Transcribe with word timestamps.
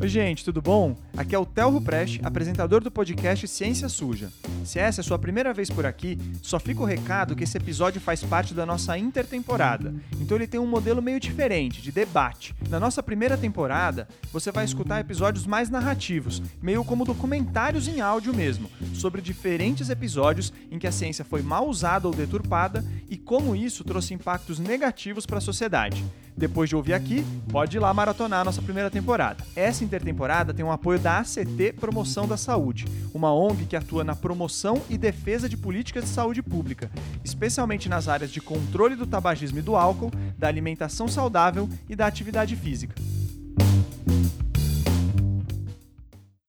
Oi, 0.00 0.06
gente, 0.06 0.44
tudo 0.44 0.62
bom? 0.62 0.96
Aqui 1.16 1.34
é 1.34 1.38
o 1.38 1.44
Telro 1.44 1.80
Preste, 1.80 2.20
apresentador 2.22 2.80
do 2.80 2.88
podcast 2.88 3.48
Ciência 3.48 3.88
Suja. 3.88 4.30
Se 4.64 4.78
essa 4.78 5.00
é 5.00 5.02
a 5.02 5.04
sua 5.04 5.18
primeira 5.18 5.52
vez 5.52 5.68
por 5.70 5.84
aqui, 5.84 6.16
só 6.40 6.60
fica 6.60 6.80
o 6.80 6.84
recado 6.84 7.34
que 7.34 7.42
esse 7.42 7.56
episódio 7.56 8.00
faz 8.00 8.22
parte 8.22 8.54
da 8.54 8.64
nossa 8.64 8.96
intertemporada. 8.96 9.92
Então 10.20 10.36
ele 10.36 10.46
tem 10.46 10.60
um 10.60 10.68
modelo 10.68 11.02
meio 11.02 11.18
diferente, 11.18 11.82
de 11.82 11.90
debate. 11.90 12.54
Na 12.68 12.78
nossa 12.78 13.02
primeira 13.02 13.36
temporada, 13.36 14.06
você 14.32 14.52
vai 14.52 14.64
escutar 14.64 15.00
episódios 15.00 15.48
mais 15.48 15.68
narrativos, 15.68 16.40
meio 16.62 16.84
como 16.84 17.04
documentários 17.04 17.88
em 17.88 18.00
áudio 18.00 18.32
mesmo, 18.32 18.70
sobre 18.94 19.20
diferentes 19.20 19.90
episódios 19.90 20.52
em 20.70 20.78
que 20.78 20.86
a 20.86 20.92
ciência 20.92 21.24
foi 21.24 21.42
mal 21.42 21.68
usada 21.68 22.06
ou 22.06 22.14
deturpada 22.14 22.84
e 23.10 23.16
como 23.16 23.56
isso 23.56 23.82
trouxe 23.82 24.14
impactos 24.14 24.60
negativos 24.60 25.26
para 25.26 25.38
a 25.38 25.40
sociedade. 25.40 26.04
Depois 26.38 26.68
de 26.68 26.76
ouvir 26.76 26.94
aqui, 26.94 27.24
pode 27.50 27.76
ir 27.76 27.80
lá 27.80 27.92
maratonar 27.92 28.42
a 28.42 28.44
nossa 28.44 28.62
primeira 28.62 28.88
temporada. 28.88 29.44
Essa 29.56 29.82
intertemporada 29.82 30.54
tem 30.54 30.64
o 30.64 30.70
apoio 30.70 30.96
da 30.96 31.18
ACT 31.18 31.72
Promoção 31.80 32.28
da 32.28 32.36
Saúde, 32.36 32.84
uma 33.12 33.34
ONG 33.34 33.66
que 33.66 33.74
atua 33.74 34.04
na 34.04 34.14
promoção 34.14 34.80
e 34.88 34.96
defesa 34.96 35.48
de 35.48 35.56
políticas 35.56 36.04
de 36.04 36.10
saúde 36.10 36.40
pública, 36.40 36.88
especialmente 37.24 37.88
nas 37.88 38.06
áreas 38.06 38.30
de 38.30 38.40
controle 38.40 38.94
do 38.94 39.04
tabagismo 39.04 39.58
e 39.58 39.62
do 39.62 39.74
álcool, 39.74 40.12
da 40.38 40.46
alimentação 40.46 41.08
saudável 41.08 41.68
e 41.88 41.96
da 41.96 42.06
atividade 42.06 42.54
física. 42.54 42.94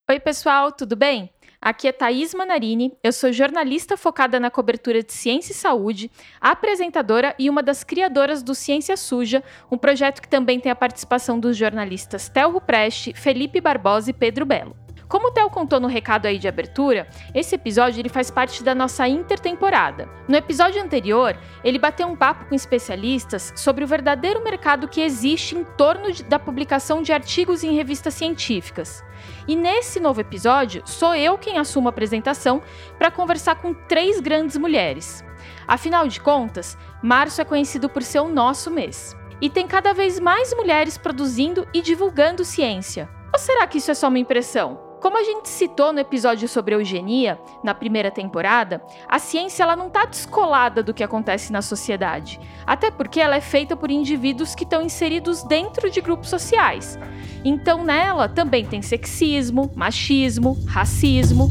Oi, 0.08 0.20
pessoal, 0.20 0.72
tudo 0.72 0.96
bem? 0.96 1.32
Aqui 1.62 1.90
é 1.90 1.92
Thaís 1.92 2.34
Manarini, 2.34 2.94
eu 3.04 3.12
sou 3.12 3.34
jornalista 3.34 3.98
focada 3.98 4.40
na 4.40 4.50
cobertura 4.50 5.04
de 5.04 5.12
ciência 5.12 5.52
e 5.52 5.56
saúde, 5.56 6.10
apresentadora 6.40 7.36
e 7.38 7.50
uma 7.50 7.62
das 7.62 7.84
criadoras 7.84 8.42
do 8.42 8.56
Ciência 8.56 8.96
Suja, 8.96 9.44
um 9.70 9.78
projeto 9.78 10.22
que 10.22 10.30
também 10.30 10.58
tem 10.58 10.72
a 10.72 10.76
participação 10.76 11.38
dos 11.38 11.58
jornalistas 11.58 12.30
Telro 12.30 12.62
Preste, 12.62 13.14
Felipe 13.14 13.60
Barbosa 13.60 14.10
e 14.10 14.14
Pedro 14.14 14.46
Belo. 14.46 14.74
Como 15.10 15.28
o 15.28 15.32
Theo 15.32 15.50
contou 15.50 15.82
no 15.82 15.88
recado 15.88 16.28
aí 16.28 16.38
de 16.38 16.48
abertura, 16.48 17.10
esse 17.36 17.56
episódio 17.56 18.00
ele 18.00 18.10
faz 18.10 18.32
parte 18.32 18.64
da 18.64 18.74
nossa 18.74 19.06
intertemporada. 19.08 20.08
No 20.30 20.38
episódio 20.38 20.82
anterior, 20.82 21.38
ele 21.62 21.80
bateu 21.80 22.08
um 22.08 22.16
papo 22.16 22.46
com 22.46 22.56
especialistas 22.56 23.52
sobre 23.58 23.84
o 23.84 23.88
verdadeiro 23.88 24.42
mercado 24.44 24.88
que 24.88 25.02
existe 25.02 25.58
em 25.58 25.66
torno 25.66 26.10
de, 26.12 26.24
da 26.24 26.40
publicação 26.40 27.02
de 27.02 27.12
artigos 27.12 27.66
em 27.66 27.76
revistas 27.76 28.14
científicas. 28.14 29.04
E 29.50 29.56
nesse 29.56 30.00
novo 30.00 30.22
episódio, 30.22 30.84
sou 30.86 31.16
eu 31.16 31.36
quem 31.36 31.58
assumo 31.58 31.88
a 31.88 31.90
apresentação 31.90 32.62
para 33.00 33.10
conversar 33.10 33.56
com 33.56 33.74
três 33.74 34.20
grandes 34.20 34.56
mulheres. 34.56 35.26
Afinal 35.68 36.08
de 36.08 36.22
contas, 36.22 36.78
março 37.02 37.42
é 37.42 37.44
conhecido 37.44 37.90
por 37.90 38.04
ser 38.04 38.20
o 38.20 38.28
nosso 38.28 38.70
mês. 38.70 39.18
E 39.42 39.50
tem 39.50 39.66
cada 39.66 39.92
vez 39.92 40.20
mais 40.20 40.54
mulheres 40.54 41.00
produzindo 41.00 41.68
e 41.74 41.82
divulgando 41.82 42.46
ciência. 42.46 43.10
Ou 43.34 43.40
será 43.40 43.66
que 43.66 43.80
isso 43.80 43.90
é 43.90 43.96
só 43.96 44.08
uma 44.08 44.20
impressão? 44.20 44.89
Como 45.00 45.18
a 45.18 45.24
gente 45.24 45.48
citou 45.48 45.94
no 45.94 46.00
episódio 46.00 46.48
sobre 46.48 46.76
eugenia, 46.76 47.40
na 47.64 47.74
primeira 47.74 48.12
temporada, 48.12 48.82
a 49.08 49.18
ciência 49.18 49.64
ela 49.64 49.76
não 49.76 49.88
está 49.88 50.06
descolada 50.06 50.84
do 50.84 50.94
que 50.94 51.04
acontece 51.04 51.54
na 51.54 51.62
sociedade, 51.62 52.40
até 52.68 52.92
porque 52.92 53.22
ela 53.22 53.38
é 53.38 53.42
feita 53.42 53.78
por 53.78 53.90
indivíduos 53.90 54.54
que 54.54 54.66
estão 54.66 54.82
inseridos 54.82 55.42
dentro 55.44 55.90
de 55.90 56.02
grupos 56.02 56.30
sociais. 56.30 57.00
Então 57.46 57.84
nela 57.84 58.28
também 58.28 58.66
tem 58.66 58.82
sexismo, 58.82 59.72
machismo, 59.74 60.58
racismo. 60.68 61.50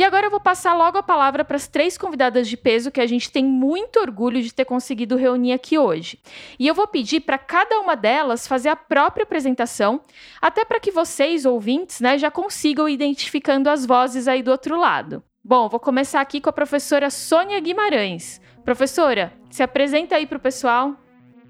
E 0.00 0.02
agora 0.02 0.28
eu 0.28 0.30
vou 0.30 0.40
passar 0.40 0.72
logo 0.72 0.96
a 0.96 1.02
palavra 1.02 1.44
para 1.44 1.56
as 1.56 1.68
três 1.68 1.98
convidadas 1.98 2.48
de 2.48 2.56
peso 2.56 2.90
que 2.90 3.02
a 3.02 3.06
gente 3.06 3.30
tem 3.30 3.44
muito 3.44 4.00
orgulho 4.00 4.40
de 4.40 4.50
ter 4.50 4.64
conseguido 4.64 5.14
reunir 5.14 5.52
aqui 5.52 5.76
hoje. 5.76 6.18
E 6.58 6.66
eu 6.66 6.74
vou 6.74 6.86
pedir 6.86 7.20
para 7.20 7.36
cada 7.36 7.78
uma 7.78 7.94
delas 7.94 8.46
fazer 8.46 8.70
a 8.70 8.76
própria 8.76 9.24
apresentação, 9.24 10.00
até 10.40 10.64
para 10.64 10.80
que 10.80 10.90
vocês, 10.90 11.44
ouvintes, 11.44 12.00
né, 12.00 12.16
já 12.16 12.30
consigam 12.30 12.88
identificando 12.88 13.68
as 13.68 13.84
vozes 13.84 14.26
aí 14.26 14.42
do 14.42 14.50
outro 14.50 14.80
lado. 14.80 15.22
Bom, 15.44 15.68
vou 15.68 15.78
começar 15.78 16.22
aqui 16.22 16.40
com 16.40 16.48
a 16.48 16.54
professora 16.54 17.10
Sônia 17.10 17.60
Guimarães. 17.60 18.40
Professora, 18.64 19.34
se 19.50 19.62
apresenta 19.62 20.16
aí 20.16 20.26
para 20.26 20.38
o 20.38 20.40
pessoal. 20.40 20.96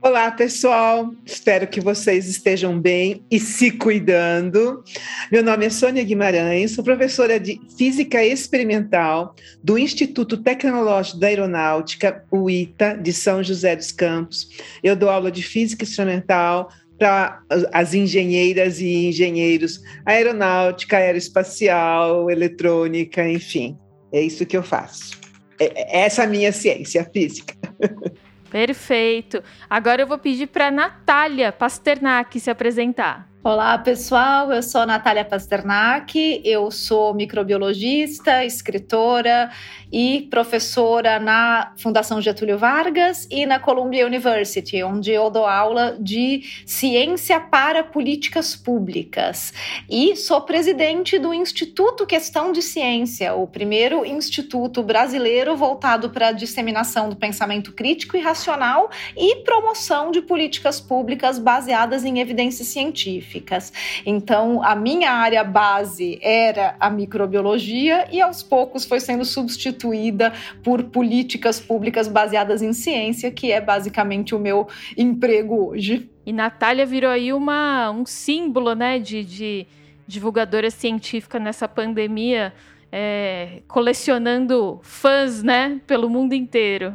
Olá, 0.03 0.31
pessoal. 0.31 1.13
Espero 1.27 1.67
que 1.67 1.79
vocês 1.79 2.27
estejam 2.27 2.81
bem 2.81 3.23
e 3.31 3.39
se 3.39 3.71
cuidando. 3.71 4.83
Meu 5.31 5.43
nome 5.43 5.67
é 5.67 5.71
Sônia 5.71 6.03
Guimarães, 6.03 6.71
sou 6.71 6.83
professora 6.83 7.39
de 7.39 7.61
Física 7.77 8.25
Experimental 8.25 9.35
do 9.63 9.77
Instituto 9.77 10.39
Tecnológico 10.39 11.19
da 11.19 11.27
Aeronáutica, 11.27 12.25
o 12.31 12.49
ITA, 12.49 12.95
de 12.95 13.13
São 13.13 13.43
José 13.43 13.77
dos 13.77 13.93
Campos. 13.93 14.49
Eu 14.83 14.97
dou 14.97 15.11
aula 15.11 15.31
de 15.31 15.43
Física 15.43 15.85
Experimental 15.85 16.71
para 16.99 17.43
as 17.71 17.93
engenheiras 17.93 18.81
e 18.81 19.07
engenheiros 19.07 19.83
aeronáutica, 20.07 20.97
aeroespacial, 20.97 22.31
eletrônica, 22.31 23.29
enfim. 23.29 23.77
É 24.11 24.23
isso 24.23 24.47
que 24.47 24.57
eu 24.57 24.63
faço. 24.63 25.21
É, 25.59 25.99
é 25.99 26.05
essa 26.07 26.23
é 26.23 26.25
a 26.25 26.29
minha 26.29 26.53
ciência, 26.53 27.03
a 27.03 27.05
física. 27.05 27.55
Perfeito. 28.51 29.43
Agora 29.69 30.03
eu 30.03 30.07
vou 30.07 30.19
pedir 30.19 30.49
para 30.49 30.71
Natália 30.71 31.53
Pasternak 31.53 32.39
se 32.41 32.51
apresentar. 32.51 33.30
Olá, 33.43 33.79
pessoal. 33.79 34.53
Eu 34.53 34.63
sou 34.63 34.85
Natália 34.85 35.25
Pasternak, 35.25 36.43
eu 36.45 36.71
sou 36.71 37.15
microbiologista, 37.15 38.45
escritora 38.45 39.51
e 39.91 40.29
professora 40.31 41.19
na 41.19 41.73
Fundação 41.79 42.21
Getúlio 42.21 42.59
Vargas 42.59 43.27
e 43.31 43.47
na 43.47 43.59
Columbia 43.59 44.07
University, 44.07 44.83
onde 44.83 45.11
eu 45.11 45.31
dou 45.31 45.47
aula 45.47 45.97
de 45.99 46.43
ciência 46.67 47.41
para 47.41 47.83
políticas 47.83 48.55
públicas. 48.55 49.55
E 49.89 50.17
sou 50.17 50.43
presidente 50.43 51.19
do 51.19 51.33
Instituto 51.33 52.05
Questão 52.05 52.53
de 52.53 52.61
Ciência, 52.61 53.33
o 53.33 53.47
primeiro 53.47 54.05
instituto 54.05 54.83
brasileiro 54.83 55.57
voltado 55.57 56.11
para 56.11 56.29
a 56.29 56.33
disseminação 56.33 57.09
do 57.09 57.17
pensamento 57.17 57.73
crítico 57.73 58.19
e 58.19 58.21
racional 58.21 58.91
e 59.17 59.37
promoção 59.37 60.11
de 60.11 60.21
políticas 60.21 60.79
públicas 60.79 61.39
baseadas 61.39 62.05
em 62.05 62.21
evidências 62.21 62.69
científicas 62.69 63.30
científicas. 63.31 63.73
Então, 64.05 64.63
a 64.63 64.75
minha 64.75 65.13
área 65.13 65.45
base 65.45 66.19
era 66.21 66.75
a 66.81 66.91
microbiologia 66.91 68.09
e 68.11 68.21
aos 68.21 68.43
poucos 68.43 68.85
foi 68.85 68.99
sendo 68.99 69.25
substituída 69.25 70.33
por 70.63 70.83
políticas 70.85 71.61
públicas 71.61 72.09
baseadas 72.09 72.61
em 72.61 72.73
ciência, 72.73 73.31
que 73.31 73.53
é 73.53 73.61
basicamente 73.61 74.35
o 74.35 74.39
meu 74.39 74.69
emprego 74.97 75.71
hoje. 75.71 76.11
E 76.27 76.33
Natália 76.33 76.85
virou 76.85 77.11
aí 77.11 77.33
uma, 77.33 77.91
um 77.91 78.05
símbolo 78.05 78.75
né, 78.75 78.99
de, 78.99 79.25
de 79.25 79.67
divulgadora 80.07 80.71
científica 80.71 81.39
nessa 81.39 81.69
pandemia, 81.69 82.53
é, 82.93 83.63
colecionando 83.69 84.81
fãs 84.83 85.43
né, 85.43 85.81
pelo 85.87 86.11
mundo 86.11 86.35
inteiro. 86.35 86.95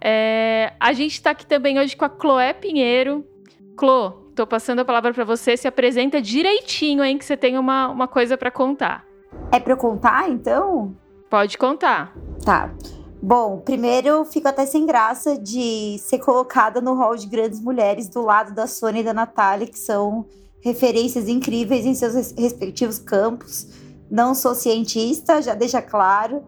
É, 0.00 0.72
a 0.78 0.92
gente 0.92 1.12
está 1.12 1.30
aqui 1.30 1.46
também 1.46 1.78
hoje 1.78 1.96
com 1.96 2.04
a 2.04 2.10
Chloé 2.10 2.52
Pinheiro. 2.52 3.24
Clô, 3.76 4.23
Tô 4.34 4.46
passando 4.46 4.80
a 4.80 4.84
palavra 4.84 5.14
para 5.14 5.24
você. 5.24 5.56
Se 5.56 5.68
apresenta 5.68 6.20
direitinho, 6.20 7.04
hein, 7.04 7.16
que 7.16 7.24
você 7.24 7.36
tem 7.36 7.56
uma, 7.56 7.88
uma 7.88 8.08
coisa 8.08 8.36
para 8.36 8.50
contar. 8.50 9.04
É 9.52 9.60
para 9.60 9.76
contar, 9.76 10.28
então? 10.28 10.94
Pode 11.30 11.56
contar. 11.56 12.12
Tá. 12.44 12.74
Bom, 13.22 13.60
primeiro 13.60 14.24
fico 14.24 14.48
até 14.48 14.66
sem 14.66 14.84
graça 14.84 15.38
de 15.38 15.96
ser 15.98 16.18
colocada 16.18 16.80
no 16.80 16.94
hall 16.94 17.16
de 17.16 17.26
grandes 17.26 17.60
mulheres 17.60 18.08
do 18.08 18.22
lado 18.22 18.52
da 18.52 18.66
Sônia 18.66 19.00
e 19.00 19.04
da 19.04 19.14
Natália, 19.14 19.66
que 19.66 19.78
são 19.78 20.26
referências 20.60 21.28
incríveis 21.28 21.86
em 21.86 21.94
seus 21.94 22.34
respectivos 22.36 22.98
campos. 22.98 23.68
Não 24.10 24.34
sou 24.34 24.54
cientista, 24.54 25.40
já 25.40 25.54
deixa 25.54 25.80
claro. 25.80 26.42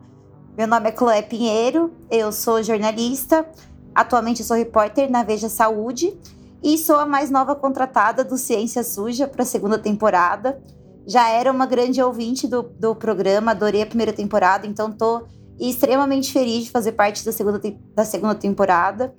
Meu 0.56 0.66
nome 0.66 0.88
é 0.88 0.96
Chloé 0.96 1.22
Pinheiro, 1.22 1.92
eu 2.10 2.32
sou 2.32 2.62
jornalista. 2.62 3.48
Atualmente 3.94 4.44
sou 4.44 4.56
repórter 4.56 5.10
na 5.10 5.22
Veja 5.22 5.48
Saúde 5.48 6.18
e 6.66 6.76
sou 6.76 6.96
a 6.96 7.06
mais 7.06 7.30
nova 7.30 7.54
contratada 7.54 8.24
do 8.24 8.36
Ciência 8.36 8.82
Suja 8.82 9.28
para 9.28 9.44
a 9.44 9.46
segunda 9.46 9.78
temporada. 9.78 10.60
Já 11.06 11.28
era 11.28 11.52
uma 11.52 11.64
grande 11.64 12.02
ouvinte 12.02 12.48
do, 12.48 12.60
do 12.60 12.92
programa, 12.92 13.52
adorei 13.52 13.82
a 13.82 13.86
primeira 13.86 14.12
temporada, 14.12 14.66
então 14.66 14.90
estou 14.90 15.28
extremamente 15.60 16.32
feliz 16.32 16.64
de 16.64 16.72
fazer 16.72 16.90
parte 16.90 17.24
da 17.24 17.30
segunda, 17.30 17.60
da 17.94 18.04
segunda 18.04 18.34
temporada. 18.34 19.14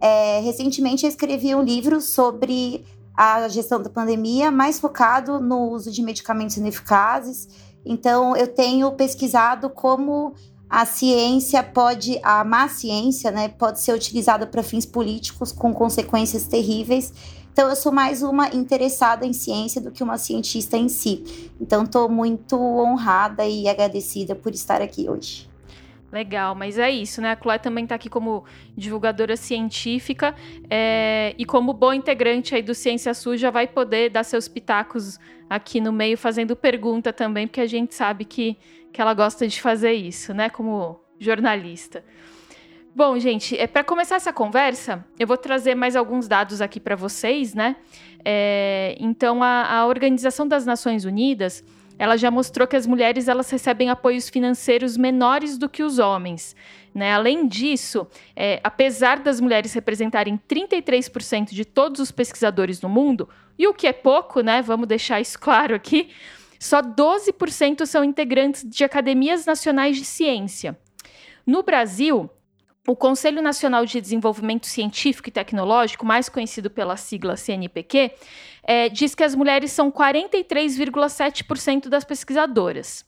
É, 0.00 0.38
recentemente 0.42 1.04
eu 1.04 1.08
escrevi 1.08 1.52
um 1.56 1.62
livro 1.62 2.00
sobre 2.00 2.84
a 3.16 3.48
gestão 3.48 3.82
da 3.82 3.90
pandemia, 3.90 4.52
mais 4.52 4.78
focado 4.78 5.40
no 5.40 5.70
uso 5.70 5.90
de 5.90 6.02
medicamentos 6.02 6.56
ineficazes. 6.56 7.48
Então, 7.84 8.36
eu 8.36 8.46
tenho 8.46 8.92
pesquisado 8.92 9.68
como 9.68 10.34
a 10.72 10.86
ciência 10.86 11.62
pode, 11.62 12.18
a 12.22 12.42
má 12.42 12.66
ciência, 12.66 13.30
né, 13.30 13.46
pode 13.46 13.78
ser 13.78 13.92
utilizada 13.92 14.46
para 14.46 14.62
fins 14.62 14.86
políticos 14.86 15.52
com 15.52 15.70
consequências 15.70 16.46
terríveis. 16.46 17.12
Então, 17.52 17.68
eu 17.68 17.76
sou 17.76 17.92
mais 17.92 18.22
uma 18.22 18.48
interessada 18.54 19.26
em 19.26 19.34
ciência 19.34 19.82
do 19.82 19.90
que 19.90 20.02
uma 20.02 20.16
cientista 20.16 20.78
em 20.78 20.88
si. 20.88 21.52
Então, 21.60 21.84
estou 21.84 22.08
muito 22.08 22.58
honrada 22.58 23.44
e 23.44 23.68
agradecida 23.68 24.34
por 24.34 24.54
estar 24.54 24.80
aqui 24.80 25.10
hoje. 25.10 25.51
Legal, 26.12 26.54
mas 26.54 26.76
é 26.76 26.90
isso, 26.90 27.22
né? 27.22 27.32
A 27.32 27.36
Chloé 27.40 27.56
também 27.56 27.84
está 27.84 27.94
aqui 27.94 28.10
como 28.10 28.44
divulgadora 28.76 29.34
científica 29.34 30.34
é, 30.68 31.34
e 31.38 31.46
como 31.46 31.72
boa 31.72 31.96
integrante 31.96 32.54
aí 32.54 32.60
do 32.60 32.74
Ciência 32.74 33.14
Suja 33.14 33.50
vai 33.50 33.66
poder 33.66 34.10
dar 34.10 34.22
seus 34.22 34.46
pitacos 34.46 35.18
aqui 35.48 35.80
no 35.80 35.90
meio 35.90 36.18
fazendo 36.18 36.54
pergunta 36.54 37.14
também, 37.14 37.46
porque 37.46 37.62
a 37.62 37.66
gente 37.66 37.94
sabe 37.94 38.26
que, 38.26 38.58
que 38.92 39.00
ela 39.00 39.14
gosta 39.14 39.48
de 39.48 39.58
fazer 39.58 39.94
isso, 39.94 40.34
né? 40.34 40.50
Como 40.50 41.00
jornalista. 41.18 42.04
Bom, 42.94 43.18
gente, 43.18 43.56
é, 43.56 43.66
para 43.66 43.82
começar 43.82 44.16
essa 44.16 44.34
conversa, 44.34 45.02
eu 45.18 45.26
vou 45.26 45.38
trazer 45.38 45.74
mais 45.74 45.96
alguns 45.96 46.28
dados 46.28 46.60
aqui 46.60 46.78
para 46.78 46.94
vocês, 46.94 47.54
né? 47.54 47.76
É, 48.22 48.96
então, 49.00 49.42
a, 49.42 49.78
a 49.78 49.86
Organização 49.86 50.46
das 50.46 50.66
Nações 50.66 51.06
Unidas 51.06 51.64
ela 51.98 52.16
já 52.16 52.30
mostrou 52.30 52.66
que 52.66 52.76
as 52.76 52.86
mulheres 52.86 53.28
elas 53.28 53.50
recebem 53.50 53.90
apoios 53.90 54.28
financeiros 54.28 54.96
menores 54.96 55.56
do 55.56 55.68
que 55.68 55.82
os 55.82 55.98
homens. 55.98 56.56
Né? 56.94 57.12
Além 57.12 57.46
disso, 57.46 58.06
é, 58.36 58.60
apesar 58.62 59.18
das 59.18 59.40
mulheres 59.40 59.72
representarem 59.72 60.38
33% 60.48 61.50
de 61.50 61.64
todos 61.64 62.00
os 62.00 62.10
pesquisadores 62.10 62.80
no 62.80 62.88
mundo, 62.88 63.28
e 63.58 63.66
o 63.66 63.74
que 63.74 63.86
é 63.86 63.92
pouco, 63.92 64.40
né? 64.40 64.62
Vamos 64.62 64.88
deixar 64.88 65.20
isso 65.20 65.38
claro 65.38 65.74
aqui, 65.74 66.10
só 66.58 66.80
12% 66.80 67.84
são 67.86 68.04
integrantes 68.04 68.64
de 68.68 68.84
academias 68.84 69.44
nacionais 69.44 69.96
de 69.96 70.04
ciência. 70.04 70.78
No 71.46 71.62
Brasil, 71.62 72.30
o 72.86 72.96
Conselho 72.96 73.40
Nacional 73.40 73.86
de 73.86 74.00
Desenvolvimento 74.00 74.66
Científico 74.66 75.28
e 75.28 75.32
Tecnológico, 75.32 76.04
mais 76.04 76.28
conhecido 76.28 76.70
pela 76.70 76.96
sigla 76.96 77.36
CNPq, 77.36 78.12
é, 78.62 78.88
diz 78.88 79.14
que 79.14 79.24
as 79.24 79.34
mulheres 79.34 79.72
são 79.72 79.90
43,7% 79.90 81.88
das 81.88 82.04
pesquisadoras. 82.04 83.04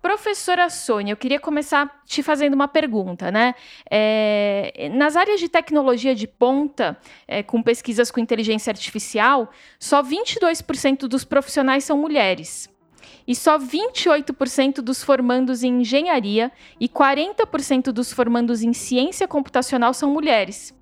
Professora 0.00 0.70
Sônia, 0.70 1.12
eu 1.12 1.16
queria 1.16 1.40
começar 1.40 2.02
te 2.06 2.22
fazendo 2.22 2.54
uma 2.54 2.68
pergunta, 2.68 3.32
né? 3.32 3.54
É, 3.90 4.88
nas 4.94 5.16
áreas 5.16 5.40
de 5.40 5.48
tecnologia 5.48 6.14
de 6.14 6.28
ponta, 6.28 6.96
é, 7.26 7.42
com 7.42 7.60
pesquisas 7.60 8.08
com 8.08 8.20
inteligência 8.20 8.70
artificial, 8.70 9.50
só 9.78 10.00
22% 10.00 11.08
dos 11.08 11.24
profissionais 11.24 11.82
são 11.82 11.98
mulheres 11.98 12.70
e 13.26 13.34
só 13.34 13.58
28% 13.58 14.76
dos 14.76 15.02
formandos 15.02 15.64
em 15.64 15.80
engenharia 15.80 16.52
e 16.78 16.88
40% 16.88 17.90
dos 17.92 18.12
formandos 18.12 18.62
em 18.62 18.72
ciência 18.72 19.26
computacional 19.26 19.92
são 19.92 20.10
mulheres. 20.10 20.72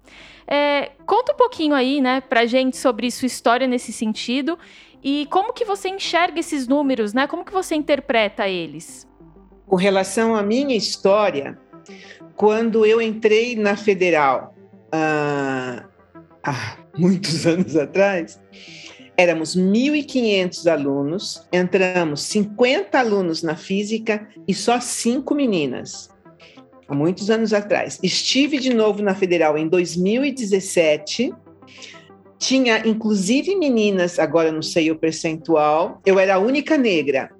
É, 0.47 0.93
conta 1.05 1.33
um 1.33 1.37
pouquinho 1.37 1.75
aí, 1.75 2.01
né, 2.01 2.21
pra 2.21 2.47
gente 2.47 2.77
sobre 2.77 3.11
sua 3.11 3.27
história 3.27 3.67
nesse 3.67 3.93
sentido 3.93 4.59
e 5.03 5.27
como 5.31 5.53
que 5.53 5.65
você 5.65 5.89
enxerga 5.89 6.41
esses 6.41 6.67
números, 6.67 7.13
né? 7.13 7.27
Como 7.27 7.45
que 7.45 7.53
você 7.53 7.75
interpreta 7.75 8.49
eles? 8.49 9.07
Com 9.67 9.77
relação 9.77 10.35
à 10.35 10.43
minha 10.43 10.77
história, 10.77 11.59
quando 12.35 12.85
eu 12.85 13.01
entrei 13.01 13.57
na 13.57 13.77
Federal 13.77 14.55
ah, 14.93 15.85
há 16.43 16.77
muitos 16.97 17.45
anos 17.47 17.77
atrás, 17.77 18.41
éramos 19.17 19.57
1.500 19.57 20.71
alunos, 20.71 21.47
entramos 21.53 22.23
50 22.23 22.99
alunos 22.99 23.43
na 23.43 23.57
física 23.57 24.29
e 24.47 24.55
só 24.55 24.81
cinco 24.81 25.35
meninas. 25.35 26.11
Há 26.89 26.95
muitos 26.95 27.31
anos 27.31 27.53
atrás. 27.53 27.99
Estive 28.03 28.59
de 28.59 28.73
novo 28.73 29.03
na 29.03 29.15
Federal 29.15 29.59
em 29.59 29.69
2017. 29.69 31.33
Tinha 32.39 32.87
inclusive 32.87 33.57
meninas, 33.57 34.19
agora 34.19 34.53
não 34.53 34.63
sei 34.63 34.91
o 34.91 34.97
percentual. 34.97 36.01
Eu 36.05 36.19
era 36.19 36.37
a 36.37 36.39
única 36.39 36.77
negra. 36.77 37.31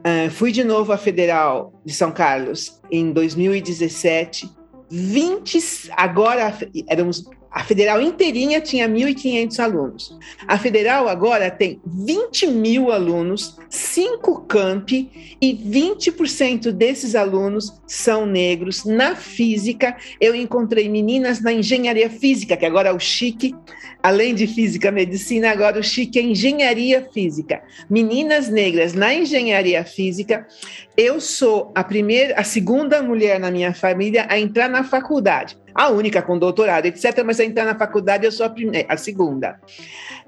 Uh, 0.00 0.30
fui 0.30 0.52
de 0.52 0.62
novo 0.62 0.92
à 0.92 0.98
Federal 0.98 1.72
de 1.84 1.92
São 1.92 2.12
Carlos 2.12 2.80
em 2.90 3.12
2017. 3.12 4.48
20, 4.88 5.58
agora 5.96 6.56
éramos 6.88 7.24
a 7.56 7.64
federal 7.64 8.02
inteirinha 8.02 8.60
tinha 8.60 8.86
1.500 8.86 9.58
alunos. 9.60 10.18
A 10.46 10.58
federal 10.58 11.08
agora 11.08 11.50
tem 11.50 11.80
20 11.86 12.48
mil 12.48 12.92
alunos, 12.92 13.56
cinco 13.70 14.42
campi, 14.42 15.36
e 15.40 15.54
20% 15.54 16.70
desses 16.70 17.14
alunos 17.14 17.72
são 17.86 18.26
negros. 18.26 18.84
Na 18.84 19.16
física, 19.16 19.96
eu 20.20 20.34
encontrei 20.34 20.86
meninas 20.86 21.40
na 21.40 21.50
engenharia 21.50 22.10
física, 22.10 22.58
que 22.58 22.66
agora 22.66 22.90
é 22.90 22.92
o 22.92 22.98
chique, 22.98 23.54
além 24.02 24.34
de 24.34 24.46
física 24.46 24.92
medicina, 24.92 25.50
agora 25.50 25.80
o 25.80 25.82
chique 25.82 26.18
é 26.18 26.22
engenharia 26.22 27.08
física. 27.10 27.62
Meninas 27.88 28.50
negras 28.50 28.92
na 28.92 29.14
engenharia 29.14 29.82
física. 29.82 30.46
Eu 30.96 31.20
sou 31.20 31.72
a 31.74 31.84
primeira, 31.84 32.34
a 32.38 32.44
segunda 32.44 33.02
mulher 33.02 33.38
na 33.38 33.50
minha 33.50 33.74
família 33.74 34.26
a 34.28 34.38
entrar 34.38 34.68
na 34.68 34.82
faculdade 34.82 35.58
a 35.76 35.90
única 35.90 36.22
com 36.22 36.38
doutorado, 36.38 36.86
etc. 36.86 37.22
Mas 37.24 37.38
a 37.38 37.44
entrar 37.44 37.66
na 37.66 37.74
faculdade 37.74 38.24
eu 38.24 38.32
sou 38.32 38.46
a, 38.46 38.48
primeira, 38.48 38.90
a 38.90 38.96
segunda. 38.96 39.60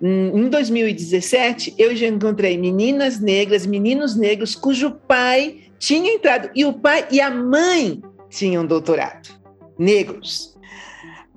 Em 0.01 0.49
2017, 0.49 1.75
eu 1.79 1.97
já 1.97 2.07
encontrei 2.07 2.59
meninas 2.59 3.19
negras, 3.19 3.65
meninos 3.65 4.15
negros, 4.15 4.55
cujo 4.55 4.91
pai 4.91 5.61
tinha 5.79 6.13
entrado, 6.13 6.51
e 6.55 6.65
o 6.65 6.73
pai 6.73 7.07
e 7.11 7.21
a 7.21 7.31
mãe 7.31 8.03
tinham 8.29 8.67
doutorado, 8.67 9.31
negros. 9.79 10.57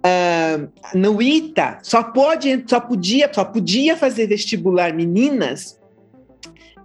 Uh, 0.03 0.67
no 0.95 1.21
ITA 1.21 1.77
só 1.83 2.03
pode, 2.03 2.65
só 2.67 2.79
podia, 2.79 3.29
só 3.31 3.45
podia 3.45 3.95
fazer 3.95 4.25
vestibular 4.25 4.93
meninas 4.93 5.79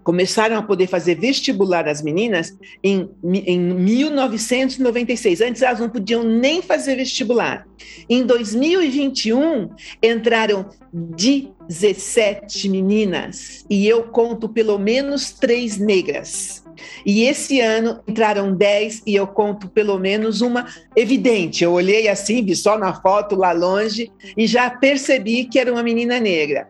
começaram 0.07 0.57
a 0.57 0.63
poder 0.63 0.87
fazer 0.87 1.17
vestibular 1.17 1.89
as 1.89 2.01
meninas 2.01 2.57
em, 2.81 3.11
em 3.25 3.59
1996. 3.59 5.41
Antes 5.41 5.63
elas 5.63 5.81
não 5.81 5.91
podiam 5.91 6.23
nem 6.23 6.63
fazer 6.63 6.95
vestibular. 6.95 7.67
Em 8.09 8.25
2021, 8.25 9.69
entraram 10.01 10.67
17 10.93 12.69
meninas 12.69 13.67
e 13.69 13.85
eu 13.89 14.05
conto 14.05 14.49
pelo 14.49 14.79
menos 14.79 15.33
três 15.33 15.77
negras. 15.77 16.65
E 17.05 17.25
esse 17.25 17.61
ano 17.61 18.01
entraram 18.07 18.55
10 18.55 19.03
e 19.05 19.17
eu 19.17 19.27
conto 19.27 19.69
pelo 19.69 19.99
menos 19.99 20.41
uma 20.41 20.69
evidente. 20.95 21.65
Eu 21.65 21.73
olhei 21.73 22.07
assim, 22.07 22.45
vi 22.45 22.55
só 22.55 22.79
na 22.79 22.95
foto 22.95 23.35
lá 23.35 23.51
longe 23.51 24.13
e 24.37 24.47
já 24.47 24.71
percebi 24.71 25.47
que 25.47 25.59
era 25.59 25.73
uma 25.73 25.83
menina 25.83 26.21
negra. 26.21 26.69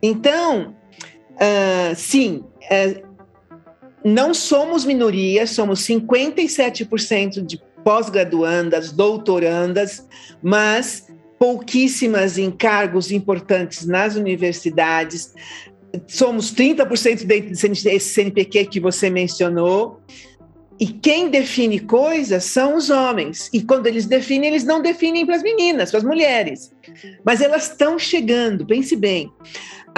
Então, 0.00 0.76
uh, 1.32 1.96
sim, 1.96 2.44
é, 2.70 3.02
não 4.04 4.32
somos 4.32 4.84
minoria, 4.84 5.46
somos 5.46 5.80
57% 5.80 7.44
de 7.44 7.60
pós-graduandas, 7.82 8.92
doutorandas, 8.92 10.06
mas 10.42 11.06
pouquíssimas 11.38 12.38
em 12.38 12.50
cargos 12.50 13.10
importantes 13.10 13.86
nas 13.86 14.16
universidades. 14.16 15.34
Somos 16.06 16.52
30% 16.54 17.24
desse 17.24 18.00
CNPq 18.00 18.66
que 18.66 18.80
você 18.80 19.10
mencionou. 19.10 20.00
E 20.78 20.86
quem 20.86 21.30
define 21.30 21.80
coisas 21.80 22.44
são 22.44 22.76
os 22.76 22.90
homens. 22.90 23.48
E 23.52 23.62
quando 23.62 23.86
eles 23.86 24.06
definem, 24.06 24.50
eles 24.50 24.64
não 24.64 24.82
definem 24.82 25.24
para 25.24 25.36
as 25.36 25.42
meninas, 25.42 25.90
para 25.90 25.98
as 25.98 26.04
mulheres. 26.04 26.72
Mas 27.24 27.40
elas 27.40 27.70
estão 27.70 27.98
chegando, 27.98 28.66
pense 28.66 28.94
bem. 28.94 29.32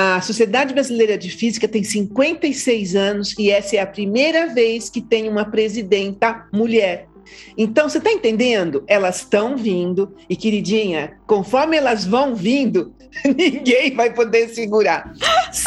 A 0.00 0.21
Sociedade 0.21 0.73
Brasileira 0.73 1.19
de 1.19 1.28
Física 1.28 1.67
tem 1.67 1.83
56 1.83 2.95
anos 2.95 3.35
e 3.37 3.50
essa 3.50 3.75
é 3.75 3.81
a 3.81 3.87
primeira 3.87 4.47
vez 4.47 4.88
que 4.88 5.00
tem 5.00 5.28
uma 5.28 5.45
presidenta 5.45 6.47
mulher. 6.52 7.09
Então, 7.57 7.88
você 7.88 7.99
está 7.99 8.12
entendendo? 8.12 8.85
Elas 8.87 9.17
estão 9.17 9.57
vindo 9.57 10.14
e, 10.31 10.37
queridinha, 10.37 11.19
conforme 11.26 11.76
elas 11.76 12.05
vão 12.05 12.37
vindo, 12.37 12.95
ninguém 13.26 13.93
vai 13.93 14.14
poder 14.14 14.50
segurar. 14.50 15.12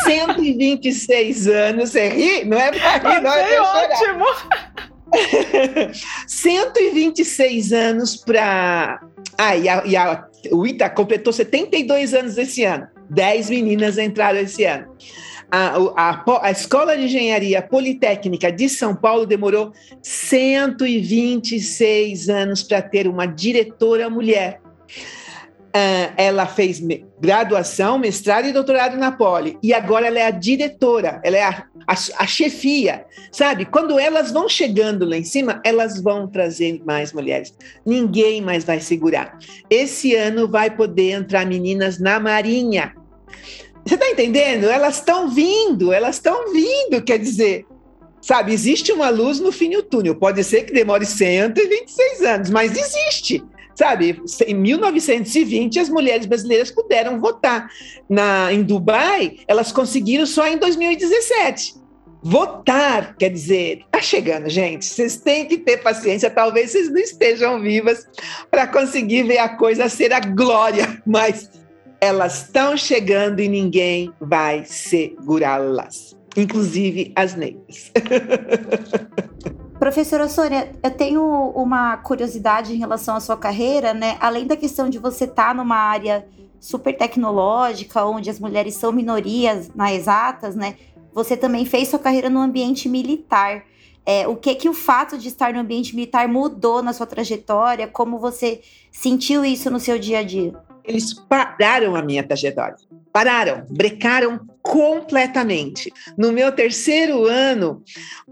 126 0.05 1.47
anos, 1.47 1.89
você 1.89 2.07
ri? 2.07 2.45
Não 2.45 2.57
é 2.57 2.71
para 2.71 2.97
rir, 2.99 3.21
não 3.21 3.33
é 3.33 3.43
para 3.43 3.63
ótimo! 3.83 4.25
126 6.25 7.73
anos 7.73 8.15
para. 8.15 9.01
Ah, 9.37 9.57
e 9.57 9.67
a, 9.67 9.83
e 9.85 9.97
a, 9.97 10.25
o 10.53 10.65
ITA 10.65 10.89
completou 10.89 11.33
72 11.33 12.13
anos 12.13 12.37
esse 12.37 12.63
ano. 12.63 12.87
10 13.11 13.49
meninas 13.49 13.97
entraram 13.97 14.39
esse 14.39 14.63
ano. 14.63 14.87
A, 15.51 15.75
a, 15.97 16.23
a, 16.47 16.51
Escola 16.51 16.95
de 16.95 17.03
Engenharia 17.03 17.61
Politécnica 17.61 18.49
de 18.49 18.69
São 18.69 18.95
Paulo 18.95 19.25
demorou 19.25 19.73
126 20.01 22.29
anos 22.29 22.63
para 22.63 22.81
ter 22.81 23.05
uma 23.05 23.25
diretora 23.25 24.09
mulher. 24.09 24.61
Uh, 25.73 26.11
ela 26.17 26.45
fez 26.47 26.81
graduação, 27.19 27.97
mestrado 27.97 28.45
e 28.45 28.53
doutorado 28.53 28.97
na 28.97 29.11
Poli. 29.11 29.57
E 29.63 29.73
agora 29.73 30.07
ela 30.07 30.19
é 30.19 30.25
a 30.25 30.31
diretora, 30.31 31.21
ela 31.23 31.37
é 31.37 31.43
a, 31.43 31.65
a, 31.87 31.93
a, 31.93 32.27
chefia. 32.27 33.05
Sabe? 33.31 33.63
Quando 33.65 33.97
elas 33.97 34.31
vão 34.31 34.49
chegando 34.49 35.05
lá 35.05 35.15
em 35.17 35.23
cima, 35.23 35.61
elas 35.65 36.01
vão 36.01 36.27
trazer 36.27 36.81
mais 36.85 37.13
mulheres. 37.13 37.53
Ninguém 37.85 38.41
mais 38.41 38.65
vai 38.65 38.81
segurar. 38.81 39.37
Esse 39.69 40.13
ano 40.15 40.47
vai 40.47 40.69
poder 40.69 41.11
entrar 41.11 41.45
meninas 41.45 41.99
na 41.99 42.19
Marinha. 42.19 42.93
Você 43.85 43.95
está 43.95 44.09
entendendo? 44.09 44.65
Elas 44.65 44.97
estão 44.97 45.29
vindo, 45.29 45.91
elas 45.91 46.15
estão 46.15 46.51
vindo, 46.51 47.01
quer 47.03 47.17
dizer. 47.17 47.65
Sabe, 48.21 48.53
existe 48.53 48.91
uma 48.91 49.09
luz 49.09 49.39
no 49.39 49.51
fim 49.51 49.71
do 49.71 49.81
túnel. 49.81 50.15
Pode 50.15 50.43
ser 50.43 50.63
que 50.63 50.73
demore 50.73 51.05
126 51.05 52.21
anos, 52.21 52.49
mas 52.51 52.77
existe. 52.77 53.43
Sabe, 53.73 54.21
em 54.45 54.53
1920 54.53 55.79
as 55.79 55.89
mulheres 55.89 56.27
brasileiras 56.27 56.69
puderam 56.69 57.19
votar. 57.19 57.67
Na, 58.07 58.53
em 58.53 58.61
Dubai, 58.61 59.37
elas 59.47 59.71
conseguiram 59.71 60.25
só 60.27 60.47
em 60.47 60.57
2017. 60.57 61.81
Votar, 62.23 63.15
quer 63.17 63.29
dizer, 63.29 63.81
tá 63.89 63.99
chegando, 63.99 64.47
gente. 64.47 64.85
Vocês 64.85 65.17
têm 65.17 65.47
que 65.47 65.57
ter 65.57 65.77
paciência. 65.77 66.29
Talvez 66.29 66.69
vocês 66.69 66.91
não 66.91 66.99
estejam 66.99 67.59
vivas 67.59 68.05
para 68.51 68.67
conseguir 68.67 69.23
ver 69.23 69.39
a 69.39 69.49
coisa 69.49 69.89
ser 69.89 70.13
a 70.13 70.19
glória, 70.19 71.01
mas 71.07 71.49
elas 72.01 72.41
estão 72.41 72.75
chegando 72.75 73.41
e 73.41 73.47
ninguém 73.47 74.11
vai 74.19 74.65
segurá-las, 74.65 76.17
inclusive 76.35 77.13
as 77.15 77.35
negras. 77.35 77.91
Professora 79.77 80.27
Sônia, 80.27 80.71
eu 80.81 80.91
tenho 80.91 81.23
uma 81.55 81.97
curiosidade 81.97 82.73
em 82.73 82.77
relação 82.77 83.15
à 83.15 83.19
sua 83.19 83.37
carreira, 83.37 83.93
né? 83.93 84.17
Além 84.19 84.47
da 84.47 84.55
questão 84.55 84.89
de 84.89 84.97
você 84.97 85.25
estar 85.25 85.49
tá 85.49 85.53
numa 85.53 85.75
área 85.75 86.25
super 86.59 86.95
tecnológica, 86.95 88.03
onde 88.05 88.29
as 88.29 88.39
mulheres 88.39 88.75
são 88.75 88.91
minorias 88.91 89.71
na 89.73 89.93
exatas, 89.93 90.55
né? 90.55 90.75
Você 91.13 91.37
também 91.37 91.65
fez 91.65 91.87
sua 91.87 91.99
carreira 91.99 92.29
no 92.29 92.39
ambiente 92.39 92.89
militar. 92.89 93.63
É, 94.05 94.27
o 94.27 94.35
que 94.35 94.55
que 94.55 94.69
o 94.69 94.73
fato 94.73 95.17
de 95.17 95.27
estar 95.27 95.53
no 95.53 95.59
ambiente 95.59 95.95
militar 95.95 96.27
mudou 96.27 96.81
na 96.81 96.93
sua 96.93 97.05
trajetória? 97.05 97.87
Como 97.87 98.19
você 98.19 98.61
sentiu 98.91 99.43
isso 99.45 99.69
no 99.69 99.79
seu 99.79 99.99
dia 99.99 100.19
a 100.19 100.23
dia? 100.23 100.53
Eles 100.83 101.13
pararam 101.13 101.95
a 101.95 102.01
minha 102.01 102.23
trajetória. 102.23 102.75
Pararam, 103.11 103.65
brecaram 103.69 104.39
completamente. 104.61 105.91
No 106.17 106.31
meu 106.31 106.51
terceiro 106.51 107.25
ano, 107.25 107.81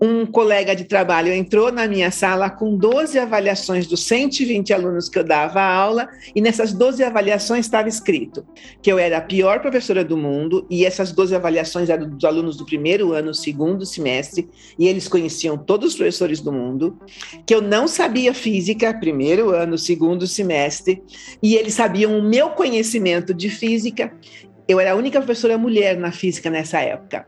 um 0.02 0.26
colega 0.26 0.76
de 0.76 0.84
trabalho 0.84 1.34
entrou 1.34 1.72
na 1.72 1.88
minha 1.88 2.12
sala 2.12 2.50
com 2.50 2.78
12 2.78 3.18
avaliações 3.18 3.88
dos 3.88 4.04
120 4.06 4.74
alunos 4.74 5.10
que 5.10 5.18
eu 5.18 5.24
dava 5.24 5.62
aula, 5.62 6.08
e 6.36 6.42
nessas 6.42 6.72
12 6.74 7.04
avaliações 7.04 7.66
estava 7.66 7.90
escrito 7.90 8.46
que 8.82 8.92
eu 8.92 9.00
era 9.00 9.18
a 9.18 9.22
pior 9.22 9.60
professora 9.60 10.04
do 10.04 10.16
mundo, 10.16 10.66
e 10.70 10.86
essas 10.86 11.12
12 11.12 11.36
avaliações 11.36 11.90
eram 11.90 12.10
dos 12.10 12.24
alunos 12.24 12.56
do 12.58 12.66
primeiro 12.66 13.14
ano, 13.14 13.34
segundo 13.34 13.86
semestre, 13.86 14.48
e 14.78 14.88
eles 14.88 15.08
conheciam 15.08 15.58
todos 15.58 15.90
os 15.90 15.96
professores 15.96 16.40
do 16.42 16.52
mundo, 16.52 16.98
que 17.46 17.54
eu 17.54 17.62
não 17.62 17.88
sabia 17.88 18.34
física, 18.34 18.94
primeiro 18.94 19.50
ano, 19.50 19.78
segundo 19.78 20.28
semestre, 20.28 21.02
e 21.42 21.56
eles 21.56 21.74
sabiam 21.74 22.18
o 22.18 22.24
meu 22.24 22.52
conhecimento 22.52 23.34
de 23.34 23.50
física, 23.50 24.14
eu 24.70 24.80
era 24.80 24.92
a 24.92 24.96
única 24.96 25.20
professora 25.20 25.58
mulher 25.58 25.98
na 25.98 26.12
física 26.12 26.48
nessa 26.48 26.80
época, 26.80 27.26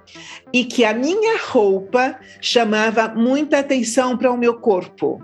e 0.54 0.64
que 0.64 0.86
a 0.86 0.94
minha 0.94 1.40
roupa 1.40 2.16
chamava 2.40 3.08
muita 3.08 3.58
atenção 3.58 4.16
para 4.16 4.32
o 4.32 4.38
meu 4.38 4.60
corpo. 4.60 5.20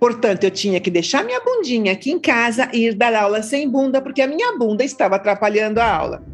Portanto, 0.00 0.44
eu 0.44 0.50
tinha 0.50 0.80
que 0.80 0.90
deixar 0.90 1.22
minha 1.22 1.38
bundinha 1.40 1.92
aqui 1.92 2.10
em 2.10 2.18
casa 2.18 2.70
e 2.72 2.86
ir 2.86 2.94
dar 2.94 3.14
aula 3.14 3.42
sem 3.42 3.68
bunda, 3.68 4.00
porque 4.00 4.22
a 4.22 4.26
minha 4.26 4.56
bunda 4.56 4.82
estava 4.82 5.16
atrapalhando 5.16 5.80
a 5.80 5.94
aula. 5.94 6.24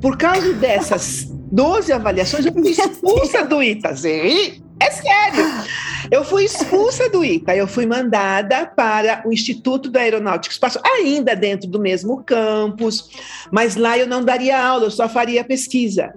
Por 0.00 0.18
causa 0.18 0.52
dessas 0.54 1.26
12 1.52 1.92
avaliações, 1.92 2.44
eu 2.44 2.52
fui 2.52 2.70
expulsa 2.70 3.44
do 3.44 3.62
ITAZI. 3.62 4.61
É 4.80 4.90
sério. 4.90 5.44
Eu 6.10 6.24
fui 6.24 6.44
expulsa 6.44 7.08
do 7.08 7.24
ITA, 7.24 7.56
eu 7.56 7.66
fui 7.66 7.86
mandada 7.86 8.66
para 8.66 9.22
o 9.26 9.32
Instituto 9.32 9.88
da 9.88 10.00
Aeronáutica 10.00 10.52
e 10.52 10.54
Espaço, 10.54 10.80
ainda 10.84 11.34
dentro 11.34 11.68
do 11.68 11.80
mesmo 11.80 12.22
campus, 12.22 13.08
mas 13.50 13.76
lá 13.76 13.96
eu 13.96 14.06
não 14.06 14.22
daria 14.22 14.62
aula, 14.62 14.84
eu 14.84 14.90
só 14.90 15.08
faria 15.08 15.42
pesquisa. 15.42 16.12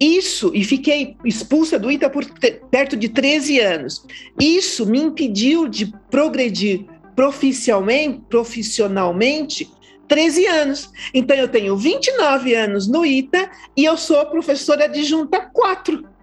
Isso, 0.00 0.50
e 0.54 0.64
fiquei 0.64 1.16
expulsa 1.24 1.78
do 1.78 1.90
ITA 1.90 2.08
por 2.08 2.24
perto 2.70 2.96
de 2.96 3.08
13 3.08 3.60
anos. 3.60 4.06
Isso 4.40 4.86
me 4.86 4.98
impediu 4.98 5.68
de 5.68 5.92
progredir 6.10 6.86
profissionalmente, 7.14 8.22
profissionalmente 8.28 9.70
13 10.08 10.46
anos. 10.46 10.90
Então, 11.12 11.36
eu 11.36 11.48
tenho 11.48 11.76
29 11.76 12.54
anos 12.54 12.88
no 12.88 13.04
ITA 13.04 13.50
e 13.76 13.84
eu 13.84 13.96
sou 13.96 14.24
professora 14.26 14.84
adjunta 14.84 15.40
4 15.52 16.13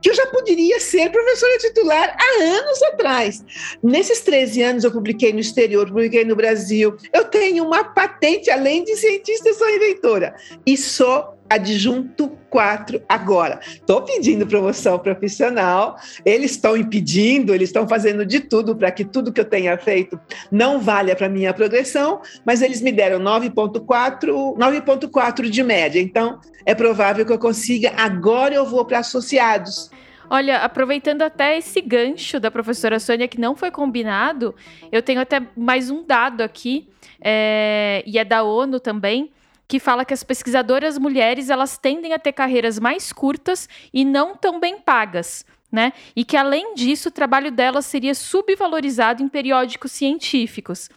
que 0.00 0.10
eu 0.10 0.14
já 0.14 0.26
poderia 0.26 0.78
ser 0.80 1.10
professora 1.10 1.58
titular 1.58 2.16
há 2.18 2.42
anos 2.42 2.82
atrás. 2.82 3.44
Nesses 3.82 4.20
13 4.20 4.62
anos, 4.62 4.84
eu 4.84 4.90
publiquei 4.90 5.32
no 5.32 5.40
exterior, 5.40 5.86
publiquei 5.86 6.24
no 6.24 6.36
Brasil. 6.36 6.96
Eu 7.12 7.24
tenho 7.24 7.64
uma 7.64 7.84
patente, 7.84 8.50
além 8.50 8.84
de 8.84 8.96
cientista, 8.96 9.52
sou 9.54 9.68
inventora. 9.70 10.34
E 10.66 10.76
sou 10.76 11.37
adjunto 11.48 12.36
4 12.50 13.02
agora. 13.08 13.60
Estou 13.62 14.02
pedindo 14.02 14.46
promoção 14.46 14.98
profissional, 14.98 15.96
eles 16.24 16.52
estão 16.52 16.76
impedindo, 16.76 17.54
eles 17.54 17.68
estão 17.68 17.88
fazendo 17.88 18.24
de 18.24 18.40
tudo 18.40 18.74
para 18.74 18.90
que 18.90 19.04
tudo 19.04 19.32
que 19.32 19.40
eu 19.40 19.44
tenha 19.44 19.76
feito 19.78 20.18
não 20.50 20.80
valha 20.80 21.14
para 21.14 21.28
minha 21.28 21.52
progressão, 21.52 22.20
mas 22.44 22.62
eles 22.62 22.80
me 22.80 22.92
deram 22.92 23.18
9.4, 23.20 24.56
9.4 24.56 25.48
de 25.48 25.62
média. 25.62 26.00
Então, 26.00 26.40
é 26.64 26.74
provável 26.74 27.24
que 27.24 27.32
eu 27.32 27.38
consiga. 27.38 27.92
Agora 27.96 28.54
eu 28.54 28.66
vou 28.66 28.84
para 28.84 28.98
associados. 28.98 29.90
Olha, 30.30 30.58
aproveitando 30.58 31.22
até 31.22 31.56
esse 31.56 31.80
gancho 31.80 32.38
da 32.38 32.50
professora 32.50 33.00
Sônia, 33.00 33.26
que 33.26 33.40
não 33.40 33.56
foi 33.56 33.70
combinado, 33.70 34.54
eu 34.92 35.02
tenho 35.02 35.20
até 35.20 35.40
mais 35.56 35.88
um 35.88 36.04
dado 36.04 36.42
aqui, 36.42 36.86
é, 37.20 38.02
e 38.06 38.18
é 38.18 38.24
da 38.24 38.42
ONU 38.42 38.78
também, 38.78 39.30
que 39.68 39.78
fala 39.78 40.04
que 40.04 40.14
as 40.14 40.24
pesquisadoras 40.24 40.96
mulheres 40.96 41.50
elas 41.50 41.76
tendem 41.76 42.14
a 42.14 42.18
ter 42.18 42.32
carreiras 42.32 42.78
mais 42.78 43.12
curtas 43.12 43.68
e 43.92 44.02
não 44.04 44.34
tão 44.34 44.58
bem 44.58 44.80
pagas. 44.80 45.44
Né? 45.70 45.92
E 46.16 46.24
que, 46.24 46.34
além 46.34 46.74
disso, 46.74 47.10
o 47.10 47.12
trabalho 47.12 47.52
delas 47.52 47.84
seria 47.84 48.14
subvalorizado 48.14 49.22
em 49.22 49.28
periódicos 49.28 49.92
científicos. 49.92 50.88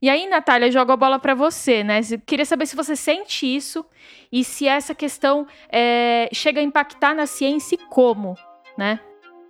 E 0.00 0.08
aí, 0.08 0.28
Natália, 0.28 0.70
jogo 0.70 0.92
a 0.92 0.96
bola 0.96 1.18
para 1.18 1.34
você, 1.34 1.82
né? 1.82 2.00
Queria 2.24 2.44
saber 2.44 2.66
se 2.66 2.76
você 2.76 2.94
sente 2.94 3.44
isso 3.44 3.84
e 4.30 4.44
se 4.44 4.68
essa 4.68 4.94
questão 4.94 5.44
é, 5.68 6.28
chega 6.32 6.60
a 6.60 6.62
impactar 6.62 7.14
na 7.14 7.26
ciência 7.26 7.74
e 7.74 7.78
como, 7.78 8.36
né? 8.78 9.00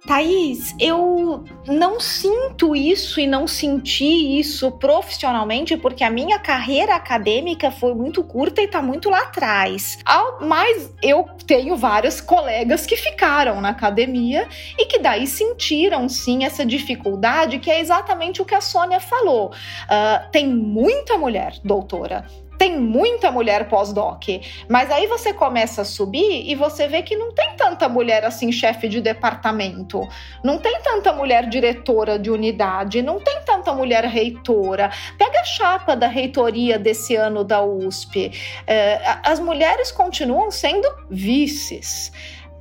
Thaís, 0.07 0.75
eu 0.81 1.45
não 1.67 2.01
sinto 2.01 2.75
isso 2.75 3.21
e 3.21 3.27
não 3.27 3.47
senti 3.47 4.39
isso 4.39 4.73
profissionalmente 4.73 5.77
porque 5.77 6.03
a 6.03 6.11
minha 6.11 6.41
carreira 6.41 6.97
acadêmica 6.97 7.71
foi 7.71 7.95
muito 7.95 8.25
curta 8.25 8.61
e 8.61 8.65
está 8.65 8.83
muito 8.83 9.09
lá 9.09 9.21
atrás. 9.21 9.99
Mas 10.41 10.93
eu 11.03 11.25
tenho 11.47 11.77
vários 11.77 12.21
colegas 12.21 12.85
que 12.85 12.97
ficaram 12.97 13.61
na 13.61 13.69
academia 13.69 14.49
e 14.77 14.87
que 14.87 14.99
daí 14.99 15.27
sentiram 15.27 16.09
sim 16.09 16.45
essa 16.45 16.67
dificuldade, 16.67 17.61
que 17.61 17.71
é 17.71 17.81
exatamente 17.81 18.43
o 18.43 18.45
que 18.45 18.57
a 18.57 18.61
Sônia 18.61 18.99
falou. 18.99 19.51
Uh, 19.85 20.31
tem 20.33 20.49
muita 20.49 21.17
mulher 21.17 21.55
doutora 21.65 22.27
tem 22.63 22.79
muita 22.79 23.33
mulher 23.33 23.69
pós-doc, 23.69 24.23
mas 24.69 24.89
aí 24.89 25.09
você 25.09 25.35
começa 25.35 25.83
a 25.83 25.85
subir 25.85 26.49
e 26.49 26.55
você 26.55 26.87
vê 26.87 27.03
que 27.03 27.17
não 27.17 27.33
tem 27.33 27.57
tanta 27.57 27.89
mulher 27.89 28.25
assim 28.25 28.53
chefe 28.53 28.89
de 28.89 29.01
departamento, 29.01 30.09
não 30.45 30.59
tem 30.59 30.81
tanta 30.81 31.13
mulher 31.13 31.49
diretora 31.49 32.17
de 32.21 32.31
unidade, 32.31 33.03
não 33.03 33.19
tem 33.19 33.41
tanta 33.45 33.73
mulher 33.73 34.05
reitora. 34.05 34.93
Pega 35.19 35.41
a 35.41 35.45
chapa 35.45 35.97
da 35.97 36.07
reitoria 36.07 36.79
desse 36.79 37.17
ano 37.17 37.43
da 37.43 37.61
USP, 37.65 38.31
é, 38.65 39.19
as 39.25 39.41
mulheres 39.41 39.91
continuam 39.91 40.49
sendo 40.53 40.89
vices. 41.11 42.13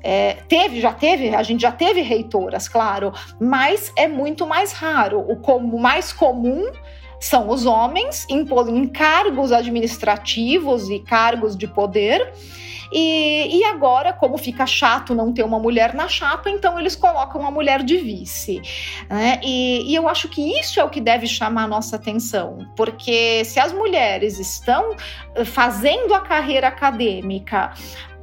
É, 0.04 0.34
teve, 0.48 0.82
já 0.82 0.94
teve, 0.94 1.36
a 1.36 1.44
gente 1.44 1.62
já 1.62 1.72
teve 1.72 2.02
reitoras, 2.02 2.68
claro, 2.68 3.14
mas 3.40 3.94
é 3.96 4.08
muito 4.08 4.48
mais 4.48 4.72
raro. 4.72 5.20
O 5.20 5.36
como 5.36 5.78
mais 5.78 6.12
comum 6.12 6.72
são 7.22 7.50
os 7.50 7.68
homens 7.68 8.26
em, 8.28 8.44
em 8.70 8.88
cargos 8.88 9.52
administrativos 9.52 10.90
e 10.90 11.00
cargos 11.00 11.56
de 11.56 11.68
poder. 11.68 12.34
E, 12.92 13.60
e, 13.60 13.64
agora, 13.64 14.12
como 14.12 14.38
fica 14.38 14.66
chato 14.66 15.16
não 15.16 15.32
ter 15.32 15.44
uma 15.44 15.58
mulher 15.58 15.94
na 15.94 16.10
chapa, 16.10 16.50
então 16.50 16.78
eles 16.78 16.94
colocam 16.94 17.40
uma 17.40 17.52
mulher 17.52 17.84
de 17.84 17.98
vice. 17.98 18.62
Né? 19.10 19.40
E, 19.42 19.90
e, 19.90 19.96
eu 19.96 20.10
acho 20.10 20.28
que 20.28 20.60
isso 20.60 20.78
é 20.80 20.84
o 20.84 20.90
que 20.90 21.00
deve 21.00 21.26
chamar 21.26 21.64
a 21.64 21.68
nossa 21.68 21.96
atenção, 21.96 22.68
porque 22.76 23.46
se 23.46 23.62
as 23.62 23.72
mulheres 23.72 24.40
estão 24.40 24.94
eh, 25.36 25.46
fazendo 25.46 26.14
a 26.14 26.20
carreira 26.20 26.68
acadêmica, 26.68 27.72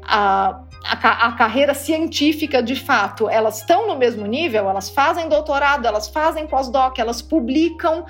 a, 0.03 0.61
a, 0.85 1.29
a, 1.29 1.33
carreira 1.33 1.73
científica 1.73 2.63
de 2.63 2.75
fato, 2.75 3.27
elas 3.29 3.61
estão 3.61 3.87
no 3.87 3.97
mesmo 3.97 4.27
nível, 4.27 4.69
elas 4.69 4.91
fazem 4.91 5.31
doutorado, 5.31 5.87
elas 5.87 6.09
fazem 6.09 6.47
pós-doc, 6.47 6.99
elas 6.99 7.23
publicam 7.23 8.05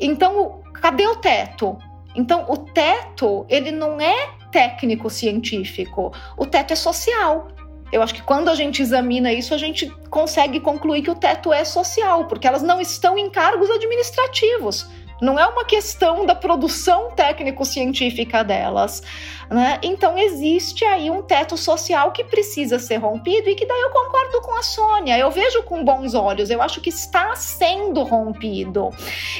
então, 0.00 0.62
cadê 0.74 1.06
o 1.06 1.16
teto? 1.16 1.76
Então, 2.14 2.46
o 2.48 2.56
teto, 2.56 3.44
ele 3.48 3.70
não 3.70 4.00
é 4.00 4.30
técnico 4.50 5.10
científico, 5.10 6.12
o 6.36 6.46
teto 6.46 6.72
é 6.72 6.76
social. 6.76 7.48
Eu 7.92 8.02
acho 8.02 8.14
que 8.14 8.22
quando 8.22 8.48
a 8.48 8.54
gente 8.54 8.82
examina 8.82 9.32
isso, 9.32 9.54
a 9.54 9.58
gente 9.58 9.88
consegue 10.10 10.58
concluir 10.60 11.02
que 11.02 11.10
o 11.10 11.14
teto 11.14 11.52
é 11.52 11.64
social, 11.64 12.24
porque 12.24 12.46
elas 12.46 12.62
não 12.62 12.80
estão 12.80 13.16
em 13.16 13.30
cargos 13.30 13.70
administrativos. 13.70 14.88
Não 15.20 15.38
é 15.38 15.46
uma 15.46 15.64
questão 15.64 16.26
da 16.26 16.34
produção 16.34 17.10
técnico-científica 17.12 18.44
delas. 18.44 19.02
Né? 19.48 19.78
Então 19.82 20.18
existe 20.18 20.84
aí 20.84 21.10
um 21.10 21.22
teto 21.22 21.56
social 21.56 22.12
que 22.12 22.24
precisa 22.24 22.78
ser 22.78 22.96
rompido 22.96 23.48
e 23.48 23.54
que 23.54 23.64
daí 23.64 23.80
eu 23.80 23.90
concordo 23.90 24.40
com 24.40 24.56
a 24.56 24.62
Sônia. 24.62 25.18
Eu 25.18 25.30
vejo 25.30 25.62
com 25.62 25.84
bons 25.84 26.14
olhos, 26.14 26.50
eu 26.50 26.60
acho 26.60 26.80
que 26.80 26.90
está 26.90 27.34
sendo 27.36 28.02
rompido. 28.02 28.90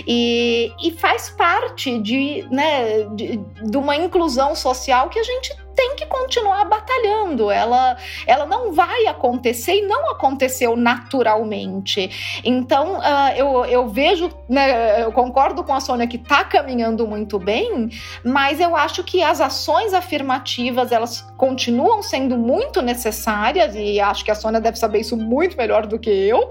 E, 0.06 0.72
e 0.82 0.92
faz 0.92 1.28
parte 1.30 1.98
de, 1.98 2.46
né, 2.50 3.04
de, 3.14 3.36
de 3.36 3.76
uma 3.76 3.96
inclusão 3.96 4.54
social 4.54 5.08
que 5.08 5.18
a 5.18 5.24
gente 5.24 5.65
tem 5.76 5.94
que 5.94 6.06
continuar 6.06 6.64
batalhando. 6.64 7.50
Ela, 7.50 7.96
ela 8.26 8.46
não 8.46 8.72
vai 8.72 9.06
acontecer 9.06 9.74
e 9.74 9.82
não 9.82 10.10
aconteceu 10.10 10.74
naturalmente. 10.74 12.40
Então, 12.42 12.98
uh, 12.98 13.36
eu, 13.36 13.64
eu 13.66 13.88
vejo, 13.88 14.30
né, 14.48 15.02
eu 15.02 15.12
concordo 15.12 15.62
com 15.62 15.74
a 15.74 15.80
Sônia 15.80 16.06
que 16.06 16.16
está 16.16 16.42
caminhando 16.44 17.06
muito 17.06 17.38
bem, 17.38 17.90
mas 18.24 18.58
eu 18.58 18.74
acho 18.74 19.04
que 19.04 19.22
as 19.22 19.40
ações 19.40 19.92
afirmativas 19.92 20.90
elas 20.90 21.20
continuam 21.36 22.02
sendo 22.02 22.38
muito 22.38 22.80
necessárias 22.80 23.74
e 23.76 24.00
acho 24.00 24.24
que 24.24 24.30
a 24.30 24.34
Sônia 24.34 24.60
deve 24.60 24.78
saber 24.78 25.00
isso 25.00 25.16
muito 25.16 25.56
melhor 25.56 25.86
do 25.86 25.98
que 25.98 26.10
eu, 26.10 26.48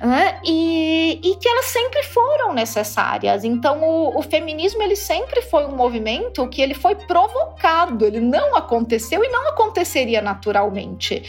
né? 0.00 0.40
E, 0.44 1.20
e 1.22 1.36
que 1.36 1.48
elas 1.48 1.66
sempre 1.66 2.02
foram 2.04 2.52
necessárias. 2.52 3.42
Então, 3.44 3.82
o, 3.82 4.18
o 4.18 4.22
feminismo 4.22 4.82
ele 4.82 4.94
sempre 4.94 5.42
foi 5.42 5.66
um 5.66 5.74
movimento 5.74 6.46
que 6.48 6.62
ele 6.62 6.74
foi 6.74 6.94
provocado, 6.94 8.04
ele 8.06 8.20
não 8.20 8.51
não 8.52 8.58
aconteceu 8.58 9.24
e 9.24 9.28
não 9.28 9.48
aconteceria 9.48 10.20
naturalmente. 10.20 11.22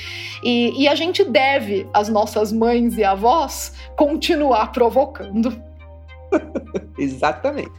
E, 0.43 0.83
e 0.83 0.87
a 0.87 0.95
gente 0.95 1.23
deve, 1.23 1.87
as 1.93 2.09
nossas 2.09 2.51
mães 2.51 2.97
e 2.97 3.03
avós, 3.03 3.73
continuar 3.95 4.71
provocando. 4.71 5.61
Exatamente. 6.97 7.71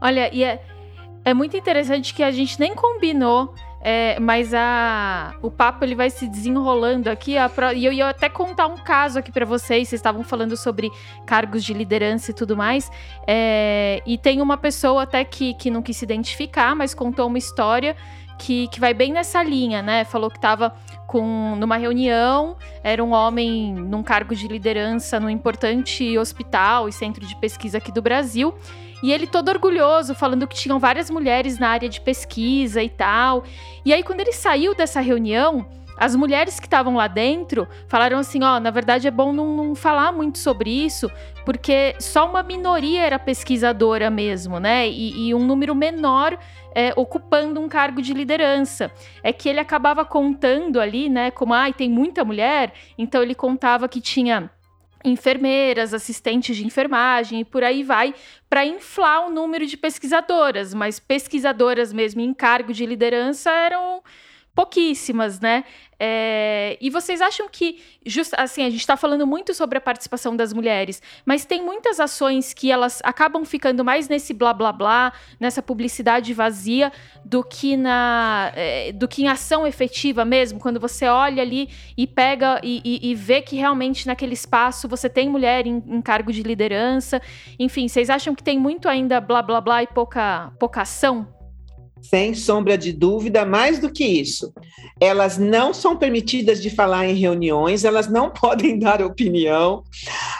Olha, 0.00 0.32
e 0.32 0.44
é, 0.44 0.62
é 1.24 1.34
muito 1.34 1.56
interessante 1.56 2.14
que 2.14 2.22
a 2.22 2.30
gente 2.30 2.58
nem 2.60 2.74
combinou 2.74 3.52
é, 3.86 4.18
mas 4.18 4.54
a, 4.54 5.34
o 5.42 5.50
papo 5.50 5.84
ele 5.84 5.94
vai 5.94 6.08
se 6.08 6.26
desenrolando 6.26 7.10
aqui. 7.10 7.36
A, 7.36 7.50
e 7.74 7.84
eu 7.84 7.92
ia 7.92 8.08
até 8.08 8.30
contar 8.30 8.66
um 8.66 8.78
caso 8.78 9.18
aqui 9.18 9.30
para 9.30 9.44
vocês. 9.44 9.88
Vocês 9.90 9.98
estavam 9.98 10.24
falando 10.24 10.56
sobre 10.56 10.90
cargos 11.26 11.62
de 11.62 11.74
liderança 11.74 12.30
e 12.30 12.34
tudo 12.34 12.56
mais. 12.56 12.90
É, 13.26 14.02
e 14.06 14.16
tem 14.16 14.40
uma 14.40 14.56
pessoa 14.56 15.02
até 15.02 15.22
que, 15.22 15.52
que 15.52 15.70
não 15.70 15.82
quis 15.82 15.98
se 15.98 16.04
identificar, 16.06 16.74
mas 16.74 16.94
contou 16.94 17.26
uma 17.26 17.36
história 17.36 17.94
que, 18.38 18.68
que 18.68 18.80
vai 18.80 18.92
bem 18.92 19.12
nessa 19.12 19.42
linha, 19.42 19.82
né? 19.82 20.04
Falou 20.04 20.30
que 20.30 20.38
estava 20.38 20.74
com 21.06 21.54
numa 21.56 21.76
reunião, 21.76 22.56
era 22.82 23.02
um 23.02 23.12
homem 23.12 23.72
num 23.72 24.02
cargo 24.02 24.34
de 24.34 24.48
liderança 24.48 25.20
num 25.20 25.30
importante 25.30 26.16
hospital 26.18 26.88
e 26.88 26.92
centro 26.92 27.24
de 27.26 27.36
pesquisa 27.36 27.78
aqui 27.78 27.92
do 27.92 28.02
Brasil. 28.02 28.54
E 29.02 29.12
ele 29.12 29.26
todo 29.26 29.48
orgulhoso, 29.48 30.14
falando 30.14 30.46
que 30.46 30.56
tinham 30.56 30.78
várias 30.78 31.10
mulheres 31.10 31.58
na 31.58 31.68
área 31.68 31.88
de 31.88 32.00
pesquisa 32.00 32.82
e 32.82 32.88
tal. 32.88 33.44
E 33.84 33.92
aí, 33.92 34.02
quando 34.02 34.20
ele 34.20 34.32
saiu 34.32 34.74
dessa 34.74 35.00
reunião, 35.00 35.66
as 35.96 36.16
mulheres 36.16 36.58
que 36.58 36.66
estavam 36.66 36.96
lá 36.96 37.06
dentro 37.06 37.68
falaram 37.88 38.18
assim: 38.18 38.42
ó, 38.42 38.56
oh, 38.56 38.60
na 38.60 38.70
verdade 38.70 39.06
é 39.06 39.10
bom 39.10 39.32
não, 39.32 39.56
não, 39.56 39.74
falar 39.74 40.12
muito 40.12 40.38
sobre 40.38 40.70
isso, 40.70 41.10
porque 41.44 41.94
só 41.98 42.28
uma 42.28 42.42
minoria 42.42 43.02
era 43.02 43.18
pesquisadora 43.18 44.10
mesmo, 44.10 44.58
né? 44.58 44.88
E, 44.88 45.28
e 45.28 45.34
um 45.34 45.44
número 45.44 45.74
menor 45.74 46.38
é, 46.74 46.92
ocupando 46.96 47.60
um 47.60 47.68
cargo 47.68 48.02
de 48.02 48.12
liderança. 48.12 48.90
É 49.22 49.32
que 49.32 49.48
ele 49.48 49.60
acabava 49.60 50.04
contando 50.04 50.80
ali, 50.80 51.08
né, 51.08 51.30
como 51.30 51.54
ah, 51.54 51.72
tem 51.72 51.88
muita 51.88 52.24
mulher, 52.24 52.72
então 52.98 53.22
ele 53.22 53.34
contava 53.34 53.88
que 53.88 54.00
tinha 54.00 54.50
enfermeiras, 55.04 55.92
assistentes 55.92 56.56
de 56.56 56.66
enfermagem 56.66 57.40
e 57.40 57.44
por 57.44 57.62
aí 57.62 57.82
vai, 57.82 58.14
para 58.48 58.64
inflar 58.64 59.26
o 59.26 59.30
número 59.30 59.66
de 59.66 59.76
pesquisadoras, 59.76 60.72
mas 60.72 60.98
pesquisadoras 60.98 61.92
mesmo 61.92 62.22
em 62.22 62.32
cargo 62.32 62.72
de 62.72 62.86
liderança 62.86 63.50
eram 63.50 64.02
pouquíssimas, 64.54 65.40
né? 65.40 65.64
É, 65.98 66.76
e 66.80 66.90
vocês 66.90 67.20
acham 67.20 67.48
que, 67.48 67.80
just, 68.04 68.32
assim, 68.36 68.62
a 68.62 68.70
gente 68.70 68.80
está 68.80 68.96
falando 68.96 69.26
muito 69.26 69.54
sobre 69.54 69.78
a 69.78 69.80
participação 69.80 70.36
das 70.36 70.52
mulheres, 70.52 71.00
mas 71.24 71.44
tem 71.44 71.62
muitas 71.62 72.00
ações 72.00 72.52
que 72.52 72.70
elas 72.70 73.00
acabam 73.04 73.44
ficando 73.44 73.84
mais 73.84 74.08
nesse 74.08 74.34
blá 74.34 74.52
blá 74.52 74.72
blá, 74.72 75.12
nessa 75.38 75.62
publicidade 75.62 76.32
vazia, 76.34 76.92
do 77.24 77.42
que 77.42 77.76
na, 77.76 78.52
é, 78.54 78.92
do 78.92 79.08
que 79.08 79.22
em 79.22 79.28
ação 79.28 79.66
efetiva 79.66 80.24
mesmo, 80.24 80.58
quando 80.58 80.78
você 80.78 81.06
olha 81.06 81.42
ali 81.42 81.70
e 81.96 82.06
pega 82.06 82.60
e, 82.62 82.80
e, 82.84 83.10
e 83.10 83.14
vê 83.14 83.40
que 83.40 83.56
realmente 83.56 84.06
naquele 84.06 84.34
espaço 84.34 84.88
você 84.88 85.08
tem 85.08 85.28
mulher 85.28 85.66
em, 85.66 85.82
em, 85.86 86.02
cargo 86.02 86.32
de 86.32 86.42
liderança. 86.42 87.20
Enfim, 87.58 87.88
vocês 87.88 88.10
acham 88.10 88.34
que 88.34 88.42
tem 88.42 88.58
muito 88.58 88.88
ainda 88.88 89.20
blá 89.20 89.42
blá 89.42 89.60
blá 89.60 89.82
e 89.82 89.86
pouca, 89.86 90.52
pouca 90.58 90.82
ação 90.82 91.34
sem 92.08 92.34
sombra 92.34 92.76
de 92.76 92.92
dúvida, 92.92 93.44
mais 93.44 93.78
do 93.78 93.90
que 93.90 94.04
isso. 94.04 94.52
Elas 95.00 95.38
não 95.38 95.72
são 95.72 95.96
permitidas 95.96 96.62
de 96.62 96.70
falar 96.70 97.06
em 97.06 97.14
reuniões, 97.14 97.84
elas 97.84 98.08
não 98.08 98.30
podem 98.30 98.78
dar 98.78 99.02
opinião, 99.02 99.82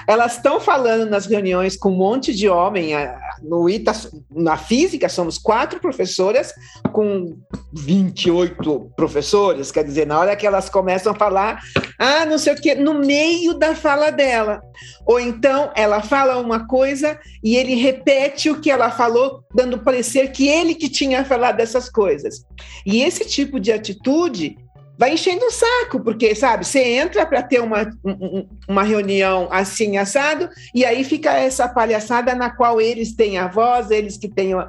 elas 0.07 0.37
estão 0.37 0.61
falando 0.61 1.09
nas 1.09 1.27
reuniões 1.27 1.77
com 1.77 1.91
um 1.91 1.97
monte 1.97 2.35
de 2.35 2.49
homem. 2.49 2.93
No 3.49 3.69
ITA, 3.69 3.93
na 4.31 4.57
física, 4.57 5.09
somos 5.09 5.39
quatro 5.39 5.81
professoras 5.81 6.53
com 6.93 7.37
28 7.73 8.93
professores, 8.97 9.71
quer 9.71 9.85
dizer, 9.85 10.07
na 10.07 10.19
hora 10.19 10.37
que 10.37 10.47
elas 10.47 10.69
começam 10.69 11.13
a 11.13 11.17
falar, 11.17 11.61
ah, 11.99 12.25
não 12.25 12.39
sei 12.39 12.55
o 12.55 12.61
quê, 12.61 12.75
no 12.75 12.95
meio 12.95 13.55
da 13.55 13.75
fala 13.75 14.11
dela. 14.11 14.63
Ou 15.07 15.21
então 15.21 15.71
ela 15.75 16.01
fala 16.01 16.39
uma 16.39 16.67
coisa 16.67 17.19
e 17.43 17.57
ele 17.57 17.75
repete 17.75 18.51
o 18.51 18.61
que 18.61 18.71
ela 18.71 18.91
falou, 18.91 19.45
dando 19.55 19.79
parecer 19.79 20.33
que 20.33 20.49
ele 20.49 20.75
que 20.75 20.89
tinha 20.89 21.25
falado 21.25 21.57
dessas 21.57 21.91
coisas. 21.91 22.45
E 22.87 23.03
esse 23.03 23.25
tipo 23.27 23.61
de 23.61 23.73
atitude 23.73 24.57
vai 24.99 25.15
enchendo 25.15 25.45
o 25.45 25.51
saco, 25.51 26.01
porque, 26.01 26.35
sabe, 26.35 26.65
você 26.65 26.81
entra 26.81 27.27
para 27.27 27.43
ter 27.43 27.61
uma, 27.61 27.91
uma 28.69 28.83
reunião 28.83 29.49
assim, 29.51 29.97
assado, 29.97 30.49
e 30.75 30.85
aí 30.85 31.05
fica 31.05 31.33
essa 31.33 31.69
palhaçada 31.69 32.35
na 32.35 32.51
qual 32.51 32.81
eles 32.81 33.15
têm 33.15 33.39
a 33.39 33.49
voz, 33.49 33.91
eles 33.91 34.17
que 34.17 34.29
têm. 34.29 34.55
A... 34.55 34.69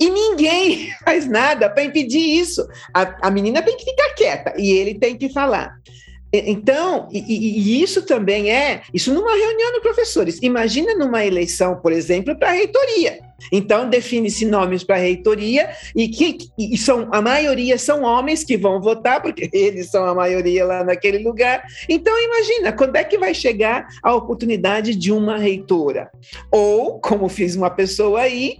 E 0.00 0.08
ninguém 0.08 0.90
faz 1.04 1.26
nada 1.28 1.68
para 1.68 1.84
impedir 1.84 2.38
isso. 2.40 2.66
A, 2.92 3.28
a 3.28 3.30
menina 3.30 3.62
tem 3.62 3.76
que 3.76 3.84
ficar 3.84 4.14
quieta 4.14 4.54
e 4.56 4.70
ele 4.70 4.94
tem 4.94 5.16
que 5.16 5.28
falar. 5.28 5.76
Então, 6.32 7.08
e, 7.12 7.20
e, 7.20 7.82
isso 7.82 8.02
também 8.02 8.50
é, 8.50 8.82
isso 8.92 9.14
numa 9.14 9.34
reunião 9.34 9.72
de 9.72 9.80
professores. 9.80 10.38
Imagina 10.42 10.94
numa 10.94 11.24
eleição, 11.24 11.76
por 11.76 11.92
exemplo, 11.92 12.36
para 12.36 12.48
a 12.48 12.52
reitoria. 12.52 13.25
Então, 13.52 13.88
define-se 13.88 14.44
nomes 14.46 14.82
para 14.82 14.96
a 14.96 15.00
reitoria 15.00 15.70
e 15.94 16.08
que 16.08 16.38
e 16.58 16.76
são 16.76 17.08
a 17.12 17.20
maioria 17.20 17.78
são 17.78 18.02
homens 18.02 18.42
que 18.42 18.56
vão 18.56 18.80
votar, 18.80 19.20
porque 19.20 19.48
eles 19.52 19.90
são 19.90 20.04
a 20.04 20.14
maioria 20.14 20.64
lá 20.64 20.84
naquele 20.84 21.18
lugar. 21.18 21.62
Então, 21.88 22.14
imagina, 22.22 22.72
quando 22.72 22.96
é 22.96 23.04
que 23.04 23.18
vai 23.18 23.34
chegar 23.34 23.86
a 24.02 24.14
oportunidade 24.14 24.94
de 24.94 25.12
uma 25.12 25.36
reitora? 25.36 26.10
Ou, 26.50 26.98
como 27.00 27.28
fiz 27.28 27.56
uma 27.56 27.70
pessoa 27.70 28.20
aí, 28.20 28.58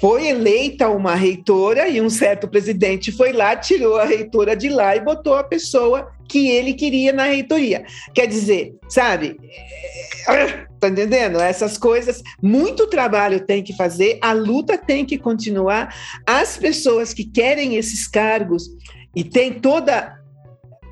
foi 0.00 0.28
eleita 0.28 0.88
uma 0.88 1.14
reitora 1.14 1.88
e 1.88 2.00
um 2.00 2.10
certo 2.10 2.46
presidente 2.46 3.10
foi 3.10 3.32
lá, 3.32 3.56
tirou 3.56 3.96
a 3.96 4.04
reitora 4.04 4.54
de 4.54 4.68
lá 4.68 4.94
e 4.94 5.00
botou 5.00 5.34
a 5.34 5.44
pessoa 5.44 6.12
que 6.28 6.48
ele 6.48 6.74
queria 6.74 7.12
na 7.12 7.24
reitoria. 7.24 7.84
Quer 8.14 8.26
dizer, 8.26 8.74
sabe? 8.88 9.38
Tá 10.78 10.88
entendendo? 10.88 11.40
Essas 11.40 11.78
coisas, 11.78 12.22
muito 12.42 12.86
trabalho 12.88 13.40
tem 13.40 13.62
que 13.62 13.74
fazer, 13.74 14.18
a 14.20 14.32
luta 14.32 14.76
tem 14.76 15.04
que 15.04 15.16
continuar. 15.16 15.94
As 16.26 16.56
pessoas 16.56 17.14
que 17.14 17.24
querem 17.24 17.76
esses 17.76 18.06
cargos 18.06 18.68
e 19.14 19.24
tem 19.24 19.54
toda 19.54 20.14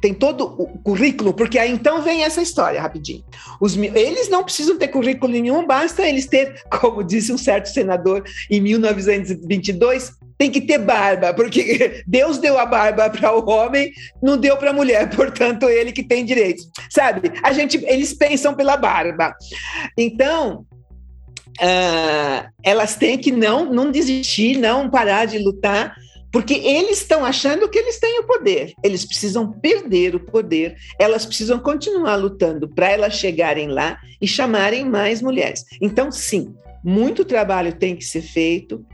tem 0.05 0.13
todo 0.13 0.45
o 0.45 0.67
currículo, 0.81 1.33
porque 1.33 1.59
aí 1.59 1.73
então 1.73 2.03
vem 2.03 2.25
essa 2.25 2.43
história 2.43 2.79
rapidinho. 2.79 3.25
Os, 3.59 3.75
eles 3.75 4.29
não 4.29 4.45
precisam 4.45 4.77
ter 4.77 4.89
currículo 4.89 5.33
nenhum, 5.33 5.67
basta 5.67 6.07
eles 6.07 6.27
ter, 6.27 6.63
como 6.71 7.03
disse 7.03 7.33
um 7.33 7.39
certo 7.39 7.71
senador 7.71 8.23
em 8.51 8.61
1922, 8.61 10.13
tem 10.37 10.51
que 10.51 10.61
ter 10.61 10.77
barba, 10.77 11.33
porque 11.33 12.03
Deus 12.07 12.37
deu 12.37 12.59
a 12.59 12.67
barba 12.67 13.09
para 13.09 13.35
o 13.35 13.49
homem, 13.49 13.91
não 14.23 14.37
deu 14.37 14.59
para 14.59 14.69
a 14.69 14.75
mulher, 14.75 15.09
portanto 15.17 15.71
ele 15.71 15.91
que 15.91 16.03
tem 16.03 16.23
direitos. 16.23 16.69
Sabe? 16.91 17.33
A 17.43 17.55
gente, 17.55 17.83
eles 17.87 18.13
pensam 18.13 18.53
pela 18.53 18.77
barba. 18.77 19.35
Então, 19.97 20.67
uh, 21.63 22.47
elas 22.63 22.95
têm 22.95 23.17
que 23.17 23.33
não, 23.33 23.73
não 23.73 23.91
desistir, 23.91 24.59
não 24.59 24.91
parar 24.91 25.25
de 25.25 25.39
lutar, 25.39 25.97
porque 26.35 26.55
eles 26.55 26.99
estão 26.99 27.25
achando 27.25 27.69
que 27.69 27.79
eles 27.79 28.01
têm 28.01 28.19
o 28.19 28.25
poder. 28.25 28.75
Eles 28.83 29.05
precisam 29.05 29.53
perder 29.53 30.17
o 30.17 30.21
poder. 30.21 30.75
Elas 30.99 31.25
precisam 31.25 31.61
continuar 31.61 32.17
lutando 32.17 32.69
para 32.69 32.91
elas 32.91 33.15
chegarem 33.15 33.69
lá 33.69 34.01
e 34.21 34.27
chamarem 34.27 34.85
mais 34.85 35.23
mulheres. 35.23 35.65
Então, 35.81 36.11
sim, 36.11 36.53
muito 36.83 37.25
trabalho 37.25 37.73
tem 37.77 37.95
que 37.95 38.05
ser 38.05 38.21
feito 38.21 38.85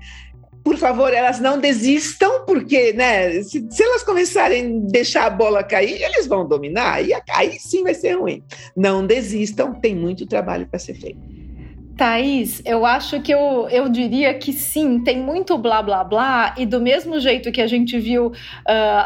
por 0.62 0.76
favor, 0.76 1.14
elas 1.14 1.40
não 1.40 1.58
desistam, 1.58 2.44
porque 2.44 2.92
né, 2.92 3.42
se, 3.42 3.66
se, 3.70 3.82
elas 3.82 4.02
começarem 4.02 4.84
a 4.86 4.90
deixar 4.90 5.24
a 5.24 5.30
bola 5.30 5.64
cair, 5.64 6.02
eles 6.02 6.26
vão 6.26 6.46
dominar, 6.46 7.02
e 7.02 7.14
aí 7.30 7.58
sim 7.58 7.82
vai 7.82 7.94
ser 7.94 8.12
ruim. 8.12 8.44
Não 8.76 9.06
desistam, 9.06 9.72
tem 9.72 9.94
muito 9.94 10.26
trabalho 10.26 10.68
para 10.68 10.78
ser 10.78 10.92
feito. 10.92 11.39
Thaís, 12.00 12.62
eu 12.64 12.86
acho 12.86 13.20
que 13.20 13.30
eu, 13.30 13.68
eu 13.68 13.86
diria 13.90 14.32
que 14.32 14.54
sim, 14.54 15.04
tem 15.04 15.18
muito 15.18 15.58
blá 15.58 15.82
blá 15.82 16.02
blá, 16.02 16.54
e 16.56 16.64
do 16.64 16.80
mesmo 16.80 17.20
jeito 17.20 17.52
que 17.52 17.60
a 17.60 17.66
gente 17.66 17.98
viu 17.98 18.28
uh, 18.28 18.32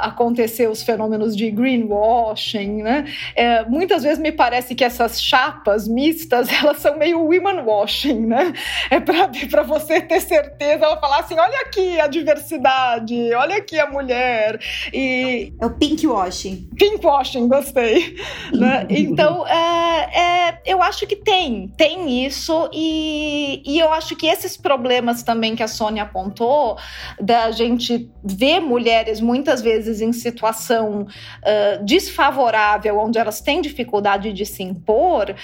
acontecer 0.01 0.71
os 0.71 0.81
fenômenos 0.81 1.37
de 1.37 1.51
greenwashing, 1.51 2.85
né? 2.85 3.05
É, 3.35 3.65
muitas 3.65 4.05
vezes 4.05 4.21
me 4.21 4.31
parece 4.31 4.77
que 4.77 4.85
essas 4.85 5.21
chapas 5.21 5.89
mistas 5.89 6.47
elas 6.55 6.79
são 6.79 6.97
meio 6.97 7.19
women 7.19 7.65
washing, 7.65 8.27
né? 8.27 8.53
É 8.89 9.01
para 9.01 9.27
você 9.67 10.01
ter 10.01 10.21
certeza, 10.21 10.85
ela 10.85 11.01
falar 11.01 11.19
assim: 11.19 11.35
olha 11.37 11.63
aqui 11.63 12.01
a 12.01 12.07
diversidade, 12.07 13.35
olha 13.35 13.57
aqui 13.57 13.77
a 13.77 13.91
mulher. 13.91 14.61
E... 14.93 15.53
É 15.61 15.67
o 15.67 15.71
pink 15.71 16.07
washing. 16.07 16.69
Pink 16.79 17.05
washing, 17.05 17.49
gostei. 17.49 18.15
né? 18.53 18.87
Então, 18.95 19.47
é, 19.47 20.51
é, 20.51 20.59
eu 20.65 20.83
acho 20.83 21.07
que 21.07 21.17
tem, 21.17 21.69
tem 21.77 22.25
isso. 22.25 22.69
E 22.73 22.84
e, 22.87 23.79
eu 23.79 23.93
acho 23.93 24.17
que 24.17 24.27
esses 24.27 24.57
problemas 24.57 25.23
também 25.23 25.57
que 25.57 25.63
a 25.63 25.69
Sônia 25.69 26.03
apontou, 26.03 26.77
da 27.21 27.51
gente 27.51 28.11
ver 28.23 28.61
mulheres 28.61 29.21
muitas 29.21 29.63
vezes 29.63 30.01
em 30.01 30.13
situação 30.13 31.03
uh, 31.03 31.85
desfavorável, 31.85 32.99
onde 32.99 33.19
elas 33.19 33.41
têm 33.41 33.61
dificuldade 33.61 34.33
de 34.33 34.45
se 34.45 34.63
impor, 34.63 35.35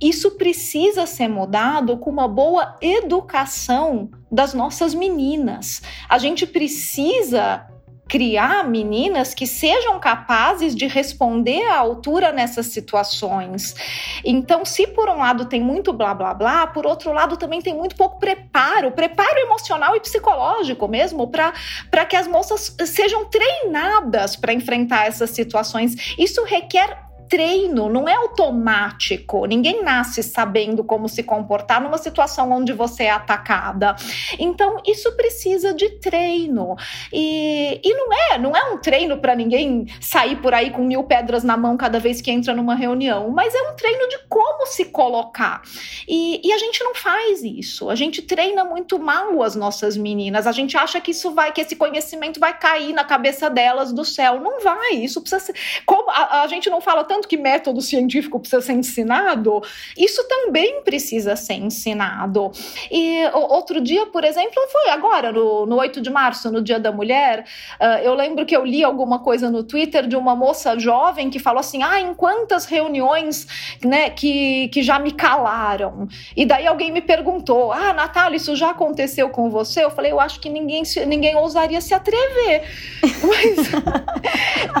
isso 0.00 0.32
precisa 0.32 1.06
ser 1.06 1.28
mudado 1.28 1.96
com 1.98 2.10
uma 2.10 2.28
boa 2.28 2.76
educação 2.80 4.10
das 4.30 4.54
nossas 4.54 4.94
meninas. 4.94 5.82
A 6.08 6.18
gente 6.18 6.46
precisa 6.46 7.66
criar 8.10 8.68
meninas 8.68 9.32
que 9.32 9.46
sejam 9.46 10.00
capazes 10.00 10.74
de 10.74 10.88
responder 10.88 11.62
à 11.66 11.78
altura 11.78 12.32
nessas 12.32 12.66
situações. 12.66 13.76
Então, 14.24 14.64
se 14.64 14.84
por 14.88 15.08
um 15.08 15.18
lado 15.18 15.44
tem 15.44 15.60
muito 15.60 15.92
blá 15.92 16.12
blá 16.12 16.34
blá, 16.34 16.66
por 16.66 16.84
outro 16.84 17.12
lado 17.12 17.36
também 17.36 17.62
tem 17.62 17.72
muito 17.72 17.94
pouco 17.94 18.18
preparo, 18.18 18.90
preparo 18.90 19.38
emocional 19.38 19.94
e 19.94 20.00
psicológico 20.00 20.88
mesmo, 20.88 21.28
para 21.28 22.04
que 22.04 22.16
as 22.16 22.26
moças 22.26 22.76
sejam 22.84 23.26
treinadas 23.26 24.34
para 24.34 24.52
enfrentar 24.52 25.06
essas 25.06 25.30
situações. 25.30 26.16
Isso 26.18 26.42
requer 26.42 27.09
treino, 27.30 27.88
não 27.88 28.08
é 28.08 28.14
automático. 28.14 29.46
Ninguém 29.46 29.84
nasce 29.84 30.20
sabendo 30.20 30.82
como 30.82 31.08
se 31.08 31.22
comportar 31.22 31.80
numa 31.80 31.96
situação 31.96 32.50
onde 32.50 32.72
você 32.72 33.04
é 33.04 33.10
atacada. 33.10 33.94
Então, 34.36 34.82
isso 34.84 35.12
precisa 35.16 35.72
de 35.72 35.88
treino. 36.00 36.76
E, 37.12 37.80
e 37.84 37.94
não 37.94 38.12
é, 38.12 38.38
não 38.38 38.56
é 38.56 38.64
um 38.72 38.78
treino 38.78 39.18
para 39.18 39.36
ninguém 39.36 39.86
sair 40.00 40.36
por 40.42 40.52
aí 40.52 40.70
com 40.70 40.82
mil 40.82 41.04
pedras 41.04 41.44
na 41.44 41.56
mão 41.56 41.76
cada 41.76 42.00
vez 42.00 42.20
que 42.20 42.32
entra 42.32 42.52
numa 42.52 42.74
reunião, 42.74 43.30
mas 43.30 43.54
é 43.54 43.62
um 43.70 43.76
treino 43.76 44.08
de 44.08 44.18
como 44.28 44.66
se 44.66 44.86
colocar. 44.86 45.62
E, 46.08 46.40
e 46.44 46.52
a 46.52 46.58
gente 46.58 46.82
não 46.82 46.96
faz 46.96 47.44
isso. 47.44 47.88
A 47.88 47.94
gente 47.94 48.22
treina 48.22 48.64
muito 48.64 48.98
mal 48.98 49.40
as 49.40 49.54
nossas 49.54 49.96
meninas. 49.96 50.48
A 50.48 50.52
gente 50.52 50.76
acha 50.76 51.00
que 51.00 51.12
isso 51.12 51.30
vai, 51.30 51.52
que 51.52 51.60
esse 51.60 51.76
conhecimento 51.76 52.40
vai 52.40 52.58
cair 52.58 52.92
na 52.92 53.04
cabeça 53.04 53.48
delas 53.48 53.92
do 53.92 54.04
céu. 54.04 54.40
Não 54.40 54.60
vai. 54.60 54.94
Isso 54.94 55.20
precisa 55.20 55.40
ser. 55.40 55.54
Como 55.86 56.10
a, 56.10 56.42
a 56.42 56.46
gente 56.48 56.68
não 56.68 56.80
fala 56.80 57.04
tanto 57.04 57.19
tanto 57.20 57.28
que 57.28 57.36
método 57.36 57.80
científico 57.82 58.40
precisa 58.40 58.62
ser 58.62 58.72
ensinado, 58.72 59.62
isso 59.96 60.26
também 60.26 60.82
precisa 60.82 61.36
ser 61.36 61.54
ensinado. 61.54 62.50
E 62.90 63.24
outro 63.32 63.80
dia, 63.80 64.06
por 64.06 64.24
exemplo, 64.24 64.60
foi 64.72 64.90
agora, 64.90 65.30
no, 65.30 65.66
no 65.66 65.76
8 65.76 66.00
de 66.00 66.10
março, 66.10 66.50
no 66.50 66.62
Dia 66.62 66.80
da 66.80 66.90
Mulher, 66.90 67.44
uh, 67.80 68.02
eu 68.02 68.14
lembro 68.14 68.46
que 68.46 68.56
eu 68.56 68.64
li 68.64 68.82
alguma 68.82 69.18
coisa 69.18 69.50
no 69.50 69.62
Twitter 69.62 70.06
de 70.06 70.16
uma 70.16 70.34
moça 70.34 70.78
jovem 70.78 71.28
que 71.28 71.38
falou 71.38 71.60
assim: 71.60 71.82
ah, 71.82 72.00
em 72.00 72.14
quantas 72.14 72.64
reuniões 72.64 73.46
né, 73.84 74.10
que, 74.10 74.68
que 74.68 74.82
já 74.82 74.98
me 74.98 75.12
calaram? 75.12 76.08
E 76.34 76.46
daí 76.46 76.66
alguém 76.66 76.90
me 76.90 77.02
perguntou: 77.02 77.72
ah, 77.72 77.92
Natália, 77.92 78.36
isso 78.36 78.56
já 78.56 78.70
aconteceu 78.70 79.28
com 79.28 79.50
você? 79.50 79.84
Eu 79.84 79.90
falei: 79.90 80.12
eu 80.12 80.20
acho 80.20 80.40
que 80.40 80.48
ninguém, 80.48 80.82
ninguém 81.06 81.36
ousaria 81.36 81.80
se 81.80 81.92
atrever. 81.92 82.62
Mas, 83.22 83.70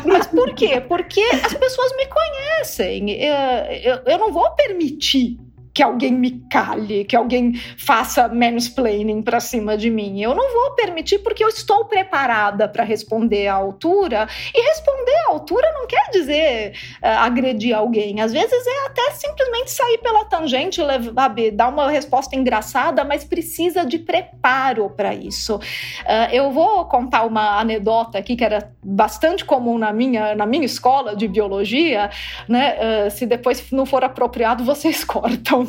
mas 0.04 0.26
por 0.26 0.54
quê? 0.54 0.80
Porque 0.80 1.20
as 1.20 1.54
pessoas 1.54 1.92
me 1.96 2.06
conhecem 2.06 2.29
conhecem. 2.30 3.10
Eu, 3.10 3.34
eu, 3.82 4.02
eu 4.06 4.18
não 4.18 4.32
vou 4.32 4.50
permitir 4.54 5.38
que 5.72 5.82
alguém 5.82 6.12
me 6.12 6.42
cale, 6.50 7.04
que 7.04 7.14
alguém 7.14 7.54
faça 7.78 8.28
mansplaining 8.28 9.22
para 9.22 9.38
cima 9.38 9.76
de 9.76 9.90
mim. 9.90 10.20
Eu 10.20 10.34
não 10.34 10.52
vou 10.52 10.74
permitir 10.74 11.20
porque 11.20 11.44
eu 11.44 11.48
estou 11.48 11.84
preparada 11.84 12.68
para 12.68 12.82
responder 12.82 13.46
à 13.46 13.54
altura. 13.54 14.28
E 14.54 14.60
responder 14.60 15.14
à 15.26 15.30
altura 15.30 15.70
não 15.72 15.86
quer 15.86 16.10
dizer 16.10 16.72
uh, 17.02 17.06
agredir 17.20 17.76
alguém. 17.76 18.20
Às 18.20 18.32
vezes 18.32 18.66
é 18.66 18.86
até 18.86 19.10
simplesmente 19.12 19.70
sair 19.70 19.98
pela 19.98 20.24
tangente, 20.24 20.82
levar, 20.82 21.34
dar 21.52 21.68
uma 21.68 21.90
resposta 21.90 22.34
engraçada, 22.34 23.04
mas 23.04 23.24
precisa 23.24 23.84
de 23.84 23.98
preparo 23.98 24.90
para 24.90 25.14
isso. 25.14 25.56
Uh, 25.56 26.32
eu 26.32 26.50
vou 26.50 26.84
contar 26.86 27.24
uma 27.24 27.60
anedota 27.60 28.18
aqui 28.18 28.34
que 28.34 28.44
era 28.44 28.72
bastante 28.82 29.44
comum 29.44 29.78
na 29.78 29.92
minha, 29.92 30.34
na 30.34 30.46
minha 30.46 30.66
escola 30.66 31.14
de 31.14 31.28
biologia, 31.28 32.10
né? 32.48 32.74
Uh, 32.74 33.10
se 33.10 33.24
depois 33.24 33.70
não 33.70 33.86
for 33.86 34.02
apropriado, 34.02 34.64
vocês 34.64 35.04
cortam 35.04 35.59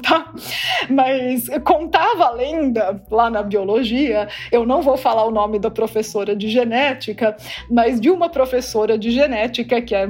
Mas 0.89 1.47
contava 1.63 2.25
a 2.25 2.31
lenda 2.31 3.01
lá 3.09 3.29
na 3.29 3.43
biologia, 3.43 4.27
eu 4.51 4.65
não 4.65 4.81
vou 4.81 4.97
falar 4.97 5.25
o 5.25 5.31
nome 5.31 5.59
da 5.59 5.69
professora 5.69 6.35
de 6.35 6.49
genética, 6.49 7.35
mas 7.69 7.99
de 7.99 8.09
uma 8.09 8.29
professora 8.29 8.97
de 8.97 9.11
genética 9.11 9.81
que 9.81 9.95
é 9.95 10.07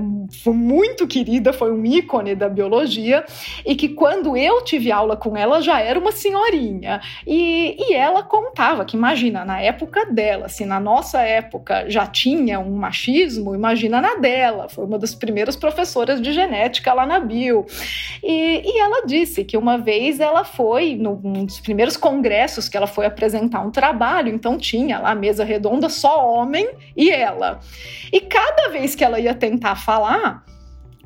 muito 0.47 1.07
querida, 1.07 1.53
foi 1.53 1.71
um 1.71 1.85
ícone 1.85 2.35
da 2.35 2.49
biologia, 2.49 3.23
e 3.65 3.75
que 3.75 3.89
quando 3.89 4.35
eu 4.37 4.63
tive 4.63 4.91
aula 4.91 5.15
com 5.15 5.35
ela 5.35 5.61
já 5.61 5.79
era 5.79 5.99
uma 5.99 6.11
senhorinha. 6.11 7.01
E, 7.25 7.75
e 7.79 7.93
ela 7.93 8.23
contava 8.23 8.85
que, 8.85 8.95
imagina, 8.95 9.45
na 9.45 9.59
época 9.59 10.05
dela, 10.05 10.49
se 10.49 10.65
na 10.65 10.79
nossa 10.79 11.21
época 11.21 11.89
já 11.89 12.05
tinha 12.05 12.59
um 12.59 12.71
machismo, 12.71 13.55
imagina 13.55 14.01
na 14.01 14.15
dela. 14.15 14.67
Foi 14.69 14.85
uma 14.85 14.97
das 14.97 15.15
primeiras 15.15 15.55
professoras 15.55 16.21
de 16.21 16.31
genética 16.33 16.93
lá 16.93 17.05
na 17.05 17.19
bio. 17.19 17.65
E, 18.23 18.61
e 18.65 18.79
ela 18.79 19.05
disse 19.05 19.43
que 19.43 19.57
uma 19.57 19.70
uma 19.71 19.77
vez 19.77 20.19
ela 20.19 20.43
foi, 20.43 20.95
num 20.95 21.45
dos 21.45 21.62
primeiros 21.62 21.95
congressos 21.95 22.67
que 22.67 22.75
ela 22.75 22.88
foi 22.88 23.05
apresentar 23.05 23.62
um 23.62 23.71
trabalho, 23.71 24.27
então 24.27 24.57
tinha 24.57 24.99
lá 24.99 25.12
a 25.12 25.15
mesa 25.15 25.45
redonda, 25.45 25.88
só 25.88 26.27
homem 26.27 26.69
e 26.95 27.10
ela. 27.10 27.62
E 28.12 28.19
cada 28.19 28.67
vez 28.69 28.95
que 28.95 29.03
ela 29.03 29.17
ia 29.17 29.34
tentar 29.34 29.77
falar, 29.77 30.43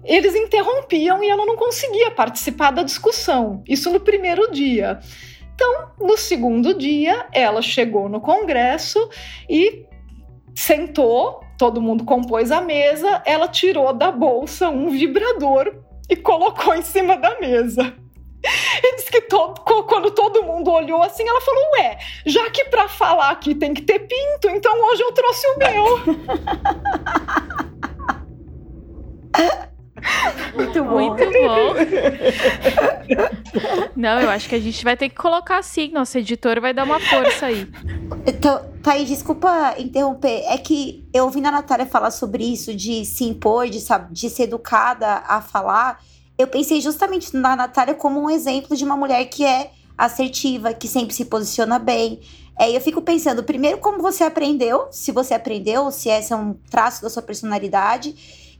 eles 0.04 0.36
interrompiam 0.36 1.23
e 1.23 1.30
ela 1.30 1.45
não 1.45 1.56
conseguia 1.56 2.10
participar 2.10 2.71
da 2.71 2.82
discussão. 2.82 3.63
Isso 3.67 3.91
no 3.91 3.99
primeiro 3.99 4.51
dia. 4.51 4.99
Então, 5.54 5.89
no 6.01 6.17
segundo 6.17 6.73
dia, 6.73 7.28
ela 7.32 7.62
chegou 7.62 8.10
no 8.10 8.19
congresso 8.19 9.10
e 9.47 9.86
sentou, 10.56 11.41
todo 11.56 11.82
mundo 11.82 12.04
compôs 12.04 12.51
a 12.51 12.62
mesa, 12.62 13.21
ela 13.25 13.47
tirou 13.47 13.93
da 13.93 14.12
bolsa 14.12 14.69
um 14.69 14.89
vibrador 14.89 15.84
e 16.10 16.15
colocou 16.15 16.73
em 16.73 16.82
cima 16.82 17.15
da 17.15 17.39
mesa. 17.39 18.05
E 18.84 18.95
disse 18.95 19.12
que 19.12 19.21
todo, 19.21 19.62
quando 19.62 20.12
todo 20.12 20.43
mundo 20.43 20.71
olhou 20.71 21.01
assim, 21.01 21.27
ela 21.27 21.41
falou: 21.41 21.63
Ué, 21.79 21.97
já 22.25 22.49
que 22.49 22.65
para 22.65 22.88
falar 22.88 23.31
aqui 23.31 23.55
tem 23.55 23.73
que 23.73 23.81
ter 23.81 23.99
pinto, 23.99 24.49
então 24.49 24.73
hoje 24.91 25.01
eu 25.01 25.12
trouxe 25.12 25.47
o 25.47 25.58
meu. 25.58 25.99
Muito 30.53 30.84
bom. 30.84 30.99
Muito 30.99 31.23
bom. 31.25 31.73
Não, 33.95 34.19
eu 34.19 34.29
acho 34.29 34.47
que 34.47 34.55
a 34.55 34.60
gente 34.60 34.84
vai 34.84 34.95
ter 34.95 35.10
que 35.10 35.15
colocar 35.15 35.58
assim. 35.58 35.91
Nossa 35.91 36.19
editora 36.19 36.62
vai 36.62 36.73
dar 36.73 36.84
uma 36.84 36.99
força 36.99 37.47
aí. 37.47 37.67
Então, 38.25 38.62
Thaís, 38.84 39.08
desculpa 39.08 39.75
interromper. 39.77 40.43
É 40.47 40.58
que 40.58 41.08
eu 41.13 41.25
ouvi 41.25 41.39
a 41.45 41.51
Natália 41.51 41.86
falar 41.86 42.12
sobre 42.12 42.43
isso, 42.43 42.73
de 42.75 43.05
se 43.05 43.23
impor, 43.23 43.67
de, 43.67 43.79
de 44.12 44.29
ser 44.29 44.43
educada 44.43 45.23
a 45.27 45.41
falar 45.41 45.99
eu 46.38 46.48
pensei 46.48 46.82
justamente 46.82 47.36
na 47.36 47.56
Natália 47.56 47.95
como 47.95 48.19
um 48.19 48.30
exemplo 48.30 48.76
de 48.76 48.84
uma 48.84 48.98
mulher 48.98 49.26
que 49.26 49.45
é 49.45 49.71
assertiva, 49.98 50.74
que 50.74 50.88
sempre 50.88 51.13
se 51.13 51.26
posiciona 51.26 51.80
bem. 51.80 52.19
É, 52.60 52.76
eu 52.76 52.82
fico 52.82 53.02
pensando, 53.02 53.43
primeiro, 53.43 53.78
como 53.78 54.02
você 54.02 54.24
aprendeu, 54.24 54.88
se 54.91 55.12
você 55.12 55.34
aprendeu, 55.34 55.89
se 55.91 56.10
esse 56.10 56.34
é 56.34 56.36
um 56.36 56.54
traço 56.69 57.02
da 57.02 57.10
sua 57.10 57.21
personalidade, 57.21 58.15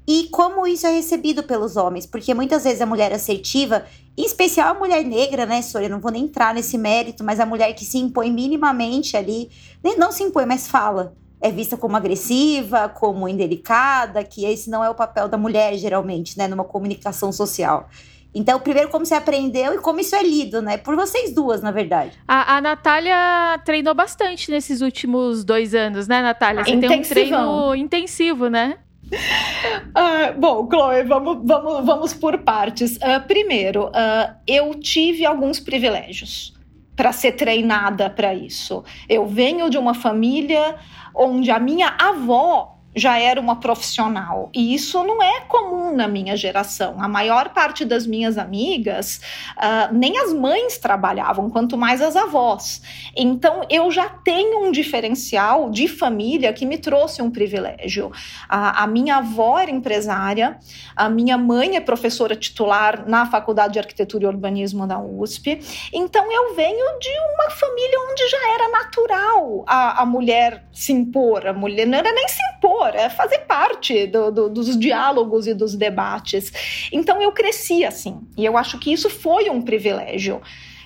e 0.08 0.28
como 0.32 0.68
isso 0.68 0.86
é 0.86 0.92
recebido 0.92 1.44
pelos 1.44 1.76
homens, 1.76 2.06
porque 2.06 2.34
muitas 2.34 2.64
vezes 2.64 2.82
a 2.82 2.86
mulher 2.86 3.12
assertiva, 3.12 3.86
em 4.16 4.24
especial 4.24 4.76
a 4.76 4.80
mulher 4.80 5.04
negra, 5.04 5.46
né, 5.46 5.62
Sônia? 5.62 5.90
Não 5.90 6.00
vou 6.00 6.12
nem 6.12 6.26
entrar 6.26 6.54
nesse 6.54 6.78
mérito, 6.78 7.24
mas 7.24 7.40
a 7.40 7.46
mulher 7.46 7.74
que 7.74 7.84
se 7.84 7.98
impõe 7.98 8.32
minimamente 8.32 9.18
ali, 9.18 9.50
não 9.98 10.12
se 10.12 10.24
impõe, 10.24 10.46
mas 10.46 10.68
fala 10.68 11.16
é 11.46 11.52
vista 11.52 11.78
como 11.78 11.96
agressiva, 11.96 12.90
como 12.90 13.30
indelicada, 13.30 14.24
que 14.24 14.46
esse 14.46 14.68
não 14.68 14.84
é 14.84 14.90
o 14.90 14.96
papel 14.96 15.28
da 15.28 15.38
mulher, 15.38 15.78
geralmente, 15.78 16.36
né, 16.38 16.48
numa 16.48 16.64
comunicação 16.64 17.32
social. 17.32 17.88
Então, 18.34 18.60
primeiro, 18.60 18.90
como 18.90 19.06
você 19.06 19.14
aprendeu 19.14 19.76
e 19.76 19.78
como 19.78 20.00
isso 20.00 20.16
é 20.16 20.24
lido, 20.24 20.62
né? 20.62 20.76
Por 20.76 20.96
vocês 20.96 21.34
duas, 21.34 21.62
na 21.62 21.72
verdade. 21.72 22.12
A, 22.28 22.58
a 22.58 22.62
Natália 22.62 23.60
treinou 23.64 23.94
bastante 23.94 24.50
nesses 24.50 24.82
últimos 24.82 25.46
dois 25.46 25.74
anos, 25.76 26.08
né, 26.08 26.22
Natália? 26.22 26.66
Você 26.66 26.78
tem 26.78 27.00
um 27.00 27.02
treino 27.04 27.76
intensivo, 27.76 28.50
né? 28.50 28.80
Uh, 29.06 30.34
bom, 30.38 30.68
Chloe, 30.68 31.04
vamos, 31.04 31.38
vamos, 31.46 31.86
vamos 31.86 32.14
por 32.14 32.40
partes. 32.40 32.98
Uh, 32.98 33.26
primeiro, 33.26 33.86
uh, 33.90 34.36
eu 34.48 34.74
tive 34.74 35.26
alguns 35.26 35.60
privilégios 35.60 36.55
para 36.96 37.12
ser 37.12 37.34
treinada 37.34 38.10
para 38.10 38.34
isso. 38.34 38.84
Eu 39.08 39.26
venho 39.28 39.70
de 39.70 39.78
uma 39.78 39.94
família 39.94 40.76
onde 41.14 41.52
a 41.52 41.60
minha 41.60 41.96
avó 42.00 42.75
já 42.96 43.20
era 43.20 43.40
uma 43.42 43.58
profissional. 43.58 44.50
E 44.54 44.74
isso 44.74 45.04
não 45.04 45.22
é 45.22 45.42
comum 45.42 45.94
na 45.94 46.08
minha 46.08 46.38
geração. 46.38 46.96
A 47.00 47.08
maior 47.08 47.50
parte 47.50 47.84
das 47.84 48.08
minhas 48.08 48.38
amigas, 48.38 49.20
uh, 49.58 49.94
nem 49.94 50.18
as 50.18 50.34
mães 50.34 50.78
trabalhavam, 50.78 51.50
quanto 51.50 51.78
mais 51.78 52.02
as 52.02 52.16
avós. 52.16 52.82
Então, 53.16 53.62
eu 53.70 53.92
já 53.92 54.08
tenho 54.08 54.66
um 54.66 54.72
diferencial 54.72 55.70
de 55.70 55.88
família 55.88 56.54
que 56.54 56.66
me 56.66 56.78
trouxe 56.78 57.22
um 57.22 57.30
privilégio. 57.30 58.12
A, 58.48 58.84
a 58.84 58.88
minha 58.88 59.18
avó 59.18 59.60
era 59.60 59.70
empresária, 59.70 60.58
a 60.96 61.10
minha 61.10 61.38
mãe 61.38 61.76
é 61.76 61.82
professora 61.82 62.36
titular 62.36 63.08
na 63.08 63.26
Faculdade 63.26 63.74
de 63.74 63.80
Arquitetura 63.80 64.24
e 64.24 64.28
Urbanismo 64.28 64.88
da 64.88 65.00
USP. 65.00 65.60
Então, 65.92 66.32
eu 66.32 66.56
venho 66.56 67.00
de 67.00 67.10
uma 67.34 67.50
família 67.50 68.00
onde 68.10 68.30
já 68.30 68.54
era 68.54 68.70
natural 68.70 69.66
a, 69.68 70.02
a 70.02 70.06
mulher 70.06 70.64
se 70.72 70.94
impor. 70.94 71.46
A 71.46 71.54
mulher 71.54 71.86
não 71.86 71.98
era 71.98 72.12
nem 72.14 72.28
se 72.28 72.40
impor 72.56 72.85
é 72.93 73.10
fazer 73.10 73.39
parte 73.39 74.08
do, 74.08 74.32
do, 74.32 74.50
dos 74.50 74.78
diálogos 74.78 75.48
e 75.48 75.54
dos 75.54 75.76
debates. 75.76 76.52
Então 76.91 77.21
eu 77.21 77.32
cresci 77.32 77.86
assim, 77.86 78.19
e 78.38 78.45
eu 78.45 78.58
acho 78.58 78.78
que 78.80 78.91
isso 78.91 79.10
foi 79.10 79.50
um 79.50 79.62
privilégio. 79.62 80.41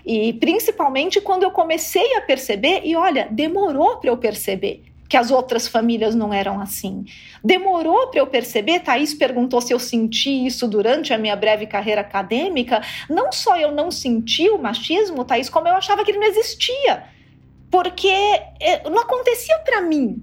E 0.06 0.34
principalmente 0.34 1.20
quando 1.20 1.44
eu 1.44 1.52
comecei 1.52 2.16
a 2.16 2.22
perceber, 2.22 2.82
e 2.84 2.96
olha, 2.96 3.28
demorou 3.30 3.98
para 3.98 4.10
eu 4.10 4.18
perceber 4.18 4.84
que 5.10 5.18
as 5.18 5.32
outras 5.32 5.68
famílias 5.68 6.14
não 6.14 6.32
eram 6.32 6.62
assim. 6.62 7.04
Demorou 7.44 8.08
para 8.08 8.20
eu 8.20 8.28
perceber, 8.28 8.82
Thaís 8.82 9.14
perguntou 9.14 9.60
se 9.60 9.74
eu 9.74 9.80
senti 9.80 10.46
isso 10.46 10.68
durante 10.68 11.12
a 11.12 11.18
minha 11.18 11.36
breve 11.36 11.66
carreira 11.66 12.02
acadêmica. 12.02 12.80
Não 13.10 13.32
só 13.32 13.58
eu 13.58 13.72
não 13.72 13.90
senti 13.90 14.48
o 14.52 14.60
machismo, 14.60 15.26
Thaís, 15.26 15.50
como 15.50 15.68
eu 15.68 15.74
achava 15.74 16.06
que 16.06 16.12
ele 16.12 16.20
não 16.20 16.28
existia. 16.28 17.06
Porque 17.72 18.08
eh, 18.08 18.88
não 18.88 19.00
acontecia 19.00 19.58
para 19.60 19.82
mim. 19.82 20.22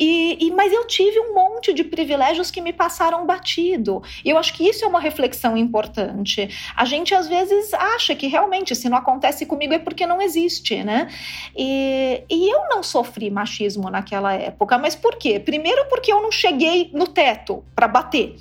E, 0.00 0.38
e, 0.40 0.50
mas 0.50 0.72
eu 0.72 0.86
tive 0.86 1.20
um 1.20 1.34
monte 1.34 1.74
de 1.74 1.84
privilégios 1.84 2.50
que 2.50 2.62
me 2.62 2.72
passaram 2.72 3.26
batido. 3.26 4.02
E 4.24 4.30
eu 4.30 4.38
acho 4.38 4.54
que 4.54 4.66
isso 4.66 4.82
é 4.82 4.88
uma 4.88 4.98
reflexão 4.98 5.58
importante. 5.58 6.48
A 6.74 6.86
gente 6.86 7.14
às 7.14 7.28
vezes 7.28 7.74
acha 7.74 8.14
que 8.14 8.26
realmente 8.26 8.74
se 8.74 8.88
não 8.88 8.96
acontece 8.96 9.44
comigo 9.44 9.74
é 9.74 9.78
porque 9.78 10.06
não 10.06 10.22
existe, 10.22 10.82
né? 10.82 11.08
E, 11.54 12.22
e 12.30 12.48
eu 12.50 12.62
não 12.70 12.82
sofri 12.82 13.30
machismo 13.30 13.90
naquela 13.90 14.32
época. 14.32 14.78
Mas 14.78 14.96
por 14.96 15.16
quê? 15.16 15.38
Primeiro 15.38 15.84
porque 15.90 16.10
eu 16.10 16.22
não 16.22 16.32
cheguei 16.32 16.90
no 16.94 17.06
teto 17.06 17.62
para 17.74 17.86
bater. 17.86 18.36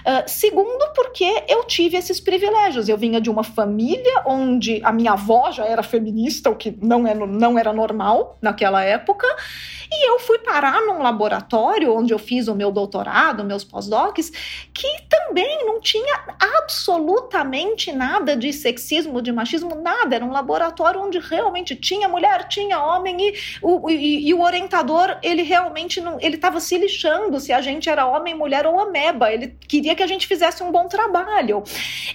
Uh, 0.00 0.28
segundo, 0.28 0.92
porque 0.94 1.44
eu 1.48 1.64
tive 1.64 1.96
esses 1.96 2.20
privilégios. 2.20 2.88
Eu 2.88 2.96
vinha 2.96 3.20
de 3.20 3.30
uma 3.30 3.44
família 3.44 4.22
onde 4.26 4.80
a 4.84 4.92
minha 4.92 5.12
avó 5.12 5.50
já 5.50 5.64
era 5.64 5.82
feminista, 5.82 6.50
o 6.50 6.56
que 6.56 6.76
não, 6.80 7.06
é, 7.06 7.14
não 7.14 7.58
era 7.58 7.72
normal 7.72 8.38
naquela 8.40 8.82
época. 8.82 9.26
E 9.92 10.08
eu 10.08 10.20
fui 10.20 10.38
parar 10.38 10.80
num 10.82 11.02
laboratório 11.02 11.92
onde 11.92 12.14
eu 12.14 12.18
fiz 12.18 12.46
o 12.46 12.54
meu 12.54 12.70
doutorado, 12.70 13.42
meus 13.42 13.64
pós-docs, 13.64 14.30
que 14.72 14.88
também 15.08 15.66
não 15.66 15.80
tinha 15.80 16.24
absolutamente 16.56 17.90
nada 17.92 18.36
de 18.36 18.52
sexismo, 18.52 19.20
de 19.20 19.32
machismo, 19.32 19.74
nada. 19.74 20.14
Era 20.14 20.24
um 20.24 20.30
laboratório 20.30 21.00
onde 21.00 21.18
realmente 21.18 21.74
tinha 21.74 22.08
mulher, 22.08 22.46
tinha 22.46 22.80
homem 22.80 23.16
e 23.20 23.34
o, 23.60 23.90
e, 23.90 24.28
e 24.28 24.34
o 24.34 24.42
orientador, 24.42 25.18
ele 25.22 25.42
realmente 25.42 26.00
não, 26.00 26.18
ele 26.20 26.36
estava 26.36 26.60
se 26.60 26.78
lixando 26.78 27.40
se 27.40 27.52
a 27.52 27.60
gente 27.60 27.90
era 27.90 28.06
homem, 28.06 28.34
mulher 28.34 28.66
ou 28.66 28.78
ameba. 28.78 29.32
Ele 29.32 29.56
queria 29.66 29.89
que 29.94 30.02
a 30.02 30.06
gente 30.06 30.26
fizesse 30.26 30.62
um 30.62 30.70
bom 30.70 30.88
trabalho. 30.88 31.62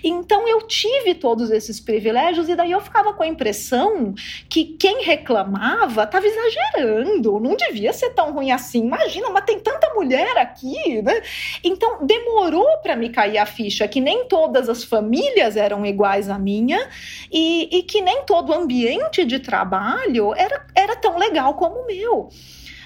Então 0.03 0.47
eu 0.47 0.61
tive 0.67 1.15
todos 1.15 1.51
esses 1.51 1.79
privilégios 1.79 2.49
e 2.49 2.55
daí 2.55 2.71
eu 2.71 2.81
ficava 2.81 3.13
com 3.13 3.23
a 3.23 3.27
impressão 3.27 4.13
que 4.49 4.65
quem 4.79 5.03
reclamava 5.03 6.03
estava 6.03 6.25
exagerando, 6.25 7.39
não 7.39 7.55
devia 7.55 7.93
ser 7.93 8.11
tão 8.11 8.33
ruim 8.33 8.51
assim. 8.51 8.85
Imagina, 8.85 9.29
mas 9.29 9.45
tem 9.45 9.59
tanta 9.59 9.93
mulher 9.93 10.37
aqui, 10.37 11.01
né? 11.01 11.21
Então 11.63 12.05
demorou 12.05 12.77
para 12.81 12.95
me 12.95 13.09
cair 13.09 13.37
a 13.37 13.45
ficha 13.45 13.87
que 13.87 14.01
nem 14.01 14.27
todas 14.27 14.69
as 14.69 14.83
famílias 14.83 15.57
eram 15.57 15.85
iguais 15.85 16.29
à 16.29 16.37
minha 16.37 16.87
e, 17.31 17.79
e 17.79 17.83
que 17.83 18.01
nem 18.01 18.23
todo 18.23 18.53
ambiente 18.53 19.25
de 19.25 19.39
trabalho 19.39 20.33
era, 20.35 20.65
era 20.75 20.95
tão 20.95 21.17
legal 21.17 21.53
como 21.55 21.81
o 21.81 21.87
meu. 21.87 22.29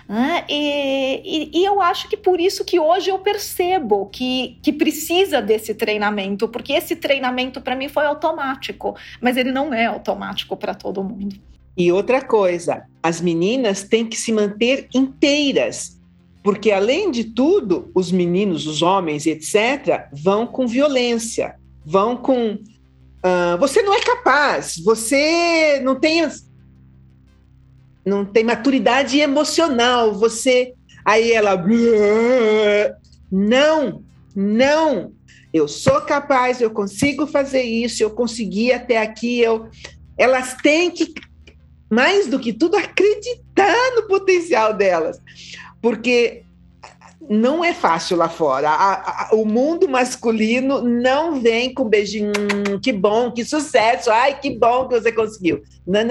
Né? 0.10 0.44
E, 0.50 1.22
e, 1.24 1.60
e, 1.60 1.66
eu 1.66 1.80
acho 1.80 2.10
que 2.10 2.18
por 2.18 2.40
isso 2.40 2.66
que 2.66 2.80
hoje 2.80 3.12
eu 3.12 3.20
percebo 3.20 4.08
que, 4.08 4.58
que 4.64 4.74
precisa 4.74 5.40
desse 5.40 5.76
treinamento, 5.76 6.48
porque 6.48 6.74
esse 6.74 6.96
treinamento 6.96 7.62
para 7.62 7.76
mim 7.76 7.88
foi 7.88 8.08
automático, 8.08 8.96
mas 9.22 9.38
ele 9.38 9.52
não 9.52 9.72
é 9.72 9.86
automático 9.86 10.58
para 10.58 10.74
todo 10.74 11.04
mundo. 11.04 11.36
E 11.78 11.92
outra 11.92 12.24
coisa, 12.24 12.88
as 13.04 13.22
meninas 13.22 13.84
têm 13.84 14.04
que 14.04 14.18
se 14.18 14.34
manter 14.34 14.88
inteiras, 14.96 16.00
porque 16.44 16.72
além 16.72 17.12
de 17.12 17.26
tudo, 17.26 17.92
os 17.94 18.12
meninos, 18.12 18.66
os 18.66 18.82
homens, 18.82 19.28
etc., 19.28 20.08
vão 20.12 20.48
com 20.48 20.66
violência, 20.66 21.56
vão 21.86 22.18
com. 22.18 22.54
Uh, 22.54 23.60
você 23.60 23.84
não 23.84 23.94
é 23.94 24.02
capaz, 24.02 24.82
você 24.84 25.80
não 25.84 26.00
tem, 26.00 26.28
não 28.10 28.26
tem 28.26 28.44
maturidade 28.44 29.20
emocional, 29.20 30.14
você. 30.14 30.74
Aí 31.06 31.32
ela. 31.32 31.64
Não, 33.32 34.04
não. 34.36 35.14
Eu 35.54 35.68
sou 35.68 36.02
capaz, 36.02 36.62
eu 36.62 36.70
consigo 36.70 37.26
fazer 37.26 37.64
isso, 37.64 38.04
eu 38.04 38.10
consegui 38.10 38.72
até 38.72 38.98
aqui. 38.98 39.40
Eu... 39.40 39.70
Elas 40.18 40.56
têm 40.56 40.92
que 40.92 41.14
mais 41.90 42.28
do 42.28 42.40
que 42.40 42.54
tudo, 42.54 42.78
acreditar 42.78 43.96
no 43.96 44.08
potencial 44.08 44.74
delas. 44.74 45.20
Porque 45.82 46.44
não 47.30 47.64
é 47.64 47.74
fácil 47.74 48.18
lá 48.18 48.28
fora. 48.28 48.70
A, 48.70 48.94
a, 48.94 49.36
o 49.36 49.46
mundo 49.46 49.88
masculino 49.88 50.82
não 50.82 51.40
vem 51.40 51.72
com 51.72 51.84
beijinho, 51.84 52.32
hum, 52.32 52.80
que 52.82 52.92
bom, 52.92 53.32
que 53.32 53.46
sucesso, 53.46 54.10
ai, 54.10 54.40
que 54.40 54.50
bom 54.50 54.88
que 54.88 55.00
você 55.00 55.12
conseguiu. 55.12 55.62
Não. 55.86 56.02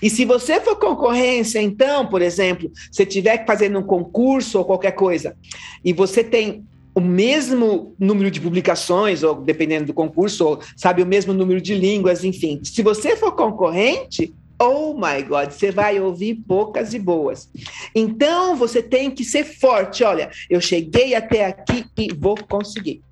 E 0.00 0.08
se 0.08 0.24
você 0.24 0.60
for 0.60 0.76
concorrência, 0.76 1.60
então, 1.60 2.06
por 2.06 2.22
exemplo, 2.22 2.70
se 2.92 3.04
tiver 3.04 3.38
que 3.38 3.46
fazer 3.46 3.76
um 3.76 3.82
concurso 3.82 4.58
ou 4.58 4.64
qualquer 4.64 4.92
coisa, 4.92 5.36
e 5.84 5.92
você 5.92 6.22
tem 6.22 6.64
o 6.94 7.00
mesmo 7.00 7.92
número 7.98 8.30
de 8.30 8.40
publicações, 8.40 9.24
ou 9.24 9.34
dependendo 9.34 9.86
do 9.86 9.94
concurso, 9.94 10.46
ou 10.46 10.60
sabe, 10.76 11.02
o 11.02 11.06
mesmo 11.06 11.32
número 11.32 11.60
de 11.60 11.74
línguas, 11.74 12.22
enfim. 12.22 12.60
Se 12.62 12.82
você 12.82 13.16
for 13.16 13.32
concorrente, 13.32 14.32
Oh 14.58 14.94
my 14.94 15.22
God, 15.22 15.50
você 15.50 15.70
vai 15.70 16.00
ouvir 16.00 16.36
poucas 16.46 16.94
e 16.94 16.98
boas. 16.98 17.50
Então 17.94 18.54
você 18.56 18.82
tem 18.82 19.10
que 19.10 19.24
ser 19.24 19.44
forte. 19.44 20.04
Olha, 20.04 20.30
eu 20.48 20.60
cheguei 20.60 21.14
até 21.14 21.46
aqui 21.46 21.84
e 21.96 22.14
vou 22.14 22.36
conseguir. 22.36 23.02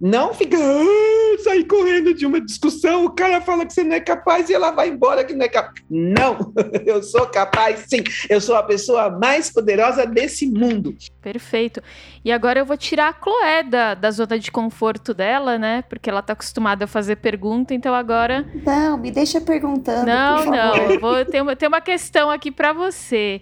Não 0.00 0.34
fica 0.34 0.58
ah, 0.58 1.42
sair 1.42 1.64
correndo 1.64 2.12
de 2.12 2.26
uma 2.26 2.40
discussão, 2.40 3.06
o 3.06 3.10
cara 3.10 3.40
fala 3.40 3.64
que 3.64 3.72
você 3.72 3.82
não 3.82 3.96
é 3.96 4.00
capaz 4.00 4.50
e 4.50 4.54
ela 4.54 4.70
vai 4.70 4.88
embora 4.88 5.24
que 5.24 5.34
não 5.34 5.44
é 5.44 5.48
capaz. 5.48 5.82
Não, 5.90 6.52
eu 6.84 7.02
sou 7.02 7.26
capaz 7.26 7.84
sim. 7.88 8.04
Eu 8.28 8.40
sou 8.40 8.56
a 8.56 8.62
pessoa 8.62 9.08
mais 9.10 9.50
poderosa 9.50 10.06
desse 10.06 10.46
mundo. 10.46 10.94
Perfeito. 11.22 11.82
E 12.22 12.30
agora 12.30 12.58
eu 12.58 12.66
vou 12.66 12.76
tirar 12.76 13.08
a 13.08 13.22
Chloé 13.22 13.62
da, 13.62 13.94
da 13.94 14.10
zona 14.10 14.38
de 14.38 14.50
conforto 14.50 15.14
dela, 15.14 15.58
né? 15.58 15.82
Porque 15.88 16.10
ela 16.10 16.22
tá 16.22 16.34
acostumada 16.34 16.84
a 16.84 16.88
fazer 16.88 17.16
pergunta, 17.16 17.72
então 17.72 17.94
agora. 17.94 18.46
Não, 18.64 18.98
me 18.98 19.10
deixa 19.10 19.40
perguntando. 19.40 20.06
Não, 20.06 20.44
não. 20.44 21.00
Vou 21.00 21.24
ter 21.24 21.40
uma, 21.40 21.56
ter 21.56 21.68
uma 21.68 21.80
questão 21.80 22.30
aqui 22.30 22.50
para 22.50 22.72
você. 22.74 23.40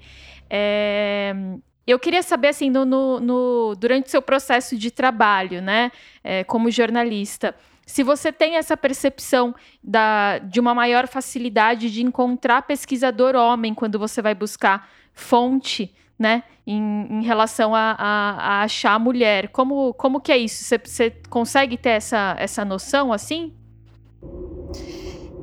É, 0.49 1.35
eu 1.93 1.99
queria 1.99 2.23
saber, 2.23 2.49
assim, 2.49 2.71
no, 2.71 2.85
no, 2.85 3.21
no 3.21 3.75
durante 3.77 4.07
o 4.07 4.11
seu 4.11 4.23
processo 4.23 4.77
de 4.77 4.91
trabalho, 4.91 5.61
né, 5.61 5.93
é, 6.23 6.43
como 6.45 6.71
jornalista, 6.71 7.55
se 7.87 8.03
você 8.03 8.33
tem 8.33 8.57
essa 8.57 8.77
percepção 8.77 9.55
da, 9.83 10.39
de 10.39 10.59
uma 10.59 10.75
maior 10.75 11.07
facilidade 11.07 11.91
de 11.91 12.03
encontrar 12.03 12.63
pesquisador 12.63 13.35
homem 13.35 13.75
quando 13.75 13.99
você 13.99 14.23
vai 14.23 14.35
buscar 14.35 14.89
fonte, 15.13 15.95
né, 16.19 16.45
em, 16.67 17.07
em 17.11 17.23
relação 17.23 17.75
a, 17.75 17.95
a, 17.99 18.31
a, 18.31 18.63
achar 18.63 18.99
mulher. 18.99 19.49
Como, 19.49 19.93
como 19.95 20.21
que 20.21 20.33
é 20.33 20.39
isso? 20.39 20.65
Você, 20.65 20.79
você 20.79 21.11
consegue 21.29 21.77
ter 21.77 21.91
essa, 21.91 22.35
essa 22.39 22.65
noção, 22.65 23.13
assim? 23.13 23.53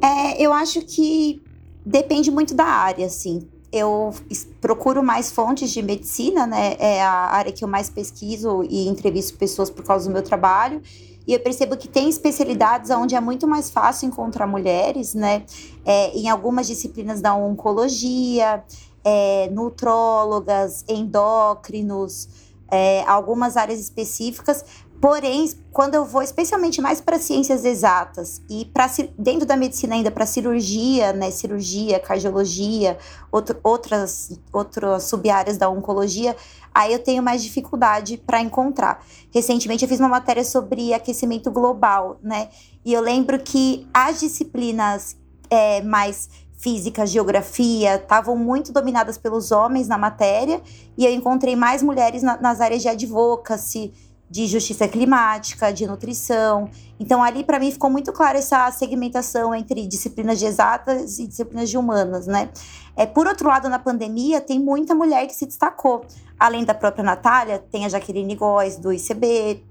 É, 0.02 0.42
eu 0.42 0.52
acho 0.52 0.82
que 0.82 1.44
depende 1.86 2.32
muito 2.32 2.56
da 2.56 2.66
área, 2.66 3.06
assim 3.06 3.51
eu 3.72 4.14
procuro 4.60 5.02
mais 5.02 5.32
fontes 5.32 5.72
de 5.72 5.82
medicina, 5.82 6.46
né? 6.46 6.76
É 6.78 7.02
a 7.02 7.32
área 7.32 7.52
que 7.52 7.64
eu 7.64 7.68
mais 7.68 7.90
pesquiso 7.90 8.64
e 8.70 8.88
entrevisto 8.88 9.38
pessoas 9.38 9.70
por 9.70 9.84
causa 9.84 10.10
do 10.10 10.14
meu 10.14 10.22
trabalho. 10.22 10.82
E 11.26 11.34
eu 11.34 11.40
percebo 11.40 11.78
que 11.78 11.88
tem 11.88 12.10
especialidades 12.10 12.90
onde 12.90 13.16
é 13.16 13.20
muito 13.20 13.48
mais 13.48 13.70
fácil 13.70 14.08
encontrar 14.08 14.48
mulheres, 14.48 15.14
né? 15.14 15.44
É, 15.86 16.12
em 16.18 16.28
algumas 16.28 16.68
disciplinas 16.68 17.22
da 17.22 17.34
oncologia, 17.34 18.64
é, 19.04 19.50
nutrólogas, 19.52 20.84
endócrinos, 20.88 22.28
é, 22.70 23.04
algumas 23.04 23.56
áreas 23.56 23.80
específicas, 23.80 24.66
Porém, 25.02 25.52
quando 25.72 25.96
eu 25.96 26.06
vou 26.06 26.22
especialmente 26.22 26.80
mais 26.80 27.02
para 27.02 27.18
ciências 27.18 27.66
exatas 27.66 28.40
e 28.48 28.66
para 28.66 28.86
dentro 29.18 29.48
da 29.48 29.58
medicina 29.58 29.96
ainda 29.96 30.12
para 30.12 30.28
cirurgia, 30.28 31.12
né, 31.12 31.32
cirurgia, 31.32 32.00
cardiologia, 32.00 33.00
outro, 33.32 33.60
outras 33.64 34.40
outras 34.54 35.06
sub-áreas 35.06 35.58
da 35.58 35.68
oncologia, 35.68 36.36
aí 36.72 36.94
eu 36.94 37.00
tenho 37.00 37.24
mais 37.24 37.42
dificuldade 37.42 38.16
para 38.16 38.42
encontrar. 38.42 39.04
Recentemente 39.34 39.84
eu 39.84 39.90
fiz 39.90 40.00
uma 40.00 40.08
matéria 40.08 40.44
sobre 40.44 40.94
aquecimento 40.94 41.50
global, 41.50 42.20
né? 42.22 42.50
E 42.86 42.94
eu 42.94 43.02
lembro 43.02 43.40
que 43.40 43.88
as 43.92 44.20
disciplinas 44.20 45.18
é, 45.50 45.82
mais 45.82 46.30
física, 46.60 47.08
geografia, 47.08 47.96
estavam 47.96 48.38
muito 48.38 48.72
dominadas 48.72 49.18
pelos 49.18 49.52
homens 49.52 49.88
na 49.88 49.98
matéria, 49.98 50.62
e 50.96 51.04
eu 51.04 51.12
encontrei 51.12 51.56
mais 51.56 51.82
mulheres 51.82 52.22
na, 52.22 52.40
nas 52.40 52.62
áreas 52.62 52.84
de 52.84 52.88
advocacy, 52.88 53.92
de 54.32 54.48
justiça 54.48 54.88
climática, 54.88 55.74
de 55.74 55.86
nutrição. 55.86 56.70
Então, 56.98 57.22
ali 57.22 57.44
para 57.44 57.60
mim 57.60 57.70
ficou 57.70 57.90
muito 57.90 58.14
claro 58.14 58.38
essa 58.38 58.72
segmentação 58.72 59.54
entre 59.54 59.86
disciplinas 59.86 60.40
de 60.40 60.46
exatas 60.46 61.20
e 61.20 61.28
disciplinas 61.28 61.70
de 61.70 61.78
humanas, 61.78 62.28
né? 62.28 62.50
É, 62.96 63.06
por 63.06 63.28
outro 63.28 63.50
lado, 63.50 63.68
na 63.68 63.78
pandemia, 63.78 64.40
tem 64.40 64.58
muita 64.58 64.96
mulher 64.96 65.28
que 65.28 65.34
se 65.34 65.46
destacou. 65.46 66.06
Além 66.40 66.64
da 66.64 66.74
própria 66.74 67.04
Natália, 67.04 67.60
tem 67.60 67.86
a 67.86 67.90
Jaqueline 67.90 68.34
Góes, 68.34 68.78
do 68.78 68.94
ICB. 68.94 69.66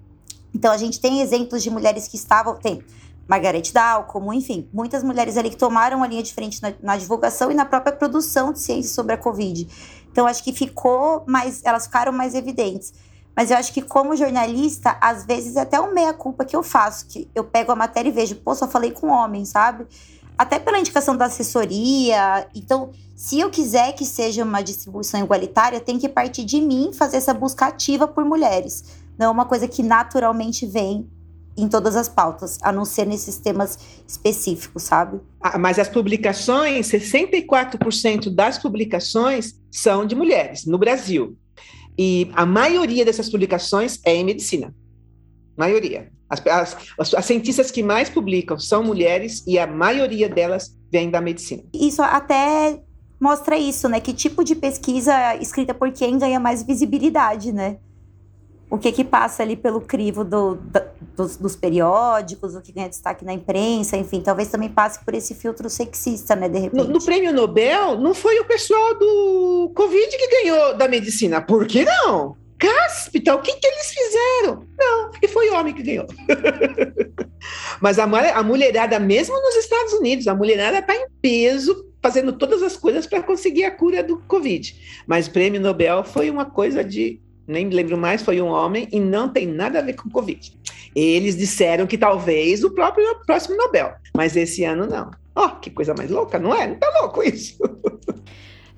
Então, 0.54 0.70
a 0.70 0.76
gente 0.76 1.00
tem 1.00 1.22
exemplos 1.22 1.62
de 1.62 1.70
mulheres 1.70 2.06
que 2.06 2.16
estavam. 2.16 2.54
Tem 2.56 2.82
Margaret 3.26 3.62
Dow, 3.72 4.04
como, 4.04 4.30
enfim, 4.30 4.68
muitas 4.74 5.02
mulheres 5.02 5.38
ali 5.38 5.48
que 5.48 5.56
tomaram 5.56 6.02
a 6.02 6.06
linha 6.06 6.22
de 6.22 6.34
frente 6.34 6.60
na, 6.60 6.74
na 6.82 6.96
divulgação 6.98 7.50
e 7.50 7.54
na 7.54 7.64
própria 7.64 7.94
produção 7.94 8.52
de 8.52 8.60
ciência 8.60 8.92
sobre 8.92 9.14
a 9.14 9.16
Covid. 9.16 9.66
Então, 10.12 10.26
acho 10.26 10.44
que 10.44 10.52
ficou 10.52 11.24
mais. 11.26 11.62
Elas 11.64 11.86
ficaram 11.86 12.12
mais 12.12 12.34
evidentes. 12.34 12.92
Mas 13.34 13.50
eu 13.50 13.56
acho 13.56 13.72
que 13.72 13.82
como 13.82 14.16
jornalista, 14.16 14.96
às 15.00 15.24
vezes 15.24 15.56
é 15.56 15.60
até 15.60 15.78
uma 15.80 15.92
meia-culpa 15.92 16.44
que 16.44 16.54
eu 16.54 16.62
faço, 16.62 17.06
que 17.06 17.28
eu 17.34 17.44
pego 17.44 17.72
a 17.72 17.76
matéria 17.76 18.08
e 18.08 18.12
vejo, 18.12 18.36
pô, 18.36 18.54
só 18.54 18.68
falei 18.68 18.90
com 18.90 19.08
homem, 19.08 19.44
sabe? 19.44 19.86
Até 20.36 20.58
pela 20.58 20.78
indicação 20.78 21.16
da 21.16 21.26
assessoria. 21.26 22.48
Então, 22.54 22.90
se 23.14 23.38
eu 23.38 23.50
quiser 23.50 23.92
que 23.92 24.04
seja 24.04 24.42
uma 24.42 24.62
distribuição 24.62 25.20
igualitária, 25.20 25.80
tem 25.80 25.98
que 25.98 26.08
partir 26.08 26.44
de 26.44 26.60
mim 26.60 26.90
fazer 26.92 27.18
essa 27.18 27.34
busca 27.34 27.66
ativa 27.66 28.08
por 28.08 28.24
mulheres. 28.24 28.84
Não 29.18 29.26
é 29.26 29.30
uma 29.30 29.44
coisa 29.44 29.68
que 29.68 29.82
naturalmente 29.82 30.66
vem 30.66 31.08
em 31.56 31.68
todas 31.68 31.96
as 31.96 32.08
pautas, 32.08 32.58
a 32.62 32.72
não 32.72 32.84
ser 32.84 33.06
nesses 33.06 33.36
temas 33.36 33.78
específicos, 34.06 34.84
sabe? 34.84 35.20
Ah, 35.40 35.58
mas 35.58 35.78
as 35.78 35.88
publicações, 35.88 36.88
64% 36.88 38.30
das 38.30 38.56
publicações 38.58 39.54
são 39.70 40.06
de 40.06 40.14
mulheres 40.14 40.64
no 40.64 40.78
Brasil. 40.78 41.36
E 42.02 42.30
a 42.32 42.46
maioria 42.46 43.04
dessas 43.04 43.28
publicações 43.28 44.00
é 44.06 44.14
em 44.14 44.24
medicina. 44.24 44.74
Maioria. 45.54 46.10
As, 46.30 46.42
as, 46.46 47.14
as, 47.14 47.26
cientistas 47.26 47.70
que 47.70 47.82
mais 47.82 48.08
publicam 48.08 48.58
são 48.58 48.82
mulheres 48.82 49.44
e 49.46 49.58
a 49.58 49.66
maioria 49.66 50.26
delas 50.26 50.74
vem 50.90 51.10
da 51.10 51.20
medicina. 51.20 51.62
Isso 51.74 52.00
até 52.00 52.80
mostra 53.20 53.58
isso, 53.58 53.86
né? 53.86 54.00
Que 54.00 54.14
tipo 54.14 54.42
de 54.42 54.54
pesquisa 54.54 55.36
escrita 55.42 55.74
por 55.74 55.92
quem 55.92 56.18
ganha 56.18 56.40
mais 56.40 56.62
visibilidade, 56.62 57.52
né? 57.52 57.76
O 58.70 58.78
que 58.78 58.92
que 58.92 59.04
passa 59.04 59.42
ali 59.42 59.56
pelo 59.56 59.80
crivo 59.80 60.22
do, 60.22 60.56
dos, 61.16 61.36
dos, 61.36 61.56
periódicos, 61.56 62.54
o 62.54 62.62
que 62.62 62.70
ganha 62.70 62.88
destaque 62.88 63.24
na 63.24 63.32
imprensa, 63.32 63.96
enfim, 63.96 64.20
talvez 64.20 64.48
também 64.48 64.68
passe 64.68 65.04
por 65.04 65.12
esse 65.12 65.34
filtro 65.34 65.68
sexista, 65.68 66.36
né, 66.36 66.48
de 66.48 66.60
repente. 66.60 66.86
No, 66.86 66.92
no 66.92 67.04
prêmio 67.04 67.32
Nobel, 67.32 67.98
não 67.98 68.14
foi 68.14 68.38
o 68.38 68.44
pessoal 68.44 68.94
do 68.94 69.72
Covid 69.74 70.16
que 70.16 70.28
ganhou 70.28 70.76
da 70.76 70.86
medicina, 70.86 71.42
por 71.42 71.66
que 71.66 71.84
não? 71.84 72.36
Cáspita, 72.56 73.34
o 73.34 73.40
que, 73.40 73.54
que 73.54 73.66
eles 73.66 73.90
fizeram? 73.90 74.66
Não, 74.78 75.10
e 75.20 75.26
foi 75.26 75.50
homem 75.50 75.74
que 75.74 75.82
ganhou. 75.82 76.06
Mas 77.80 77.98
a, 77.98 78.04
a 78.04 78.42
mulherada, 78.42 78.98
mesmo 79.00 79.34
nos 79.40 79.56
Estados 79.56 79.94
Unidos, 79.94 80.28
a 80.28 80.34
mulherada 80.34 80.78
está 80.78 80.94
em 80.94 81.06
peso 81.20 81.86
fazendo 82.02 82.32
todas 82.32 82.62
as 82.62 82.76
coisas 82.76 83.06
para 83.06 83.22
conseguir 83.22 83.64
a 83.64 83.70
cura 83.70 84.02
do 84.02 84.18
Covid. 84.18 85.02
Mas 85.06 85.26
o 85.26 85.30
prêmio 85.30 85.60
Nobel 85.60 86.04
foi 86.04 86.30
uma 86.30 86.44
coisa 86.44 86.84
de 86.84 87.20
nem 87.50 87.66
me 87.66 87.74
lembro 87.74 87.98
mais, 87.98 88.22
foi 88.22 88.40
um 88.40 88.48
homem 88.48 88.88
e 88.92 89.00
não 89.00 89.28
tem 89.28 89.46
nada 89.46 89.78
a 89.78 89.82
ver 89.82 89.94
com 89.94 90.08
Covid. 90.08 90.52
Eles 90.94 91.36
disseram 91.36 91.86
que 91.86 91.98
talvez 91.98 92.64
o 92.64 92.70
próprio 92.70 93.04
próximo 93.26 93.56
Nobel, 93.56 93.92
mas 94.16 94.36
esse 94.36 94.64
ano 94.64 94.86
não. 94.86 95.10
Ó, 95.34 95.46
oh, 95.46 95.50
que 95.60 95.70
coisa 95.70 95.94
mais 95.94 96.10
louca, 96.10 96.38
não 96.38 96.54
é? 96.54 96.66
Não 96.66 96.76
tá 96.76 96.88
louco 97.00 97.22
isso? 97.22 97.58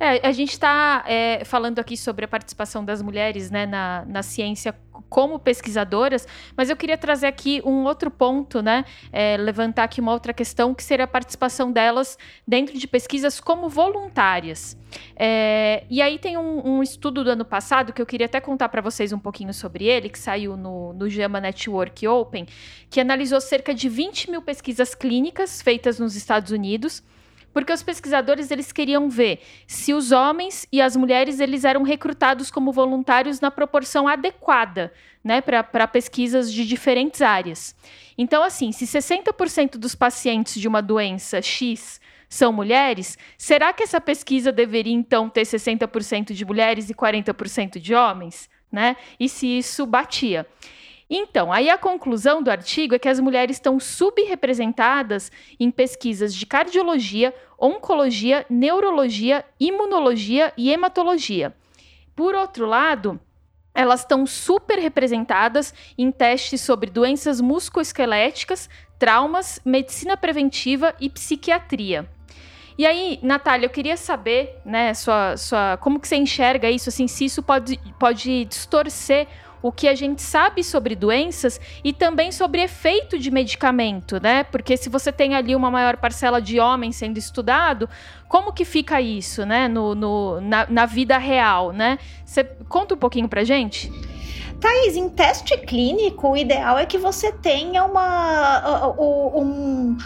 É, 0.02 0.26
a 0.26 0.32
gente 0.32 0.50
está 0.50 1.04
é, 1.06 1.44
falando 1.44 1.78
aqui 1.78 1.96
sobre 1.96 2.24
a 2.24 2.28
participação 2.28 2.84
das 2.84 3.00
mulheres 3.00 3.52
né, 3.52 3.66
na, 3.66 4.04
na 4.04 4.20
ciência 4.20 4.74
como 5.08 5.38
pesquisadoras, 5.38 6.26
mas 6.56 6.68
eu 6.68 6.76
queria 6.76 6.98
trazer 6.98 7.28
aqui 7.28 7.62
um 7.64 7.84
outro 7.84 8.10
ponto, 8.10 8.60
né? 8.60 8.84
É, 9.12 9.36
levantar 9.36 9.84
aqui 9.84 10.00
uma 10.00 10.10
outra 10.10 10.32
questão, 10.32 10.74
que 10.74 10.82
seria 10.82 11.04
a 11.04 11.08
participação 11.08 11.70
delas 11.70 12.18
dentro 12.48 12.76
de 12.76 12.88
pesquisas 12.88 13.38
como 13.38 13.68
voluntárias. 13.68 14.76
É, 15.14 15.84
e 15.88 16.02
aí 16.02 16.18
tem 16.18 16.36
um, 16.36 16.78
um, 16.78 16.82
estudo 16.82 17.22
do 17.22 17.30
ano 17.30 17.44
passado 17.44 17.92
que 17.92 18.02
eu 18.02 18.06
queria 18.06 18.26
até 18.26 18.40
contar 18.40 18.70
para 18.70 18.82
vocês 18.82 19.12
um 19.12 19.20
pouquinho 19.20 19.54
sobre 19.54 19.84
ele, 19.84 20.08
que 20.08 20.18
saiu 20.18 20.56
no, 20.56 20.92
no 20.94 21.06
Network 21.40 22.08
Open, 22.08 22.44
que 22.90 22.98
analisou 22.98 23.40
cerca 23.40 23.72
de 23.72 23.88
20 23.88 24.32
mil 24.32 24.42
pesquisas 24.42 24.96
clínicas 24.96 25.62
feitas 25.62 26.00
nos 26.00 26.16
Estados 26.16 26.50
Unidos 26.50 27.04
porque 27.52 27.72
os 27.72 27.82
pesquisadores 27.82 28.50
eles 28.50 28.72
queriam 28.72 29.08
ver 29.08 29.40
se 29.66 29.92
os 29.92 30.12
homens 30.12 30.66
e 30.72 30.80
as 30.80 30.96
mulheres 30.96 31.40
eles 31.40 31.64
eram 31.64 31.82
recrutados 31.82 32.50
como 32.50 32.72
voluntários 32.72 33.40
na 33.40 33.50
proporção 33.50 34.08
adequada, 34.08 34.92
né, 35.22 35.40
para 35.40 35.86
pesquisas 35.86 36.52
de 36.52 36.66
diferentes 36.66 37.22
áreas. 37.22 37.74
Então, 38.16 38.42
assim, 38.42 38.72
se 38.72 38.86
60% 38.86 39.76
dos 39.76 39.94
pacientes 39.94 40.60
de 40.60 40.66
uma 40.66 40.82
doença 40.82 41.40
X 41.40 42.00
são 42.28 42.52
mulheres, 42.52 43.18
será 43.36 43.72
que 43.72 43.82
essa 43.82 44.00
pesquisa 44.00 44.50
deveria 44.50 44.94
então 44.94 45.28
ter 45.28 45.42
60% 45.42 46.32
de 46.32 46.44
mulheres 46.44 46.88
e 46.88 46.94
40% 46.94 47.78
de 47.78 47.94
homens, 47.94 48.48
né? 48.70 48.96
E 49.20 49.28
se 49.28 49.46
isso 49.46 49.84
batia? 49.84 50.46
Então, 51.14 51.52
aí 51.52 51.68
a 51.68 51.76
conclusão 51.76 52.42
do 52.42 52.50
artigo 52.50 52.94
é 52.94 52.98
que 52.98 53.06
as 53.06 53.20
mulheres 53.20 53.56
estão 53.56 53.78
subrepresentadas 53.78 55.30
em 55.60 55.70
pesquisas 55.70 56.34
de 56.34 56.46
cardiologia, 56.46 57.34
oncologia, 57.60 58.46
neurologia, 58.48 59.44
imunologia 59.60 60.54
e 60.56 60.70
hematologia. 60.70 61.54
Por 62.16 62.34
outro 62.34 62.64
lado, 62.64 63.20
elas 63.74 64.00
estão 64.00 64.24
super 64.24 64.78
representadas 64.78 65.74
em 65.98 66.10
testes 66.10 66.62
sobre 66.62 66.88
doenças 66.88 67.42
musculoesqueléticas, 67.42 68.70
traumas, 68.98 69.60
medicina 69.66 70.16
preventiva 70.16 70.94
e 70.98 71.10
psiquiatria. 71.10 72.08
E 72.78 72.86
aí, 72.86 73.18
Natália, 73.22 73.66
eu 73.66 73.70
queria 73.70 73.98
saber, 73.98 74.58
né, 74.64 74.94
sua, 74.94 75.36
sua, 75.36 75.76
como 75.76 76.00
que 76.00 76.08
você 76.08 76.16
enxerga 76.16 76.70
isso, 76.70 76.88
assim, 76.88 77.06
se 77.06 77.26
isso 77.26 77.42
pode, 77.42 77.78
pode 77.98 78.46
distorcer 78.46 79.28
o 79.62 79.70
que 79.70 79.86
a 79.86 79.94
gente 79.94 80.20
sabe 80.20 80.64
sobre 80.64 80.96
doenças 80.96 81.60
e 81.84 81.92
também 81.92 82.32
sobre 82.32 82.62
efeito 82.62 83.18
de 83.18 83.30
medicamento, 83.30 84.20
né? 84.20 84.42
Porque 84.44 84.76
se 84.76 84.88
você 84.88 85.12
tem 85.12 85.34
ali 85.34 85.54
uma 85.54 85.70
maior 85.70 85.96
parcela 85.96 86.42
de 86.42 86.58
homens 86.58 86.96
sendo 86.96 87.16
estudado, 87.16 87.88
como 88.28 88.52
que 88.52 88.64
fica 88.64 89.00
isso, 89.00 89.46
né? 89.46 89.68
No, 89.68 89.94
no 89.94 90.40
na, 90.40 90.66
na 90.68 90.86
vida 90.86 91.16
real, 91.16 91.72
né? 91.72 91.98
Você 92.24 92.44
conta 92.68 92.94
um 92.94 92.98
pouquinho 92.98 93.28
pra 93.28 93.44
gente? 93.44 93.90
Thaís, 94.60 94.96
em 94.96 95.08
teste 95.08 95.56
clínico, 95.58 96.30
o 96.30 96.36
ideal 96.36 96.78
é 96.78 96.86
que 96.86 96.96
você 96.96 97.32
tenha 97.32 97.84
uma, 97.84 98.94
um 98.96 99.96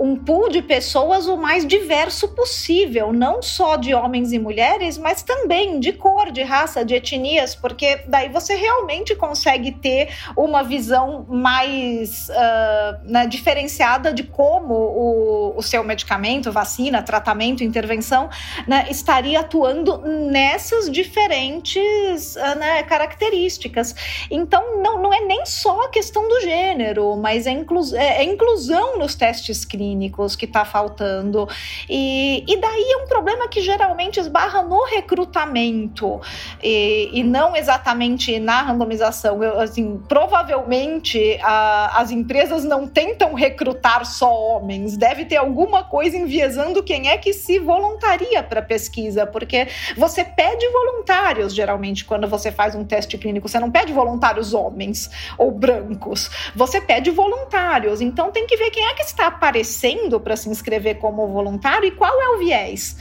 um 0.00 0.16
pool 0.16 0.48
de 0.48 0.62
pessoas 0.62 1.26
o 1.26 1.36
mais 1.36 1.66
diverso 1.66 2.28
possível, 2.28 3.12
não 3.12 3.42
só 3.42 3.76
de 3.76 3.92
homens 3.92 4.32
e 4.32 4.38
mulheres, 4.38 4.96
mas 4.96 5.22
também 5.22 5.78
de 5.78 5.92
cor, 5.92 6.32
de 6.32 6.42
raça, 6.42 6.82
de 6.82 6.94
etnias, 6.94 7.54
porque 7.54 8.00
daí 8.06 8.30
você 8.30 8.54
realmente 8.54 9.14
consegue 9.14 9.72
ter 9.72 10.08
uma 10.34 10.62
visão 10.62 11.26
mais 11.28 12.30
uh, 12.30 12.98
né, 13.04 13.26
diferenciada 13.26 14.10
de 14.10 14.22
como 14.22 14.72
o, 14.72 15.58
o, 15.58 15.62
seu 15.62 15.84
medicamento, 15.84 16.50
vacina, 16.50 17.02
tratamento, 17.02 17.62
intervenção 17.62 18.30
né, 18.66 18.86
estaria 18.88 19.40
atuando 19.40 19.98
nessas 19.98 20.90
diferentes 20.90 22.36
uh, 22.36 22.58
né, 22.58 22.82
características. 22.84 23.94
Então, 24.30 24.80
não, 24.82 25.02
não 25.02 25.12
é 25.12 25.20
nem 25.20 25.44
só 25.44 25.84
a 25.84 25.88
questão 25.90 26.26
do 26.26 26.40
gênero, 26.40 27.18
mas 27.18 27.46
é, 27.46 27.50
inclu 27.50 27.82
é, 27.94 28.22
é 28.22 28.24
inclusão 28.24 28.98
nos 28.98 29.14
testes 29.14 29.62
clínicos 29.62 29.89
clínicos 29.90 30.36
que 30.36 30.44
está 30.44 30.64
faltando. 30.64 31.48
E, 31.88 32.44
e 32.46 32.56
daí 32.56 32.92
é 32.92 32.96
um 33.02 33.06
problema 33.06 33.48
que 33.48 33.60
geralmente 33.60 34.20
esbarra 34.20 34.62
no 34.62 34.84
recrutamento 34.84 36.20
e, 36.62 37.10
e 37.12 37.22
não 37.24 37.56
exatamente 37.56 38.38
na 38.38 38.62
randomização. 38.62 39.42
Eu, 39.42 39.60
assim, 39.60 40.00
provavelmente 40.08 41.38
a, 41.42 42.00
as 42.00 42.10
empresas 42.10 42.64
não 42.64 42.86
tentam 42.86 43.34
recrutar 43.34 44.04
só 44.06 44.32
homens, 44.32 44.96
deve 44.96 45.24
ter 45.24 45.36
alguma 45.36 45.84
coisa 45.84 46.16
enviesando 46.16 46.82
quem 46.82 47.08
é 47.08 47.16
que 47.16 47.32
se 47.32 47.58
voluntaria 47.58 48.42
para 48.42 48.62
pesquisa, 48.62 49.26
porque 49.26 49.66
você 49.96 50.24
pede 50.24 50.68
voluntários 50.68 51.54
geralmente 51.54 52.04
quando 52.04 52.28
você 52.28 52.52
faz 52.52 52.74
um 52.74 52.84
teste 52.84 53.18
clínico, 53.18 53.48
você 53.48 53.58
não 53.58 53.70
pede 53.70 53.92
voluntários 53.92 54.54
homens 54.54 55.10
ou 55.36 55.50
brancos, 55.50 56.30
você 56.54 56.80
pede 56.80 57.10
voluntários. 57.10 58.00
Então 58.00 58.30
tem 58.30 58.46
que 58.46 58.56
ver 58.56 58.70
quem 58.70 58.84
é 58.86 58.94
que 58.94 59.02
está 59.02 59.26
aparecendo 59.26 59.79
para 60.20 60.36
se 60.36 60.48
inscrever 60.48 60.98
como 60.98 61.26
voluntário 61.28 61.86
e 61.86 61.90
qual 61.90 62.20
é 62.20 62.28
o 62.36 62.38
viés. 62.38 62.96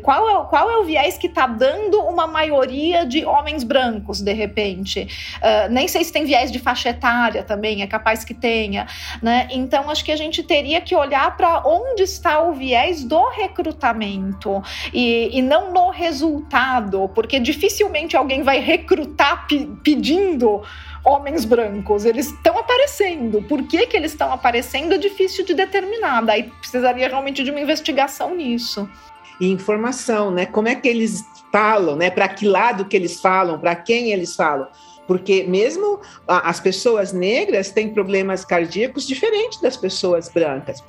Qual 0.00 0.28
é, 0.28 0.44
qual 0.48 0.70
é 0.70 0.76
o 0.78 0.84
viés 0.84 1.18
que 1.18 1.26
está 1.26 1.46
dando 1.46 2.00
uma 2.00 2.26
maioria 2.26 3.04
de 3.04 3.24
homens 3.24 3.64
brancos, 3.64 4.20
de 4.20 4.32
repente? 4.32 5.08
Uh, 5.38 5.72
nem 5.72 5.88
sei 5.88 6.04
se 6.04 6.12
tem 6.12 6.24
viés 6.24 6.50
de 6.52 6.58
faixa 6.58 6.90
etária 6.90 7.42
também, 7.42 7.82
é 7.82 7.86
capaz 7.86 8.24
que 8.24 8.32
tenha. 8.32 8.86
Né? 9.20 9.48
Então, 9.50 9.90
acho 9.90 10.04
que 10.04 10.12
a 10.12 10.16
gente 10.16 10.42
teria 10.42 10.80
que 10.80 10.94
olhar 10.94 11.36
para 11.36 11.62
onde 11.66 12.02
está 12.02 12.40
o 12.42 12.52
viés 12.52 13.04
do 13.04 13.28
recrutamento 13.30 14.62
e, 14.92 15.36
e 15.36 15.42
não 15.42 15.72
no 15.72 15.90
resultado, 15.90 17.10
porque 17.14 17.40
dificilmente 17.40 18.16
alguém 18.16 18.42
vai 18.42 18.60
recrutar 18.60 19.46
pe 19.46 19.68
pedindo 19.82 20.62
homens 21.04 21.44
brancos. 21.44 22.04
Eles 22.04 22.26
estão 22.26 22.58
aparecendo. 22.58 23.42
Por 23.42 23.62
que, 23.64 23.86
que 23.86 23.96
eles 23.96 24.12
estão 24.12 24.32
aparecendo 24.32 24.94
é 24.94 24.98
difícil 24.98 25.44
de 25.44 25.54
determinar. 25.54 26.22
Daí 26.22 26.44
precisaria 26.44 27.08
realmente 27.08 27.42
de 27.42 27.50
uma 27.50 27.60
investigação 27.60 28.34
nisso 28.34 28.88
e 29.40 29.50
informação, 29.50 30.30
né? 30.30 30.46
Como 30.46 30.68
é 30.68 30.74
que 30.76 30.86
eles 30.86 31.24
falam, 31.50 31.96
né? 31.96 32.10
Para 32.10 32.28
que 32.28 32.46
lado 32.46 32.84
que 32.84 32.96
eles 32.96 33.20
falam, 33.20 33.58
para 33.58 33.74
quem 33.74 34.12
eles 34.12 34.36
falam. 34.36 34.68
Porque 35.06 35.44
mesmo 35.44 36.00
as 36.26 36.60
pessoas 36.60 37.12
negras 37.12 37.70
têm 37.70 37.92
problemas 37.92 38.44
cardíacos 38.44 39.06
diferentes 39.06 39.60
das 39.60 39.76
pessoas 39.76 40.28
brancas. 40.28 40.82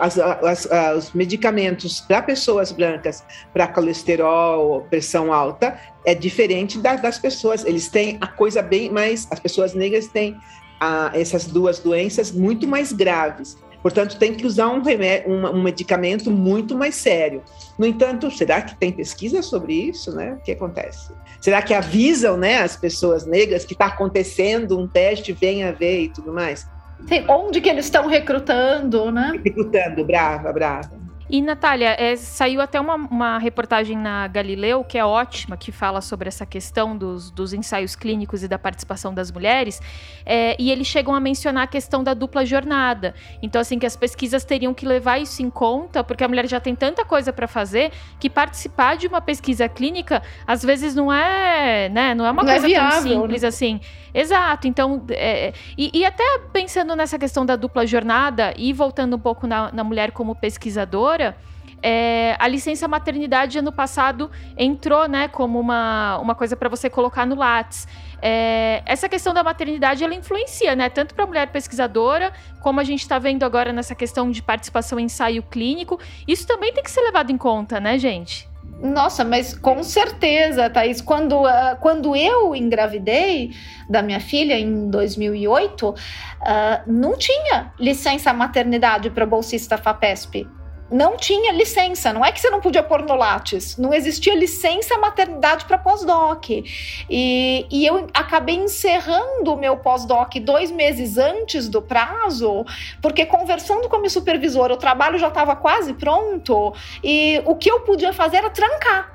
As, 0.00 0.18
as, 0.18 0.68
os 0.96 1.12
medicamentos 1.12 2.00
para 2.00 2.20
pessoas 2.22 2.72
brancas, 2.72 3.24
para 3.52 3.66
colesterol, 3.68 4.82
pressão 4.90 5.32
alta, 5.32 5.78
é 6.04 6.14
diferente 6.14 6.78
das 6.78 7.18
pessoas. 7.18 7.64
Eles 7.64 7.88
têm 7.88 8.18
a 8.20 8.26
coisa 8.26 8.60
bem 8.60 8.90
mais. 8.90 9.26
As 9.30 9.40
pessoas 9.40 9.74
negras 9.74 10.08
têm 10.08 10.36
ah, 10.80 11.10
essas 11.14 11.46
duas 11.46 11.78
doenças 11.78 12.30
muito 12.30 12.66
mais 12.66 12.92
graves. 12.92 13.56
Portanto, 13.84 14.16
tem 14.16 14.32
que 14.32 14.46
usar 14.46 14.68
um, 14.68 14.80
remédio, 14.80 15.30
um, 15.30 15.46
um, 15.46 15.62
medicamento 15.62 16.30
muito 16.30 16.74
mais 16.74 16.94
sério. 16.94 17.42
No 17.78 17.84
entanto, 17.84 18.30
será 18.30 18.62
que 18.62 18.74
tem 18.76 18.90
pesquisa 18.90 19.42
sobre 19.42 19.74
isso? 19.74 20.10
Né? 20.10 20.38
O 20.40 20.42
que 20.42 20.52
acontece? 20.52 21.12
Será 21.38 21.60
que 21.60 21.74
avisam 21.74 22.34
né, 22.34 22.62
as 22.62 22.78
pessoas 22.78 23.26
negras 23.26 23.62
que 23.66 23.74
está 23.74 23.84
acontecendo 23.84 24.78
um 24.78 24.88
teste, 24.88 25.34
venha 25.34 25.70
ver 25.70 26.04
e 26.04 26.08
tudo 26.08 26.32
mais? 26.32 26.66
Sim, 27.06 27.26
onde 27.28 27.60
que 27.60 27.68
eles 27.68 27.84
estão 27.84 28.06
recrutando, 28.06 29.12
né? 29.12 29.38
Recrutando, 29.44 30.02
brava, 30.02 30.50
brava. 30.50 31.03
E, 31.28 31.40
Natália, 31.40 31.96
é, 31.98 32.16
saiu 32.16 32.60
até 32.60 32.78
uma, 32.78 32.96
uma, 32.96 33.38
reportagem 33.38 33.96
na 33.96 34.28
Galileu, 34.28 34.84
que 34.84 34.98
é 34.98 35.04
ótima, 35.04 35.56
que 35.56 35.72
fala 35.72 36.00
sobre 36.00 36.28
essa 36.28 36.44
questão 36.44 36.96
dos, 36.96 37.30
dos 37.30 37.52
ensaios 37.54 37.96
clínicos 37.96 38.42
e 38.42 38.48
da 38.48 38.58
participação 38.58 39.12
das 39.14 39.30
mulheres, 39.30 39.80
é, 40.26 40.54
e 40.58 40.70
eles 40.70 40.86
chegam 40.86 41.14
a 41.14 41.20
mencionar 41.20 41.64
a 41.64 41.66
questão 41.66 42.04
da 42.04 42.12
dupla 42.12 42.44
jornada. 42.44 43.14
Então, 43.42 43.60
assim, 43.60 43.78
que 43.78 43.86
as 43.86 43.96
pesquisas 43.96 44.44
teriam 44.44 44.74
que 44.74 44.84
levar 44.84 45.18
isso 45.18 45.42
em 45.42 45.48
conta, 45.48 46.04
porque 46.04 46.22
a 46.22 46.28
mulher 46.28 46.46
já 46.46 46.60
tem 46.60 46.74
tanta 46.74 47.04
coisa 47.04 47.32
para 47.32 47.48
fazer, 47.48 47.90
que 48.20 48.28
participar 48.28 48.96
de 48.96 49.06
uma 49.06 49.20
pesquisa 49.20 49.66
clínica, 49.66 50.22
às 50.46 50.62
vezes, 50.62 50.94
não 50.94 51.10
é, 51.10 51.88
né, 51.88 52.14
não 52.14 52.26
é 52.26 52.30
uma 52.30 52.42
não 52.42 52.50
é 52.50 52.52
coisa 52.52 52.66
é 52.66 52.68
viável, 52.68 53.12
tão 53.12 53.22
simples 53.22 53.42
né? 53.42 53.48
assim. 53.48 53.80
Exato. 54.14 54.68
Então, 54.68 55.04
é, 55.10 55.52
e, 55.76 55.90
e, 55.92 56.04
até 56.04 56.22
pensando 56.52 56.94
nessa 56.94 57.18
questão 57.18 57.44
da 57.44 57.56
dupla 57.56 57.84
jornada 57.84 58.54
e 58.56 58.72
voltando 58.72 59.16
um 59.16 59.18
pouco 59.18 59.44
na, 59.46 59.72
na 59.72 59.82
mulher 59.82 60.12
como 60.12 60.36
pesquisadora, 60.36 61.36
é, 61.82 62.34
a 62.38 62.48
licença 62.48 62.88
maternidade 62.88 63.58
ano 63.58 63.70
passado 63.70 64.30
entrou, 64.56 65.06
né, 65.06 65.28
como 65.28 65.60
uma, 65.60 66.16
uma 66.18 66.34
coisa 66.34 66.56
para 66.56 66.68
você 66.68 66.88
colocar 66.88 67.26
no 67.26 67.34
Lattes. 67.34 67.86
É, 68.22 68.82
essa 68.86 69.06
questão 69.06 69.34
da 69.34 69.42
maternidade 69.42 70.02
ela 70.02 70.14
influencia, 70.14 70.74
né, 70.74 70.88
tanto 70.88 71.14
para 71.14 71.24
a 71.24 71.26
mulher 71.26 71.48
pesquisadora, 71.48 72.32
como 72.62 72.80
a 72.80 72.84
gente 72.84 73.00
está 73.00 73.18
vendo 73.18 73.42
agora 73.42 73.70
nessa 73.70 73.94
questão 73.94 74.30
de 74.30 74.42
participação 74.42 74.98
em 74.98 75.04
ensaio 75.04 75.42
clínico. 75.42 76.00
Isso 76.26 76.46
também 76.46 76.72
tem 76.72 76.82
que 76.82 76.90
ser 76.90 77.02
levado 77.02 77.30
em 77.30 77.36
conta, 77.36 77.78
né, 77.78 77.98
gente? 77.98 78.48
Nossa, 78.80 79.24
mas 79.24 79.56
com 79.56 79.82
certeza, 79.82 80.68
Thaís. 80.68 81.00
Quando, 81.00 81.42
uh, 81.42 81.76
quando 81.80 82.14
eu 82.14 82.54
engravidei 82.54 83.52
da 83.88 84.02
minha 84.02 84.20
filha 84.20 84.58
em 84.58 84.90
2008, 84.90 85.88
uh, 85.88 85.94
ah, 86.42 86.82
não 86.86 87.16
tinha 87.16 87.72
licença 87.78 88.32
maternidade 88.32 89.10
para 89.10 89.24
bolsista 89.24 89.78
FAPESP 89.78 90.46
não 90.94 91.16
tinha 91.16 91.50
licença. 91.50 92.12
Não 92.12 92.24
é 92.24 92.30
que 92.30 92.40
você 92.40 92.48
não 92.48 92.60
podia 92.60 92.82
pôr 92.82 93.02
no 93.02 93.16
Lattes, 93.16 93.76
não 93.76 93.92
existia 93.92 94.32
licença 94.32 94.96
maternidade 94.96 95.64
para 95.64 95.76
pós-doc. 95.76 96.50
E, 96.50 97.66
e 97.68 97.84
eu 97.84 98.06
acabei 98.14 98.54
encerrando 98.54 99.52
o 99.52 99.56
meu 99.56 99.76
pós-doc 99.76 100.36
dois 100.36 100.70
meses 100.70 101.18
antes 101.18 101.68
do 101.68 101.82
prazo, 101.82 102.64
porque 103.02 103.26
conversando 103.26 103.88
com 103.88 103.96
a 103.96 103.98
minha 103.98 104.08
supervisora, 104.10 104.72
o 104.72 104.76
trabalho 104.76 105.18
já 105.18 105.26
estava 105.26 105.56
quase 105.56 105.94
pronto 105.94 106.72
e 107.02 107.42
o 107.44 107.56
que 107.56 107.68
eu 107.68 107.80
podia 107.80 108.12
fazer 108.12 108.36
era 108.36 108.50
trancar 108.50 109.13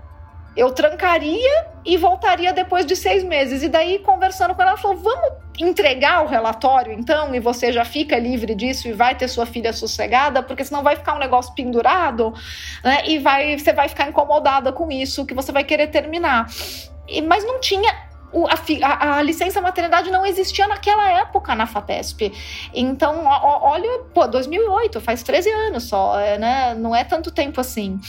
eu 0.56 0.72
trancaria 0.72 1.68
e 1.86 1.98
voltaria 1.98 2.52
depois 2.52 2.86
de 2.86 2.96
seis 2.96 3.24
meses. 3.24 3.64
E 3.64 3.70
daí, 3.70 4.00
conversando 4.00 4.54
com 4.54 4.62
ela, 4.62 4.72
ela 4.72 4.80
falou: 4.80 4.98
vamos 4.98 5.32
entregar 5.60 6.24
o 6.24 6.28
relatório 6.28 6.94
então, 6.94 7.34
e 7.36 7.40
você 7.40 7.72
já 7.72 7.84
fica 7.84 8.18
livre 8.18 8.56
disso 8.56 8.88
e 8.88 8.94
vai 8.94 9.16
ter 9.16 9.28
sua 9.28 9.46
filha 9.46 9.74
sossegada, 9.74 10.42
porque 10.42 10.64
senão 10.64 10.82
vai 10.84 10.96
ficar 10.96 11.16
um 11.16 11.20
negócio 11.20 11.54
pendurado, 11.54 12.34
né? 12.84 13.04
E 13.08 13.20
vai, 13.20 13.58
você 13.58 13.74
vai 13.74 13.90
ficar 13.90 14.08
incomodada 14.08 14.72
com 14.72 14.92
isso, 14.92 15.26
que 15.26 15.34
você 15.34 15.52
vai 15.52 15.64
querer 15.64 15.88
terminar. 15.88 16.48
E, 17.08 17.22
mas 17.22 17.44
não 17.46 17.60
tinha 17.60 18.10
o, 18.32 18.46
a, 18.48 19.18
a, 19.18 19.22
licença 19.22 19.60
maternidade 19.60 20.12
não 20.12 20.26
existia 20.26 20.68
naquela 20.68 21.10
época 21.12 21.56
na 21.56 21.66
FAPESP. 21.66 22.32
Então, 22.74 23.24
olha, 23.26 24.04
pô, 24.14 24.28
2008, 24.28 25.02
faz 25.02 25.24
13 25.24 25.50
anos 25.50 25.84
só, 25.86 26.20
é, 26.20 26.38
né? 26.38 26.76
Não 26.76 26.96
é 26.96 27.04
tanto 27.04 27.32
tempo 27.32 27.60
assim. 27.60 28.00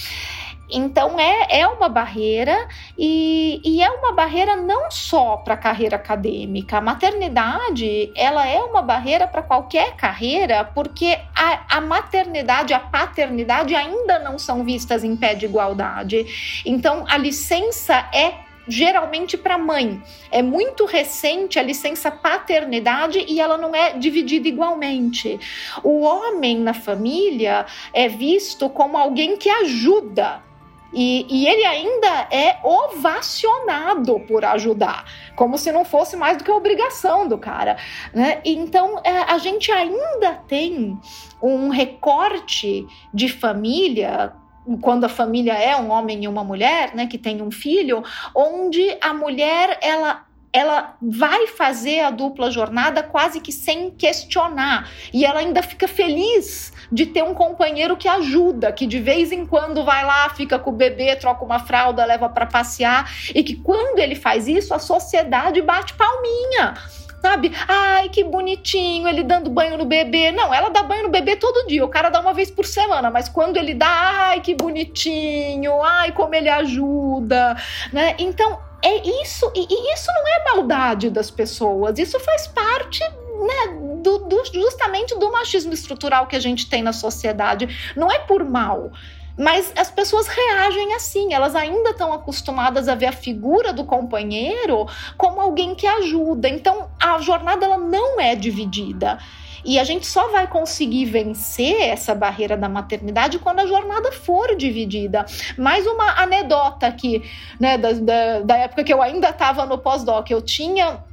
Então 0.73 1.19
é, 1.19 1.61
é 1.61 1.67
uma 1.67 1.89
barreira 1.89 2.69
e, 2.97 3.61
e 3.65 3.83
é 3.83 3.91
uma 3.91 4.13
barreira 4.13 4.57
não 4.57 4.91
só 4.91 5.37
para 5.39 5.55
a 5.55 5.57
carreira 5.57 5.97
acadêmica. 5.97 6.79
A 6.79 6.81
maternidade 6.81 8.13
ela 8.15 8.47
é 8.47 8.61
uma 8.61 8.83
barreira 8.83 9.27
para 9.27 9.43
qualquer 9.43 9.97
carreira, 9.97 10.65
porque 10.65 11.19
a, 11.35 11.77
a 11.77 11.81
maternidade, 11.81 12.73
a 12.73 12.81
paternidade 12.81 13.75
ainda 13.75 14.19
não 14.19 14.39
são 14.39 14.65
vistas 14.65 15.05
em 15.05 15.17
pé 15.17 15.35
de 15.35 15.47
igualdade. 15.47 16.63
Então 16.65 17.05
a 17.09 17.17
licença 17.17 18.09
é 18.13 18.51
geralmente 18.69 19.37
para 19.37 19.59
mãe. 19.59 20.01
É 20.31 20.43
muito 20.43 20.85
recente 20.85 21.59
a 21.59 21.63
licença 21.63 22.11
paternidade 22.11 23.25
e 23.27 23.41
ela 23.41 23.59
não 23.59 23.75
é 23.75 23.99
dividida 23.99 24.49
igualmente. 24.49 25.39
O 25.83 26.03
homem 26.03 26.59
na 26.59 26.73
família 26.73 27.67
é 27.93 28.09
visto 28.09 28.69
como 28.71 28.97
alguém 28.97 29.37
que 29.37 29.51
ajuda 29.51 30.50
e, 30.93 31.27
e, 31.29 31.47
ele 31.47 31.65
ainda 31.65 32.29
é 32.31 32.59
ovacionado 32.65 34.21
por 34.21 34.45
ajudar, 34.45 35.05
como 35.37 35.57
se 35.57 35.71
não 35.71 35.85
fosse 35.85 36.17
mais 36.17 36.37
do 36.37 36.45
que 36.45 36.51
obrigação 36.51 37.29
do 37.29 37.39
cara. 37.39 37.77
Né? 38.13 38.41
Então, 38.45 39.01
é, 39.05 39.19
a 39.33 39.39
gente 39.39 39.71
ainda 39.71 40.35
tem 40.49 40.99
um 41.43 41.69
recorte 41.69 42.87
de 43.15 43.29
família 43.29 44.33
quando 44.81 45.05
a 45.05 45.09
família 45.09 45.55
é 45.55 45.77
um 45.77 45.91
homem 45.91 46.25
e 46.25 46.29
uma 46.29 46.45
mulher, 46.45 46.95
né, 46.95 47.07
que 47.07 47.19
tem 47.19 47.43
um 47.43 47.51
filho, 47.51 48.05
onde 48.35 48.97
a 49.01 49.13
mulher 49.13 49.79
ela 49.83 50.27
ela 50.53 50.97
vai 51.01 51.47
fazer 51.47 52.01
a 52.01 52.11
dupla 52.11 52.51
jornada 52.51 53.05
quase 53.05 53.41
que 53.41 53.53
sem 53.53 53.91
questionar 53.93 54.91
e 55.13 55.25
ela 55.25 55.39
ainda 55.39 55.63
fica 55.63 55.87
feliz 55.87 56.73
de 56.91 57.07
ter 57.07 57.23
um 57.23 57.35
companheiro 57.35 57.97
que 57.97 58.09
ajuda, 58.09 58.73
que 58.73 58.87
de 58.87 58.99
vez 58.99 59.33
em 59.33 59.47
quando 59.47 59.85
vai 59.85 60.05
lá, 60.05 60.29
fica 60.31 60.59
com 60.59 60.71
o 60.71 60.75
bebê, 60.75 61.15
troca 61.17 61.45
uma 61.45 61.59
fralda, 61.61 62.05
leva 62.05 62.29
para 62.29 62.47
passear 62.47 63.11
e 63.35 63.43
que 63.43 63.57
quando 63.57 63.99
ele 63.99 64.15
faz 64.15 64.49
isso, 64.49 64.75
a 64.75 64.79
sociedade 64.79 65.61
bate 65.63 65.95
palminha 65.95 66.75
sabe? 67.21 67.53
Ai, 67.69 68.09
que 68.09 68.25
bonitinho, 68.25 69.07
ele 69.07 69.23
dando 69.23 69.51
banho 69.51 69.77
no 69.77 69.85
bebê. 69.85 70.33
Não, 70.33 70.53
ela 70.53 70.71
dá 70.71 70.83
banho 70.83 71.03
no 71.03 71.11
bebê 71.11 71.37
todo 71.37 71.67
dia, 71.67 71.85
o 71.85 71.89
cara 71.89 72.09
dá 72.09 72.19
uma 72.19 72.33
vez 72.33 72.51
por 72.51 72.65
semana, 72.65 73.11
mas 73.11 73.29
quando 73.29 73.59
ele 73.59 73.75
dá, 73.75 74.31
ai, 74.31 74.41
que 74.41 74.55
bonitinho, 74.55 75.83
ai, 75.83 76.13
como 76.13 76.35
ele 76.35 76.49
ajuda, 76.49 77.57
né? 77.93 78.15
Então, 78.19 78.59
é 78.83 78.97
isso, 79.23 79.53
e, 79.55 79.67
e 79.69 79.93
isso 79.93 80.11
não 80.15 80.27
é 80.27 80.45
maldade 80.45 81.11
das 81.11 81.31
pessoas, 81.31 81.99
isso 81.99 82.19
faz 82.21 82.47
parte 82.47 83.05
né, 83.41 83.67
do, 84.01 84.19
do, 84.19 84.43
justamente 84.53 85.19
do 85.19 85.31
machismo 85.31 85.73
estrutural 85.73 86.27
que 86.27 86.37
a 86.37 86.41
gente 86.41 86.69
tem 86.69 86.83
na 86.83 86.93
sociedade. 86.93 87.93
Não 87.97 88.11
é 88.11 88.19
por 88.19 88.45
mal. 88.45 88.91
Mas 89.39 89.73
as 89.77 89.91
pessoas 89.91 90.27
reagem 90.27 90.95
assim, 90.95 91.33
elas 91.33 91.55
ainda 91.55 91.91
estão 91.91 92.13
acostumadas 92.13 92.89
a 92.89 92.95
ver 92.95 93.07
a 93.07 93.13
figura 93.13 93.73
do 93.73 93.85
companheiro 93.85 94.87
como 95.17 95.41
alguém 95.41 95.75
que 95.75 95.87
ajuda. 95.87 96.49
Então 96.49 96.91
a 97.01 97.19
jornada 97.21 97.65
ela 97.65 97.79
não 97.79 98.21
é 98.21 98.35
dividida. 98.35 99.19
E 99.65 99.79
a 99.79 99.85
gente 99.85 100.07
só 100.07 100.29
vai 100.29 100.47
conseguir 100.47 101.05
vencer 101.07 101.81
essa 101.83 102.15
barreira 102.15 102.57
da 102.57 102.69
maternidade 102.69 103.39
quando 103.39 103.61
a 103.61 103.67
jornada 103.67 104.11
for 104.13 104.57
dividida. 104.57 105.25
Mais 105.57 105.87
uma 105.87 106.21
anedota 106.21 106.87
aqui, 106.87 107.23
né, 107.59 107.77
da, 107.77 107.93
da, 107.93 108.41
da 108.41 108.57
época 108.57 108.85
que 108.85 108.93
eu 108.93 109.03
ainda 109.03 109.29
estava 109.29 109.67
no 109.67 109.79
pós-doc. 109.79 110.31
Eu 110.31 110.41
tinha 110.41 111.05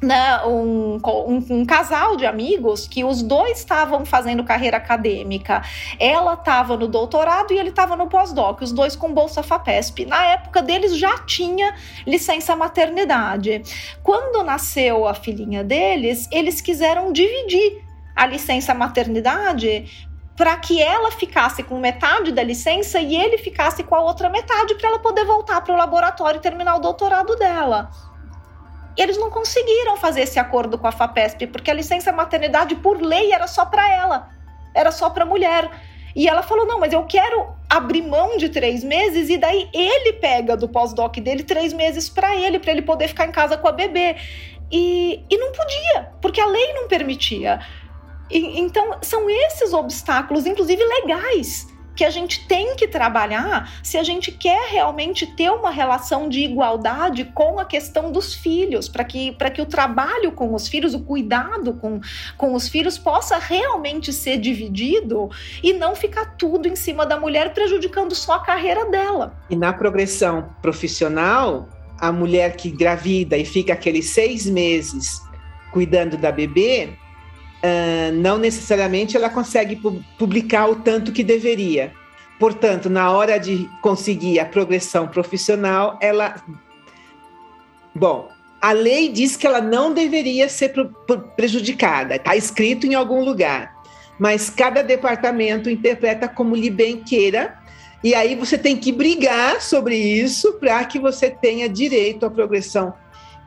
né, 0.00 0.44
um, 0.44 1.00
um, 1.04 1.46
um, 1.50 1.64
casal 1.66 2.16
de 2.16 2.24
amigos 2.24 2.86
que 2.86 3.04
os 3.04 3.22
dois 3.22 3.58
estavam 3.58 4.04
fazendo 4.04 4.44
carreira 4.44 4.76
acadêmica. 4.76 5.62
Ela 5.98 6.34
estava 6.34 6.76
no 6.76 6.86
doutorado 6.86 7.52
e 7.52 7.58
ele 7.58 7.70
estava 7.70 7.96
no 7.96 8.06
pós-doc, 8.06 8.60
os 8.62 8.72
dois 8.72 8.94
com 8.94 9.12
bolsa 9.12 9.42
FAPESP. 9.42 10.06
Na 10.06 10.24
época 10.26 10.62
deles 10.62 10.96
já 10.96 11.18
tinha 11.18 11.74
licença 12.06 12.54
maternidade. 12.54 13.62
Quando 14.02 14.44
nasceu 14.44 15.06
a 15.06 15.14
filhinha 15.14 15.64
deles, 15.64 16.28
eles 16.30 16.60
quiseram 16.60 17.12
dividir 17.12 17.82
a 18.14 18.26
licença 18.26 18.74
maternidade 18.74 20.08
para 20.36 20.56
que 20.56 20.80
ela 20.80 21.10
ficasse 21.10 21.64
com 21.64 21.80
metade 21.80 22.30
da 22.30 22.44
licença 22.44 23.00
e 23.00 23.16
ele 23.16 23.38
ficasse 23.38 23.82
com 23.82 23.96
a 23.96 24.00
outra 24.00 24.30
metade 24.30 24.76
para 24.76 24.88
ela 24.88 24.98
poder 25.00 25.24
voltar 25.24 25.60
para 25.60 25.74
o 25.74 25.76
laboratório 25.76 26.38
e 26.38 26.40
terminar 26.40 26.76
o 26.76 26.80
doutorado 26.80 27.34
dela. 27.34 27.90
Eles 28.98 29.16
não 29.16 29.30
conseguiram 29.30 29.96
fazer 29.96 30.22
esse 30.22 30.40
acordo 30.40 30.76
com 30.76 30.88
a 30.88 30.92
FAPESP, 30.92 31.46
porque 31.46 31.70
a 31.70 31.74
licença 31.74 32.10
maternidade, 32.10 32.74
por 32.74 33.00
lei, 33.00 33.32
era 33.32 33.46
só 33.46 33.64
para 33.64 33.88
ela, 33.88 34.28
era 34.74 34.90
só 34.90 35.08
para 35.08 35.22
a 35.22 35.26
mulher. 35.26 35.70
E 36.16 36.28
ela 36.28 36.42
falou: 36.42 36.66
não, 36.66 36.80
mas 36.80 36.92
eu 36.92 37.04
quero 37.04 37.46
abrir 37.70 38.02
mão 38.02 38.36
de 38.36 38.48
três 38.48 38.82
meses, 38.82 39.30
e 39.30 39.38
daí 39.38 39.70
ele 39.72 40.14
pega 40.14 40.56
do 40.56 40.68
pós-doc 40.68 41.16
dele 41.18 41.44
três 41.44 41.72
meses 41.72 42.08
para 42.08 42.34
ele, 42.34 42.58
para 42.58 42.72
ele 42.72 42.82
poder 42.82 43.06
ficar 43.06 43.26
em 43.26 43.30
casa 43.30 43.56
com 43.56 43.68
a 43.68 43.72
bebê. 43.72 44.16
E, 44.70 45.24
e 45.30 45.38
não 45.38 45.52
podia, 45.52 46.12
porque 46.20 46.40
a 46.40 46.46
lei 46.46 46.72
não 46.72 46.88
permitia. 46.88 47.60
E, 48.28 48.58
então, 48.58 48.98
são 49.00 49.30
esses 49.30 49.72
obstáculos, 49.72 50.44
inclusive 50.44 50.82
legais, 50.84 51.68
que 51.98 52.04
a 52.04 52.10
gente 52.10 52.46
tem 52.46 52.76
que 52.76 52.86
trabalhar 52.86 53.72
se 53.82 53.98
a 53.98 54.04
gente 54.04 54.30
quer 54.30 54.70
realmente 54.70 55.26
ter 55.26 55.50
uma 55.50 55.68
relação 55.68 56.28
de 56.28 56.38
igualdade 56.38 57.24
com 57.34 57.58
a 57.58 57.64
questão 57.64 58.12
dos 58.12 58.36
filhos, 58.36 58.88
para 58.88 59.02
que, 59.02 59.36
que 59.52 59.60
o 59.60 59.66
trabalho 59.66 60.30
com 60.30 60.54
os 60.54 60.68
filhos, 60.68 60.94
o 60.94 61.00
cuidado 61.00 61.74
com, 61.74 62.00
com 62.36 62.54
os 62.54 62.68
filhos 62.68 62.96
possa 62.96 63.36
realmente 63.36 64.12
ser 64.12 64.38
dividido 64.38 65.28
e 65.60 65.72
não 65.72 65.96
ficar 65.96 66.36
tudo 66.36 66.68
em 66.68 66.76
cima 66.76 67.04
da 67.04 67.18
mulher, 67.18 67.52
prejudicando 67.52 68.14
só 68.14 68.34
a 68.34 68.44
carreira 68.44 68.88
dela. 68.88 69.36
E 69.50 69.56
na 69.56 69.72
progressão 69.72 70.54
profissional, 70.62 71.68
a 71.98 72.12
mulher 72.12 72.54
que 72.54 72.70
gravida 72.70 73.36
e 73.36 73.44
fica 73.44 73.72
aqueles 73.72 74.10
seis 74.10 74.46
meses 74.46 75.20
cuidando 75.72 76.16
da 76.16 76.30
bebê, 76.30 76.96
uh, 77.62 78.12
não 78.12 78.38
necessariamente 78.38 79.16
ela 79.16 79.30
consegue 79.30 79.80
publicar 80.18 80.68
o 80.68 80.76
tanto 80.76 81.12
que 81.12 81.24
deveria. 81.24 81.92
Portanto, 82.38 82.88
na 82.88 83.10
hora 83.10 83.38
de 83.38 83.68
conseguir 83.82 84.38
a 84.38 84.46
progressão 84.46 85.08
profissional, 85.08 85.98
ela. 86.00 86.36
Bom, 87.94 88.28
a 88.60 88.72
lei 88.72 89.08
diz 89.08 89.36
que 89.36 89.46
ela 89.46 89.60
não 89.60 89.92
deveria 89.92 90.48
ser 90.48 90.72
prejudicada, 91.36 92.16
está 92.16 92.36
escrito 92.36 92.86
em 92.86 92.94
algum 92.94 93.24
lugar, 93.24 93.74
mas 94.18 94.50
cada 94.50 94.82
departamento 94.82 95.68
interpreta 95.68 96.28
como 96.28 96.54
lhe 96.54 96.70
bem 96.70 97.02
queira, 97.02 97.58
e 98.02 98.14
aí 98.14 98.36
você 98.36 98.56
tem 98.56 98.76
que 98.76 98.92
brigar 98.92 99.60
sobre 99.60 99.96
isso 99.96 100.54
para 100.54 100.84
que 100.84 100.98
você 100.98 101.30
tenha 101.30 101.68
direito 101.68 102.24
à 102.24 102.30
progressão 102.30 102.94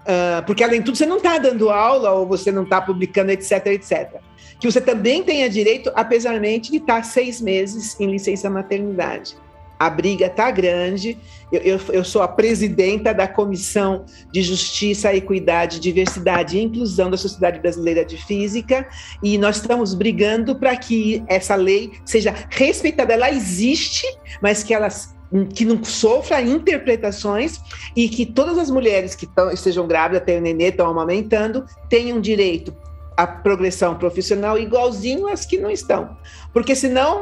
Uh, 0.02 0.44
porque 0.46 0.64
além 0.64 0.80
de 0.80 0.86
tudo 0.86 0.98
você 0.98 1.06
não 1.06 1.18
está 1.18 1.38
dando 1.38 1.70
aula 1.70 2.12
ou 2.12 2.26
você 2.26 2.52
não 2.52 2.64
está 2.64 2.82
publicando, 2.82 3.32
etc, 3.32 3.68
etc. 3.68 4.16
Que 4.60 4.70
você 4.70 4.82
também 4.82 5.24
tenha 5.24 5.50
direito, 5.50 5.92
apesar 5.96 6.40
de 6.40 6.78
estar 6.78 7.04
seis 7.04 7.40
meses 7.40 8.00
em 8.00 8.10
licença 8.10 8.50
maternidade. 8.50 9.36
A 9.82 9.90
briga 9.90 10.28
está 10.28 10.52
grande. 10.52 11.18
Eu, 11.52 11.60
eu, 11.62 11.80
eu, 11.92 12.04
sou 12.04 12.22
a 12.22 12.28
presidenta 12.28 13.16
da 13.16 13.28
Comissão 13.28 14.06
de 14.32 14.44
Justiça, 14.44 15.12
Equidade, 15.12 15.80
Diversidade 15.80 16.56
e 16.56 16.62
Inclusão 16.62 17.10
da 17.10 17.18
Sociedade 17.18 17.60
Brasileira 17.60 18.06
de 18.06 18.16
Física 18.16 18.88
e 19.24 19.40
nós 19.40 19.56
estamos 19.56 19.96
brigando 19.96 20.56
para 20.56 20.76
que 20.78 21.24
essa 21.28 21.56
lei 21.56 21.94
seja 22.06 22.32
respeitada. 22.52 23.14
Ela 23.14 23.32
existe, 23.32 24.06
mas 24.40 24.64
que 24.64 24.72
elas 24.72 25.16
que 25.54 25.64
não 25.64 25.84
sofra 25.84 26.42
interpretações 26.42 27.60
e 27.96 28.10
que 28.10 28.26
todas 28.26 28.58
as 28.58 28.70
mulheres 28.70 29.16
que 29.16 29.26
tão, 29.26 29.50
estejam 29.52 29.88
grávidas, 29.88 30.26
têm 30.26 30.42
nenê, 30.42 30.70
estão 30.70 30.90
amamentando, 30.90 31.66
tenham 31.90 32.20
direito 32.20 32.76
à 33.16 33.26
progressão 33.26 33.96
profissional 33.96 34.58
igualzinho 34.58 35.28
às 35.28 35.46
que 35.46 35.58
não 35.58 35.70
estão. 35.70 36.18
Porque 36.54 36.76
senão 36.76 37.22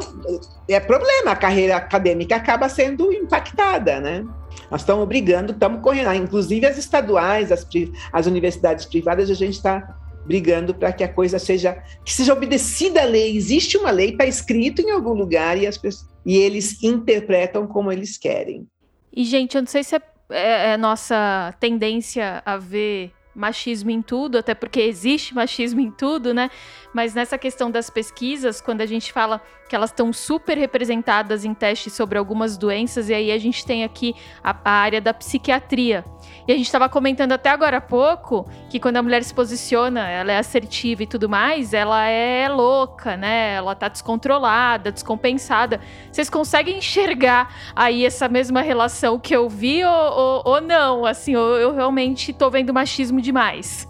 é 0.67 0.79
problema, 0.79 1.31
a 1.31 1.35
carreira 1.35 1.75
acadêmica 1.75 2.35
acaba 2.35 2.67
sendo 2.67 3.11
impactada, 3.13 3.99
né? 3.99 4.25
Nós 4.71 4.81
estamos 4.81 5.07
brigando, 5.07 5.51
estamos 5.51 5.81
correndo, 5.81 6.13
inclusive 6.13 6.65
as 6.65 6.77
estaduais, 6.77 7.51
as, 7.51 7.67
as 8.11 8.25
universidades 8.25 8.85
privadas, 8.85 9.29
a 9.29 9.33
gente 9.33 9.55
está 9.55 9.95
brigando 10.29 10.75
para 10.75 10.93
que 10.93 11.03
a 11.03 11.11
coisa 11.11 11.39
seja 11.39 11.83
que 12.05 12.13
seja 12.13 12.33
obedecida 12.33 13.01
a 13.01 13.05
lei. 13.05 13.35
Existe 13.35 13.75
uma 13.77 13.89
lei, 13.89 14.11
está 14.11 14.27
escrito 14.27 14.79
em 14.79 14.91
algum 14.91 15.13
lugar 15.13 15.57
e, 15.57 15.65
as 15.65 15.75
pessoas, 15.75 16.07
e 16.23 16.37
eles 16.37 16.83
interpretam 16.83 17.65
como 17.65 17.91
eles 17.91 18.15
querem. 18.15 18.67
E, 19.11 19.23
gente, 19.25 19.55
eu 19.55 19.63
não 19.63 19.67
sei 19.67 19.83
se 19.83 19.95
é, 19.95 20.01
é, 20.29 20.73
é 20.73 20.77
nossa 20.77 21.51
tendência 21.59 22.43
a 22.45 22.57
ver 22.57 23.11
machismo 23.33 23.89
em 23.89 24.03
tudo, 24.03 24.37
até 24.37 24.53
porque 24.53 24.81
existe 24.81 25.33
machismo 25.33 25.79
em 25.79 25.89
tudo, 25.89 26.31
né? 26.31 26.51
Mas 26.93 27.13
nessa 27.13 27.37
questão 27.37 27.69
das 27.69 27.89
pesquisas, 27.89 28.61
quando 28.61 28.81
a 28.81 28.85
gente 28.85 29.11
fala 29.13 29.41
que 29.67 29.75
elas 29.75 29.91
estão 29.91 30.11
super 30.11 30.57
representadas 30.57 31.45
em 31.45 31.53
testes 31.53 31.93
sobre 31.93 32.17
algumas 32.17 32.57
doenças, 32.57 33.09
e 33.09 33.13
aí 33.13 33.31
a 33.31 33.37
gente 33.37 33.63
tem 33.65 33.83
aqui 33.83 34.15
a, 34.43 34.55
a 34.65 34.71
área 34.71 34.99
da 34.99 35.13
psiquiatria. 35.13 36.03
E 36.47 36.51
a 36.51 36.55
gente 36.55 36.65
estava 36.65 36.89
comentando 36.89 37.31
até 37.33 37.49
agora 37.49 37.77
há 37.77 37.81
pouco 37.81 38.49
que 38.69 38.79
quando 38.79 38.97
a 38.97 39.03
mulher 39.03 39.23
se 39.23 39.33
posiciona, 39.33 40.09
ela 40.09 40.31
é 40.31 40.37
assertiva 40.39 41.03
e 41.03 41.07
tudo 41.07 41.29
mais, 41.29 41.73
ela 41.73 42.07
é 42.07 42.49
louca, 42.49 43.15
né? 43.15 43.53
Ela 43.53 43.75
tá 43.75 43.87
descontrolada, 43.87 44.91
descompensada. 44.91 45.79
Vocês 46.11 46.29
conseguem 46.29 46.79
enxergar 46.79 47.53
aí 47.75 48.05
essa 48.05 48.27
mesma 48.27 48.61
relação 48.61 49.19
que 49.19 49.35
eu 49.35 49.47
vi 49.47 49.83
ou, 49.83 49.91
ou, 49.91 50.41
ou 50.45 50.61
não? 50.61 51.05
Assim, 51.05 51.35
ou 51.35 51.57
eu 51.57 51.73
realmente 51.73 52.33
tô 52.33 52.49
vendo 52.49 52.73
machismo 52.73 53.21
demais? 53.21 53.88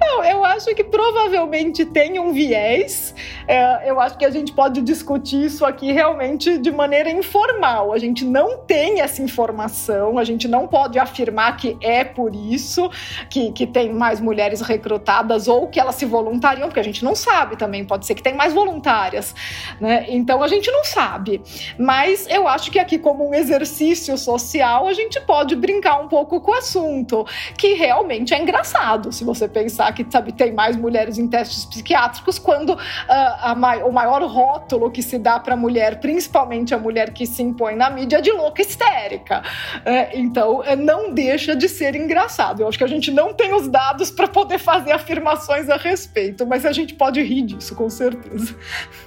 Não, 0.00 0.24
eu 0.24 0.44
acho 0.44 0.72
que 0.74 0.84
provavelmente 0.84 1.84
tem 1.84 2.18
um 2.18 2.32
viés. 2.32 3.14
É, 3.48 3.90
eu 3.90 4.00
acho 4.00 4.16
que 4.16 4.24
a 4.24 4.30
gente 4.30 4.52
pode 4.52 4.80
discutir 4.80 5.44
isso 5.44 5.64
aqui 5.64 5.92
realmente 5.92 6.56
de 6.58 6.70
maneira 6.70 7.10
informal. 7.10 7.92
A 7.92 7.98
gente 7.98 8.24
não 8.24 8.58
tem 8.58 9.00
essa 9.00 9.22
informação, 9.22 10.18
a 10.18 10.24
gente 10.24 10.46
não 10.46 10.68
pode 10.68 10.98
afirmar 10.98 11.56
que 11.56 11.76
é 11.80 12.04
por 12.04 12.34
isso 12.34 12.88
que, 13.28 13.50
que 13.52 13.66
tem 13.66 13.92
mais 13.92 14.20
mulheres 14.20 14.60
recrutadas 14.60 15.48
ou 15.48 15.66
que 15.66 15.80
elas 15.80 15.96
se 15.96 16.04
voluntariam, 16.04 16.68
porque 16.68 16.80
a 16.80 16.84
gente 16.84 17.04
não 17.04 17.14
sabe 17.14 17.56
também. 17.56 17.84
Pode 17.84 18.06
ser 18.06 18.14
que 18.14 18.22
tem 18.22 18.34
mais 18.34 18.52
voluntárias, 18.52 19.34
né? 19.80 20.06
Então 20.08 20.42
a 20.42 20.48
gente 20.48 20.70
não 20.70 20.84
sabe. 20.84 21.42
Mas 21.78 22.28
eu 22.28 22.46
acho 22.46 22.70
que 22.70 22.78
aqui, 22.78 22.98
como 22.98 23.28
um 23.28 23.34
exercício 23.34 24.16
social, 24.16 24.86
a 24.86 24.92
gente 24.92 25.20
pode 25.20 25.56
brincar 25.56 26.00
um 26.00 26.08
pouco 26.08 26.40
com 26.40 26.52
o 26.52 26.54
assunto, 26.54 27.26
que 27.58 27.74
realmente 27.74 28.32
é 28.32 28.40
engraçado. 28.40 29.12
Se 29.12 29.23
você 29.24 29.48
pensar 29.48 29.92
que 29.92 30.06
sabe, 30.08 30.32
tem 30.32 30.52
mais 30.52 30.76
mulheres 30.76 31.18
em 31.18 31.26
testes 31.26 31.64
psiquiátricos, 31.64 32.38
quando 32.38 32.70
uh, 32.70 32.78
a, 33.08 33.54
o 33.84 33.92
maior 33.92 34.22
rótulo 34.22 34.90
que 34.90 35.02
se 35.02 35.18
dá 35.18 35.40
para 35.40 35.54
a 35.54 35.56
mulher, 35.56 36.00
principalmente 36.00 36.74
a 36.74 36.78
mulher 36.78 37.12
que 37.12 37.26
se 37.26 37.42
impõe 37.42 37.74
na 37.74 37.90
mídia, 37.90 38.18
é 38.18 38.20
de 38.20 38.30
louca 38.30 38.62
histérica. 38.62 39.42
É, 39.84 40.18
então, 40.18 40.62
é, 40.64 40.76
não 40.76 41.12
deixa 41.12 41.56
de 41.56 41.68
ser 41.68 41.96
engraçado. 41.96 42.60
Eu 42.60 42.68
acho 42.68 42.78
que 42.78 42.84
a 42.84 42.88
gente 42.88 43.10
não 43.10 43.32
tem 43.32 43.54
os 43.54 43.68
dados 43.68 44.10
para 44.10 44.28
poder 44.28 44.58
fazer 44.58 44.92
afirmações 44.92 45.68
a 45.68 45.76
respeito, 45.76 46.46
mas 46.46 46.64
a 46.64 46.72
gente 46.72 46.94
pode 46.94 47.22
rir 47.22 47.42
disso, 47.42 47.74
com 47.74 47.88
certeza. 47.88 48.54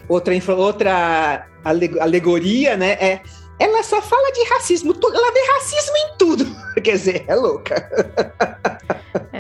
Outra, 0.09 0.34
outra 0.55 1.47
alegoria, 1.63 2.76
né, 2.76 2.91
é 2.99 3.22
ela 3.59 3.82
só 3.82 4.01
fala 4.01 4.32
de 4.32 4.43
racismo, 4.49 4.93
ela 4.93 5.34
vê 5.34 5.39
racismo 5.53 5.97
em 5.97 6.18
tudo. 6.18 6.45
Quer 6.82 6.91
dizer, 6.91 7.26
é 7.28 7.36
louca. 7.36 7.89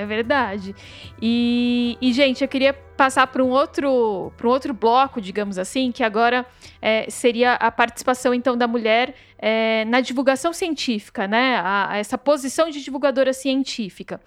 Verdade. 0.07 0.75
E, 1.21 1.97
e, 2.01 2.13
gente, 2.13 2.41
eu 2.41 2.47
queria 2.47 2.73
passar 2.73 3.27
para 3.27 3.43
um 3.43 3.49
outro 3.49 4.33
para 4.35 4.47
um 4.47 4.49
outro 4.49 4.73
bloco, 4.73 5.21
digamos 5.21 5.59
assim, 5.59 5.91
que 5.91 6.03
agora 6.03 6.45
é, 6.81 7.07
seria 7.09 7.53
a 7.53 7.69
participação 7.69 8.33
então 8.33 8.57
da 8.57 8.67
mulher 8.67 9.13
é, 9.37 9.85
na 9.85 10.01
divulgação 10.01 10.51
científica, 10.51 11.27
né? 11.27 11.57
A, 11.57 11.91
a 11.91 11.97
essa 11.97 12.17
posição 12.17 12.69
de 12.69 12.83
divulgadora 12.83 13.33
científica. 13.33 14.19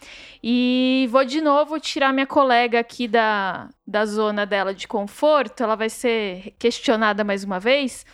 E 0.43 1.09
vou 1.11 1.25
de 1.25 1.41
novo 1.41 1.81
tirar 1.81 2.13
minha 2.13 2.27
colega 2.27 2.79
aqui 2.79 3.09
da, 3.09 3.69
da 3.87 4.07
zona 4.07 4.47
dela 4.47 4.73
de 4.73 4.87
conforto. 4.87 5.63
Ela 5.63 5.75
vai 5.75 5.91
ser 5.91 6.55
questionada 6.59 7.25
mais 7.25 7.43
uma 7.43 7.59
vez. 7.59 8.07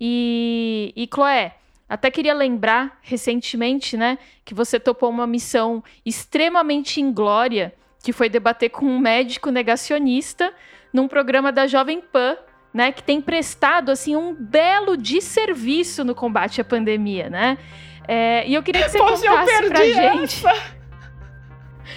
E, 0.00 0.92
e 0.96 1.08
Chloé, 1.12 1.54
até 1.88 2.10
queria 2.10 2.34
lembrar 2.34 2.98
recentemente, 3.00 3.96
né, 3.96 4.18
que 4.44 4.54
você 4.54 4.78
topou 4.78 5.08
uma 5.08 5.26
missão 5.26 5.82
extremamente 6.04 7.00
inglória, 7.00 7.74
que 8.02 8.12
foi 8.12 8.28
debater 8.28 8.70
com 8.70 8.84
um 8.84 8.98
médico 8.98 9.50
negacionista 9.50 10.52
num 10.92 11.08
programa 11.08 11.50
da 11.50 11.66
Jovem 11.66 12.00
Pan, 12.00 12.36
né, 12.72 12.92
que 12.92 13.02
tem 13.02 13.20
prestado 13.20 13.90
assim 13.90 14.14
um 14.14 14.34
belo 14.34 14.96
desserviço 14.96 16.04
no 16.04 16.14
combate 16.14 16.60
à 16.60 16.64
pandemia, 16.64 17.30
né? 17.30 17.58
É, 18.06 18.46
e 18.46 18.54
eu 18.54 18.62
queria 18.62 18.84
que 18.84 18.90
você 18.90 18.98
Poxa, 18.98 19.28
contasse 19.28 19.68
pra 19.68 19.84
gente. 19.84 20.46
Essa. 20.46 20.78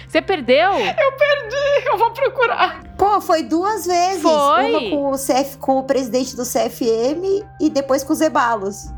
Você 0.08 0.20
perdeu? 0.20 0.72
Eu 0.72 1.12
perdi, 1.12 1.86
eu 1.86 1.96
vou 1.96 2.10
procurar. 2.12 2.82
Pô, 2.98 3.20
foi 3.20 3.42
duas 3.42 3.86
vezes. 3.86 4.22
Foi. 4.22 4.70
Uma 4.70 4.90
com 4.90 5.10
o, 5.10 5.12
CF, 5.12 5.56
com 5.58 5.78
o 5.78 5.84
presidente 5.84 6.36
do 6.36 6.42
CFM 6.42 7.44
e 7.60 7.70
depois 7.70 8.04
com 8.04 8.12
os 8.12 8.20
Ebalos. 8.20 8.90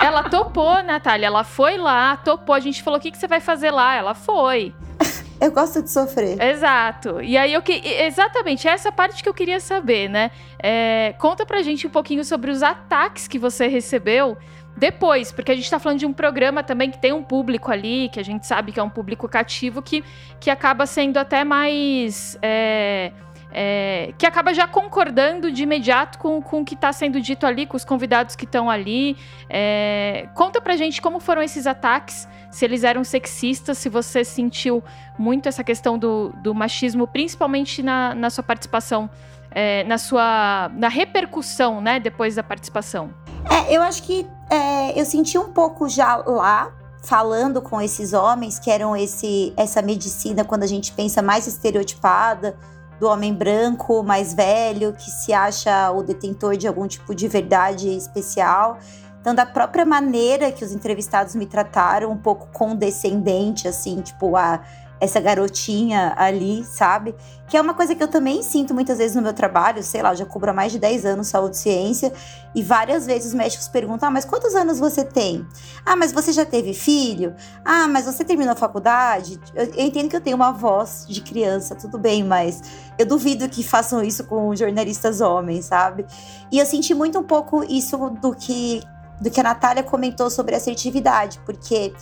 Ela 0.00 0.24
topou, 0.24 0.82
Natália. 0.82 1.26
Ela 1.26 1.44
foi 1.44 1.76
lá, 1.76 2.16
topou. 2.16 2.54
A 2.54 2.60
gente 2.60 2.82
falou: 2.82 2.98
o 2.98 3.02
que, 3.02 3.10
que 3.10 3.18
você 3.18 3.26
vai 3.26 3.40
fazer 3.40 3.70
lá? 3.70 3.94
Ela 3.94 4.14
foi. 4.14 4.74
Eu 5.40 5.52
gosto 5.52 5.82
de 5.82 5.90
sofrer. 5.90 6.40
Exato. 6.42 7.20
E 7.22 7.36
aí, 7.36 7.52
eu 7.54 7.62
que... 7.62 7.72
exatamente, 7.72 8.66
essa 8.66 8.90
parte 8.90 9.22
que 9.22 9.28
eu 9.28 9.32
queria 9.32 9.60
saber, 9.60 10.08
né? 10.08 10.32
É... 10.60 11.14
Conta 11.16 11.46
pra 11.46 11.62
gente 11.62 11.86
um 11.86 11.90
pouquinho 11.90 12.24
sobre 12.24 12.50
os 12.50 12.60
ataques 12.60 13.28
que 13.28 13.38
você 13.38 13.68
recebeu 13.68 14.36
depois, 14.76 15.30
porque 15.30 15.52
a 15.52 15.54
gente 15.54 15.70
tá 15.70 15.78
falando 15.78 16.00
de 16.00 16.06
um 16.06 16.12
programa 16.12 16.64
também 16.64 16.90
que 16.90 16.98
tem 16.98 17.12
um 17.12 17.22
público 17.22 17.70
ali, 17.70 18.08
que 18.08 18.18
a 18.18 18.22
gente 18.24 18.48
sabe 18.48 18.72
que 18.72 18.80
é 18.80 18.82
um 18.82 18.90
público 18.90 19.28
cativo, 19.28 19.80
que, 19.80 20.02
que 20.40 20.50
acaba 20.50 20.86
sendo 20.86 21.18
até 21.18 21.44
mais. 21.44 22.36
É 22.42 23.12
é, 23.50 24.12
que 24.18 24.26
acaba 24.26 24.52
já 24.52 24.66
concordando 24.66 25.50
de 25.50 25.62
imediato 25.62 26.18
com, 26.18 26.40
com 26.42 26.60
o 26.60 26.64
que 26.64 26.74
está 26.74 26.92
sendo 26.92 27.20
dito 27.20 27.46
ali, 27.46 27.66
com 27.66 27.76
os 27.76 27.84
convidados 27.84 28.36
que 28.36 28.44
estão 28.44 28.68
ali. 28.68 29.16
É, 29.48 30.28
conta 30.34 30.60
pra 30.60 30.76
gente 30.76 31.00
como 31.00 31.18
foram 31.20 31.42
esses 31.42 31.66
ataques, 31.66 32.28
se 32.50 32.64
eles 32.64 32.84
eram 32.84 33.04
sexistas, 33.04 33.78
se 33.78 33.88
você 33.88 34.24
sentiu 34.24 34.82
muito 35.18 35.48
essa 35.48 35.64
questão 35.64 35.98
do, 35.98 36.30
do 36.42 36.54
machismo, 36.54 37.06
principalmente 37.06 37.82
na, 37.82 38.14
na 38.14 38.30
sua 38.30 38.44
participação, 38.44 39.08
é, 39.50 39.84
na 39.84 39.98
sua 39.98 40.70
na 40.74 40.88
repercussão, 40.88 41.80
né, 41.80 41.98
depois 41.98 42.34
da 42.34 42.42
participação. 42.42 43.10
É, 43.50 43.74
eu 43.74 43.82
acho 43.82 44.02
que 44.02 44.26
é, 44.50 44.98
eu 44.98 45.04
senti 45.04 45.38
um 45.38 45.52
pouco 45.52 45.88
já 45.88 46.16
lá, 46.16 46.70
falando 47.02 47.62
com 47.62 47.80
esses 47.80 48.12
homens 48.12 48.58
que 48.58 48.70
eram 48.70 48.94
esse 48.94 49.54
essa 49.56 49.80
medicina 49.80 50.44
quando 50.44 50.64
a 50.64 50.66
gente 50.66 50.92
pensa 50.92 51.22
mais 51.22 51.46
estereotipada 51.46 52.56
do 52.98 53.06
homem 53.08 53.32
branco 53.32 54.02
mais 54.02 54.34
velho 54.34 54.92
que 54.92 55.10
se 55.10 55.32
acha 55.32 55.90
o 55.92 56.02
detentor 56.02 56.56
de 56.56 56.66
algum 56.66 56.86
tipo 56.86 57.14
de 57.14 57.28
verdade 57.28 57.88
especial. 57.96 58.78
Então, 59.20 59.34
da 59.34 59.44
própria 59.44 59.84
maneira 59.84 60.50
que 60.50 60.64
os 60.64 60.72
entrevistados 60.72 61.34
me 61.34 61.44
trataram, 61.44 62.10
um 62.10 62.16
pouco 62.16 62.48
condescendente, 62.52 63.66
assim, 63.66 64.00
tipo, 64.00 64.36
a 64.36 64.60
essa 65.00 65.20
garotinha 65.20 66.12
ali, 66.16 66.64
sabe? 66.64 67.14
Que 67.48 67.56
é 67.56 67.60
uma 67.60 67.72
coisa 67.72 67.94
que 67.94 68.02
eu 68.02 68.08
também 68.08 68.42
sinto 68.42 68.74
muitas 68.74 68.98
vezes 68.98 69.16
no 69.16 69.22
meu 69.22 69.32
trabalho, 69.32 69.82
sei 69.82 70.02
lá, 70.02 70.14
já 70.14 70.26
cubro 70.26 70.50
há 70.50 70.52
mais 70.52 70.72
de 70.72 70.78
10 70.78 71.06
anos 71.06 71.28
saúde 71.28 71.56
e 71.56 71.58
ciência, 71.58 72.12
e 72.54 72.62
várias 72.62 73.06
vezes 73.06 73.28
os 73.28 73.34
médicos 73.34 73.68
perguntam: 73.68 74.08
ah, 74.08 74.12
mas 74.12 74.24
quantos 74.24 74.54
anos 74.54 74.78
você 74.78 75.04
tem? 75.04 75.46
Ah, 75.86 75.96
mas 75.96 76.12
você 76.12 76.32
já 76.32 76.44
teve 76.44 76.74
filho? 76.74 77.34
Ah, 77.64 77.86
mas 77.86 78.06
você 78.06 78.24
terminou 78.24 78.52
a 78.52 78.56
faculdade? 78.56 79.40
Eu, 79.54 79.64
eu 79.66 79.86
entendo 79.86 80.08
que 80.08 80.16
eu 80.16 80.20
tenho 80.20 80.36
uma 80.36 80.52
voz 80.52 81.06
de 81.08 81.20
criança, 81.20 81.74
tudo 81.74 81.96
bem, 81.96 82.24
mas 82.24 82.60
eu 82.98 83.06
duvido 83.06 83.48
que 83.48 83.62
façam 83.62 84.02
isso 84.02 84.24
com 84.24 84.54
jornalistas 84.54 85.20
homens, 85.20 85.66
sabe? 85.66 86.04
E 86.50 86.58
eu 86.58 86.66
senti 86.66 86.92
muito 86.94 87.18
um 87.18 87.24
pouco 87.24 87.64
isso 87.64 87.96
do 88.20 88.34
que, 88.34 88.82
do 89.20 89.30
que 89.30 89.40
a 89.40 89.44
Natália 89.44 89.82
comentou 89.82 90.28
sobre 90.28 90.54
assertividade, 90.54 91.40
porque 91.46 91.94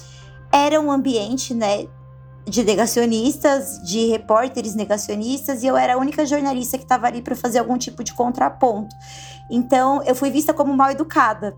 era 0.50 0.80
um 0.80 0.90
ambiente, 0.90 1.52
né, 1.52 1.86
de 2.48 2.62
negacionistas, 2.62 3.82
de 3.82 4.06
repórteres 4.06 4.74
negacionistas, 4.74 5.62
e 5.62 5.66
eu 5.66 5.76
era 5.76 5.94
a 5.94 5.96
única 5.96 6.24
jornalista 6.24 6.78
que 6.78 6.84
estava 6.84 7.06
ali 7.06 7.20
para 7.20 7.34
fazer 7.34 7.58
algum 7.58 7.76
tipo 7.76 8.04
de 8.04 8.14
contraponto. 8.14 8.94
Então, 9.50 10.02
eu 10.04 10.14
fui 10.14 10.30
vista 10.30 10.54
como 10.54 10.74
mal 10.76 10.90
educada. 10.90 11.56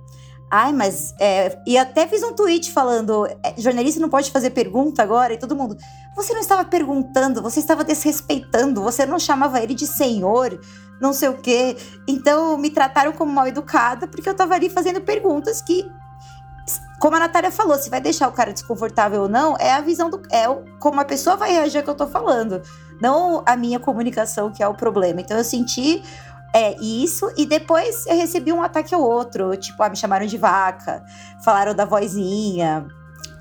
Ai, 0.51 0.73
mas. 0.73 1.15
É, 1.21 1.59
e 1.67 1.77
até 1.77 2.07
fiz 2.07 2.23
um 2.23 2.33
tweet 2.33 2.73
falando: 2.73 3.27
é, 3.27 3.55
jornalista 3.59 4.01
não 4.01 4.09
pode 4.09 4.31
fazer 4.31 4.51
pergunta 4.51 5.03
agora, 5.03 5.35
e 5.35 5.39
todo 5.39 5.55
mundo. 5.55 5.77
Você 6.17 6.33
não 6.33 6.41
estava 6.41 6.65
perguntando, 6.65 7.43
você 7.43 7.61
estava 7.61 7.85
desrespeitando, 7.85 8.83
você 8.83 9.05
não 9.05 9.19
chamava 9.19 9.63
ele 9.63 9.75
de 9.75 9.87
senhor, 9.87 10.59
não 11.01 11.13
sei 11.13 11.29
o 11.29 11.37
quê. 11.37 11.77
Então, 12.09 12.57
me 12.57 12.71
trataram 12.71 13.13
como 13.13 13.31
mal 13.31 13.47
educada, 13.47 14.09
porque 14.09 14.27
eu 14.27 14.33
estava 14.33 14.55
ali 14.55 14.71
fazendo 14.71 15.03
perguntas 15.03 15.61
que 15.61 15.87
como 16.99 17.17
a 17.17 17.21
Natália 17.21 17.51
falou, 17.51 17.77
se 17.79 17.89
vai 17.91 18.01
deixar 18.01 18.29
o 18.29 18.33
cara 18.33 18.53
desconfortável 18.53 19.23
ou 19.23 19.29
não, 19.29 19.57
é 19.59 19.73
a 19.73 19.81
visão 19.81 20.11
do. 20.11 20.21
É 20.31 20.45
como 20.79 21.01
a 21.01 21.05
pessoa 21.05 21.37
vai 21.37 21.53
reagir 21.53 21.83
que 21.83 21.91
eu 21.91 21.95
tô 21.95 22.07
falando. 22.07 22.61
Não 23.01 23.43
a 23.47 23.57
minha 23.57 23.79
comunicação 23.79 24.51
que 24.51 24.63
é 24.63 24.69
o 24.69 24.75
problema. 24.75 25.21
Então 25.21 25.37
eu 25.37 25.45
senti 25.45 26.03
é, 26.53 26.77
isso, 26.81 27.31
e 27.37 27.47
depois 27.47 28.07
eu 28.07 28.17
recebi 28.17 28.53
um 28.53 28.63
ataque 28.63 28.95
ao 28.95 29.03
outro. 29.03 29.57
Tipo, 29.57 29.83
ah, 29.83 29.89
me 29.89 29.97
chamaram 29.97 30.27
de 30.27 30.37
vaca, 30.37 31.05
falaram 31.45 31.75
da 31.75 31.85
vozinha, 31.85 32.87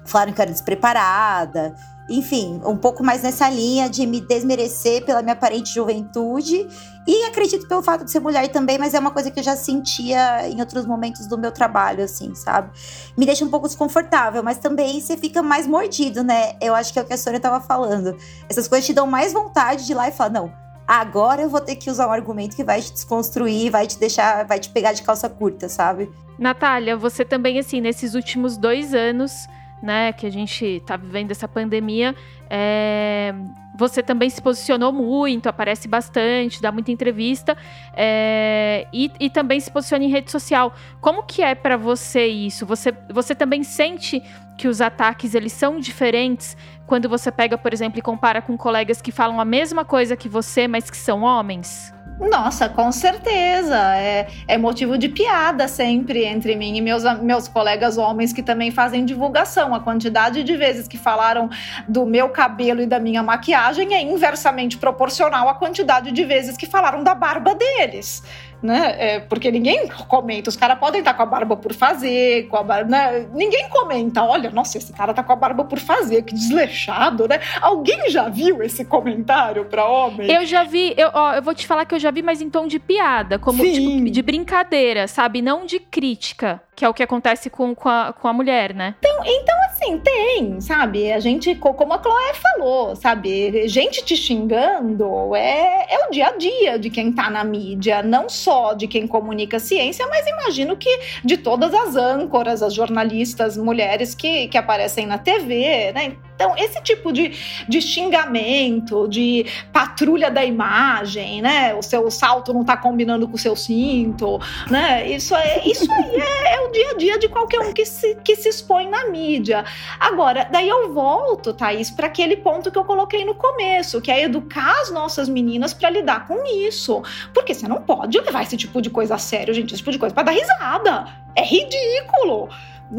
falaram 0.06 0.34
que 0.34 0.40
eu 0.40 0.44
era 0.44 0.52
despreparada 0.52 1.74
enfim, 2.10 2.62
um 2.66 2.78
pouco 2.78 3.04
mais 3.04 3.22
nessa 3.22 3.50
linha 3.50 3.90
de 3.90 4.06
me 4.06 4.22
desmerecer 4.22 5.04
pela 5.06 5.22
minha 5.22 5.34
aparente 5.34 5.74
juventude. 5.74 6.68
E 7.08 7.24
acredito 7.24 7.66
pelo 7.68 7.82
fato 7.82 8.04
de 8.04 8.12
ser 8.12 8.20
mulher 8.20 8.50
também, 8.50 8.78
mas 8.78 8.94
é 8.94 9.00
uma 9.00 9.12
coisa 9.12 9.32
que 9.32 9.40
eu 9.40 9.44
já 9.44 9.56
sentia 9.56 10.50
em 10.50 10.60
outros 10.60 10.86
momentos 10.86 11.26
do 11.26 11.38
meu 11.38 11.54
trabalho, 11.54 12.04
assim, 12.04 12.36
sabe? 12.36 12.70
Me 13.18 13.26
deixa 13.26 13.46
um 13.46 13.50
pouco 13.50 13.66
desconfortável, 13.66 14.44
mas 14.44 14.58
também 14.58 15.00
você 15.00 15.16
fica 15.16 15.42
mais 15.42 15.66
mordido, 15.66 16.22
né? 16.22 16.58
Eu 16.62 16.76
acho 16.76 16.92
que 16.92 17.00
é 17.00 17.02
o 17.02 17.06
que 17.06 17.14
a 17.14 17.18
Sônia 17.18 17.40
tava 17.40 17.62
falando. 17.62 18.18
Essas 18.50 18.68
coisas 18.68 18.86
te 18.86 18.94
dão 18.94 19.08
mais 19.08 19.32
vontade 19.32 19.86
de 19.86 19.94
ir 19.94 19.96
lá 19.96 20.10
e 20.10 20.12
falar, 20.12 20.32
não, 20.32 20.52
agora 20.86 21.42
eu 21.42 21.50
vou 21.50 21.62
ter 21.62 21.78
que 21.78 21.90
usar 21.90 22.10
um 22.10 22.12
argumento 22.12 22.58
que 22.58 22.64
vai 22.64 22.82
te 22.82 22.92
desconstruir, 22.92 23.72
vai 23.72 23.88
te 23.88 23.98
deixar, 23.98 24.46
vai 24.46 24.60
te 24.60 24.70
pegar 24.70 24.92
de 24.92 25.02
calça 25.02 25.30
curta, 25.30 25.70
sabe? 25.70 26.12
Natália, 26.38 26.98
você 26.98 27.24
também, 27.24 27.58
assim, 27.58 27.80
nesses 27.80 28.16
últimos 28.16 28.58
dois 28.58 28.94
anos 28.94 29.48
né, 29.82 30.12
que 30.14 30.26
a 30.26 30.30
gente 30.30 30.66
está 30.66 30.98
vivendo 30.98 31.32
essa 31.32 31.48
pandemia, 31.48 32.16
é, 32.50 33.34
você 33.78 34.02
também 34.02 34.30
se 34.30 34.42
posicionou 34.42 34.92
muito, 34.92 35.48
aparece 35.48 35.88
bastante, 35.88 36.62
dá 36.62 36.72
muita 36.72 36.92
entrevista 36.92 37.56
é, 37.94 38.88
e, 38.92 39.12
e, 39.20 39.30
também 39.30 39.60
se 39.60 39.70
posiciona 39.70 40.04
em 40.04 40.10
rede 40.10 40.32
social. 40.32 40.74
Como 41.00 41.24
que 41.24 41.44
é 41.44 41.54
para 41.54 41.78
você 41.78 42.26
isso? 42.26 42.66
Você, 42.66 42.94
você 43.12 43.36
também 43.36 43.64
sente 43.64 44.22
que 44.58 44.68
os 44.68 44.82
ataques 44.82 45.36
eles 45.36 45.54
são 45.54 45.80
diferentes 45.80 46.58
quando 46.88 47.08
você 47.08 47.32
pega, 47.32 47.58
por 47.58 47.72
exemplo, 47.72 48.00
e 48.00 48.02
compara 48.02 48.42
com 48.42 48.58
colegas 48.58 49.02
que 49.02 49.12
falam 49.12 49.40
a 49.40 49.46
mesma 49.46 49.86
coisa 49.86 50.18
que 50.18 50.28
você, 50.28 50.68
mas 50.68 50.90
que 50.90 50.98
são 50.98 51.22
homens? 51.22 51.94
Nossa, 52.20 52.68
com 52.68 52.92
certeza. 52.92 53.78
É, 53.96 54.28
é 54.48 54.58
motivo 54.58 54.98
de 54.98 55.08
piada 55.08 55.68
sempre 55.68 56.26
entre 56.26 56.56
mim 56.56 56.76
e 56.76 56.82
meus, 56.82 57.04
meus 57.22 57.48
colegas 57.48 57.98
homens 57.98 58.34
que 58.34 58.42
também 58.42 58.72
fazem 58.72 59.06
divulgação. 59.06 59.76
A 59.76 59.80
quantidade 59.80 60.44
de 60.44 60.56
vezes 60.56 60.88
que 60.88 60.98
falaram 60.98 61.50
do 61.88 62.06
meu 62.06 62.30
cabelo 62.30 62.82
e 62.82 62.88
da 62.88 63.00
minha 63.00 63.22
maquiagem 63.22 63.94
é 63.94 64.02
inversamente 64.02 64.78
proporcional 64.78 65.48
à 65.48 65.54
quantidade 65.54 66.12
de 66.12 66.24
vezes 66.24 66.58
que 66.58 66.66
falaram 66.66 67.04
da 67.04 67.14
barba 67.14 67.54
deles 67.54 68.24
né? 68.62 68.96
É, 68.98 69.20
porque 69.20 69.52
ninguém 69.52 69.88
comenta. 70.08 70.50
Os 70.50 70.56
caras 70.56 70.80
podem 70.80 71.00
estar 71.00 71.14
com 71.14 71.24
a 71.24 71.26
barba 71.26 71.56
por 71.56 71.74
fazer, 71.74 72.48
com 72.48 72.58
a 72.58 72.64
barba, 72.64 72.90
né? 72.90 73.28
Ninguém 73.34 73.70
comenta. 73.70 74.24
Olha, 74.24 74.50
nossa, 74.50 74.78
esse 74.78 74.92
cara 74.94 75.14
tá 75.14 75.24
com 75.24 75.34
a 75.34 75.36
barba 75.36 75.64
por 75.64 75.80
fazer, 75.80 76.24
que 76.24 76.34
desleixado, 76.34 77.28
né? 77.28 77.40
Alguém 77.62 78.10
já 78.10 78.30
viu 78.30 78.62
esse 78.62 78.86
comentário 78.86 79.66
para 79.66 79.86
homem? 79.86 80.32
Eu 80.32 80.46
já 80.46 80.64
vi. 80.64 80.94
Eu, 80.98 81.12
ó, 81.14 81.34
eu 81.34 81.42
vou 81.42 81.54
te 81.54 81.68
falar 81.68 81.86
que 81.86 81.96
eu 81.96 82.00
já 82.00 82.12
vi, 82.12 82.22
mas 82.22 82.42
em 82.42 82.50
tom 82.50 82.68
de 82.68 82.80
piada, 82.80 83.40
como 83.40 83.64
tipo, 83.64 84.10
de 84.10 84.22
brincadeira, 84.22 85.08
sabe? 85.08 85.42
Não 85.42 85.66
de 85.66 85.80
crítica 85.80 86.62
que 86.78 86.86
é 86.86 86.90
o 86.90 86.94
que 86.94 87.02
acontece 87.02 87.50
com, 87.50 87.74
com, 87.74 87.90
a, 87.90 88.14
com 88.14 88.28
a 88.28 88.34
mulher, 88.34 88.72
né? 88.72 88.94
Então, 89.00 89.24
então, 89.26 89.56
assim, 89.66 89.98
tem, 89.98 90.62
sabe? 90.62 91.12
A 91.12 91.20
gente, 91.20 91.56
como 91.56 91.92
a 91.92 92.00
Chloé 92.00 92.34
falou, 92.36 92.96
sabe? 92.96 93.68
Gente 93.68 94.06
te 94.06 94.16
xingando 94.16 95.36
é, 95.36 95.88
é 95.90 96.08
o 96.08 96.12
dia 96.12 96.28
a 96.28 96.38
dia 96.38 96.78
de 96.78 96.92
quem 96.92 97.12
tá 97.12 97.32
na 97.32 97.44
mídia, 97.44 98.04
não 98.04 98.30
só 98.30 98.74
de 98.74 98.88
quem 98.88 99.08
comunica 99.08 99.58
ciência, 99.58 100.06
mas 100.08 100.28
imagino 100.28 100.78
que 100.78 101.00
de 101.24 101.38
todas 101.38 101.74
as 101.74 101.96
âncoras, 101.96 102.62
as 102.62 102.76
jornalistas 102.76 103.58
mulheres 103.58 104.14
que, 104.14 104.48
que 104.48 104.58
aparecem 104.58 105.08
na 105.08 105.18
TV, 105.18 105.92
né? 105.94 106.16
Então, 106.38 106.54
esse 106.56 106.80
tipo 106.84 107.12
de, 107.12 107.36
de 107.68 107.82
xingamento, 107.82 109.08
de 109.08 109.48
patrulha 109.74 110.30
da 110.30 110.46
imagem, 110.46 111.42
né? 111.42 111.74
O 111.74 111.82
seu 111.82 112.12
salto 112.12 112.54
não 112.54 112.64
tá 112.64 112.78
combinando 112.78 113.28
com 113.28 113.34
o 113.34 113.40
seu 113.40 113.56
cinto, 113.56 114.40
né? 114.70 115.10
Isso, 115.10 115.36
é, 115.36 115.64
isso 115.66 115.92
aí 115.92 116.16
é, 116.16 116.54
é, 116.54 116.62
o 116.62 116.72
dia 116.72 116.92
a 116.92 116.94
dia 116.94 117.18
de 117.18 117.28
qualquer 117.28 117.60
um 117.62 117.74
que 117.74 117.84
se, 117.86 118.16
que 118.24 118.36
se 118.36 118.50
expõe 118.50 118.88
na 118.88 119.08
mídia. 119.08 119.66
Agora, 120.00 120.48
daí 120.52 120.70
eu 120.70 120.94
volto, 120.94 121.54
Thaís, 121.54 121.90
para 121.90 122.06
aquele 122.06 122.38
ponto 122.38 122.70
que 122.70 122.78
eu 122.78 122.86
coloquei 122.86 123.26
no 123.26 123.34
começo, 123.34 124.00
que 124.00 124.12
é 124.12 124.22
educar 124.22 124.80
as 124.82 124.92
nossas 124.92 125.28
meninas 125.28 125.74
para 125.74 125.90
lidar 125.90 126.28
com 126.28 126.46
isso. 126.46 127.02
Porque 127.34 127.56
você 127.56 127.68
não 127.68 127.82
pode 127.82 128.20
levar 128.20 128.44
esse 128.44 128.56
tipo 128.56 128.80
de 128.80 128.92
coisa 128.92 129.16
a 129.16 129.18
sério, 129.18 129.56
gente. 129.56 129.74
Esse 129.74 129.78
tipo 129.78 129.92
de 129.92 129.98
coisa 129.98 130.14
para 130.14 130.24
dar 130.24 130.34
risada. 130.34 131.08
É 131.36 131.44
ridículo 131.44 132.50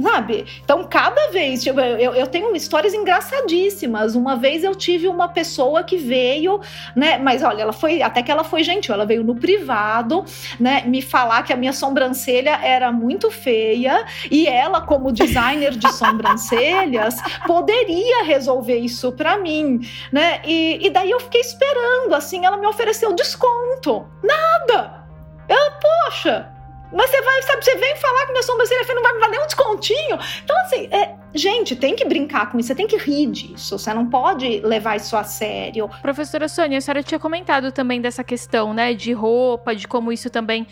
sabe? 0.03 0.47
Então, 0.63 0.85
cada 0.85 1.31
vez, 1.31 1.63
tipo, 1.63 1.81
eu, 1.81 2.15
eu 2.15 2.27
tenho 2.27 2.55
histórias 2.55 2.93
engraçadíssimas. 2.95 4.15
Uma 4.15 4.37
vez 4.37 4.65
eu 4.65 4.75
tive 4.75 5.09
uma 5.09 5.29
pessoa 5.29 5.83
que 5.83 5.97
veio, 5.97 6.61
né? 6.95 7.19
Mas 7.19 7.43
olha, 7.43 7.63
ela 7.63 7.73
foi, 7.73 8.03
até 8.03 8.23
que 8.23 8.31
ela 8.31 8.45
foi 8.45 8.63
gentil, 8.63 8.95
ela 8.95 9.07
veio 9.07 9.25
no 9.25 9.35
privado, 9.35 10.25
né? 10.59 10.83
Me 10.87 11.01
falar 11.01 11.43
que 11.43 11.53
a 11.53 11.57
minha 11.57 11.73
sobrancelha 11.73 12.59
era 12.63 12.93
muito 12.93 13.31
feia 13.31 14.05
e 14.31 14.47
ela, 14.47 14.81
como 14.81 15.13
designer 15.13 15.73
de 15.73 15.91
sobrancelhas, 15.93 17.17
poderia 17.47 18.25
resolver 18.25 18.79
isso 18.79 19.13
para 19.13 19.39
mim, 19.39 19.81
né? 20.13 20.41
E, 20.45 20.87
e 20.87 20.91
daí 20.91 21.11
eu 21.11 21.21
fiquei 21.21 21.41
esperando, 21.41 22.15
assim, 22.15 22.45
ela 22.45 22.57
me 22.57 22.67
ofereceu 22.67 23.15
desconto. 23.15 24.07
Nada! 24.23 25.07
Eu, 25.49 25.73
poxa, 25.81 26.58
mas 26.93 27.11
você 27.11 27.23
vai, 27.23 27.43
sabe, 27.43 27.65
você 27.65 27.77
vem 27.77 27.97
falar 27.97 28.27
que 28.27 28.33
minha 28.33 28.43
sobrancelha 28.43 28.85
feia 28.85 28.95
não 28.95 29.03
vai 29.03 29.15
me 29.15 29.21
dar 29.21 29.29
nem 29.29 29.41
um 29.41 29.47
descontinho. 29.47 30.19
Então, 30.43 30.57
assim, 30.63 30.89
é, 30.91 31.15
gente, 31.35 31.77
tem 31.77 31.95
que 31.95 32.05
brincar 32.05 32.51
com 32.51 32.59
isso, 32.59 32.69
você 32.69 32.75
tem 32.75 32.87
que 32.87 32.97
rir 32.97 33.27
disso, 33.27 33.79
você 33.79 33.93
não 33.93 34.07
pode 34.07 34.61
levar 34.61 34.97
isso 34.97 35.17
a 35.17 35.25
sério. 35.25 35.89
Professora 36.03 36.49
Sônia, 36.49 36.79
a 36.79 36.81
senhora 36.81 37.03
tinha 37.03 37.19
comentado 37.19 37.73
também 37.73 38.01
dessa 38.01 38.25
questão, 38.25 38.73
né, 38.73 38.95
de 38.95 39.13
roupa, 39.13 39.75
de 39.75 39.87
como 39.87 40.13
isso 40.13 40.31
também 40.31 40.67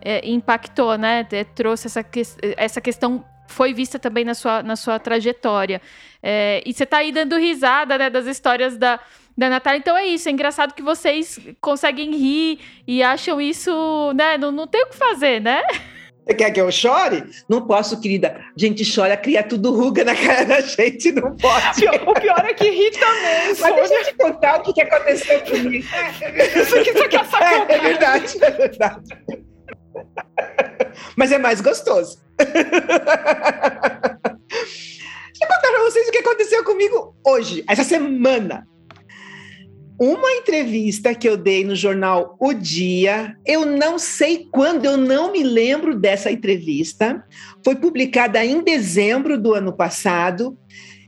é, 0.00 0.28
impactou, 0.28 0.98
né, 0.98 1.24
trouxe 1.54 1.86
essa, 1.86 2.02
que, 2.02 2.22
essa 2.56 2.80
questão 2.80 3.24
foi 3.46 3.74
vista 3.74 3.98
também 3.98 4.24
na 4.24 4.34
sua, 4.34 4.62
na 4.62 4.76
sua 4.76 4.98
trajetória. 4.98 5.80
É, 6.22 6.62
e 6.64 6.72
você 6.72 6.86
tá 6.86 6.98
aí 6.98 7.12
dando 7.12 7.36
risada, 7.36 7.98
né, 7.98 8.08
das 8.08 8.26
histórias 8.26 8.76
da, 8.76 8.98
da 9.36 9.48
Natália. 9.48 9.78
Então 9.78 9.96
é 9.96 10.06
isso, 10.06 10.28
é 10.28 10.32
engraçado 10.32 10.74
que 10.74 10.82
vocês 10.82 11.38
conseguem 11.60 12.14
rir 12.16 12.60
e 12.86 13.02
acham 13.02 13.40
isso, 13.40 14.12
né? 14.14 14.36
Não, 14.38 14.52
não 14.52 14.66
tem 14.66 14.82
o 14.82 14.88
que 14.88 14.96
fazer, 14.96 15.40
né? 15.40 15.62
Você 16.24 16.34
quer 16.34 16.50
que 16.52 16.60
eu 16.60 16.70
chore? 16.70 17.24
Não 17.48 17.66
posso, 17.66 18.00
querida. 18.00 18.36
A 18.38 18.52
gente 18.56 18.84
chora, 18.94 19.16
cria 19.16 19.42
tudo 19.42 19.74
ruga 19.74 20.04
na 20.04 20.14
cara 20.14 20.44
da 20.44 20.60
gente, 20.60 21.10
não 21.10 21.36
pode. 21.36 21.84
O 22.06 22.14
pior 22.14 22.44
é 22.44 22.54
que 22.54 22.70
ri 22.70 22.90
também. 22.92 23.48
Mas 23.58 23.58
Sônia. 23.58 23.88
deixa 23.88 23.94
eu 23.94 24.04
te 24.04 24.14
contar 24.14 24.60
o 24.60 24.72
que, 24.72 24.80
aconteceu 24.80 25.40
comigo. 25.40 25.84
Isso 25.84 26.76
aqui, 26.76 26.90
isso 26.90 27.02
aqui 27.02 27.16
é 27.16 27.24
sacanagem. 27.24 27.66
É, 27.68 27.74
é 27.74 27.80
verdade, 27.80 28.38
é 28.40 28.50
verdade. 28.50 29.18
Mas 31.16 31.32
é 31.32 31.38
mais 31.38 31.60
gostoso. 31.60 32.22
Deixa 35.42 35.44
eu 35.44 35.48
contar 35.48 35.70
pra 35.72 35.80
vocês 35.80 36.08
o 36.08 36.12
que 36.12 36.18
aconteceu 36.18 36.62
comigo 36.62 37.16
hoje, 37.26 37.64
essa 37.68 37.82
semana 37.82 38.66
uma 40.02 40.32
entrevista 40.32 41.14
que 41.14 41.28
eu 41.28 41.36
dei 41.36 41.64
no 41.64 41.76
jornal 41.76 42.36
O 42.40 42.52
Dia. 42.52 43.36
Eu 43.46 43.64
não 43.64 44.00
sei 44.00 44.48
quando, 44.50 44.84
eu 44.84 44.96
não 44.96 45.30
me 45.30 45.44
lembro 45.44 45.94
dessa 45.94 46.28
entrevista. 46.28 47.24
Foi 47.64 47.76
publicada 47.76 48.44
em 48.44 48.64
dezembro 48.64 49.40
do 49.40 49.54
ano 49.54 49.72
passado. 49.72 50.58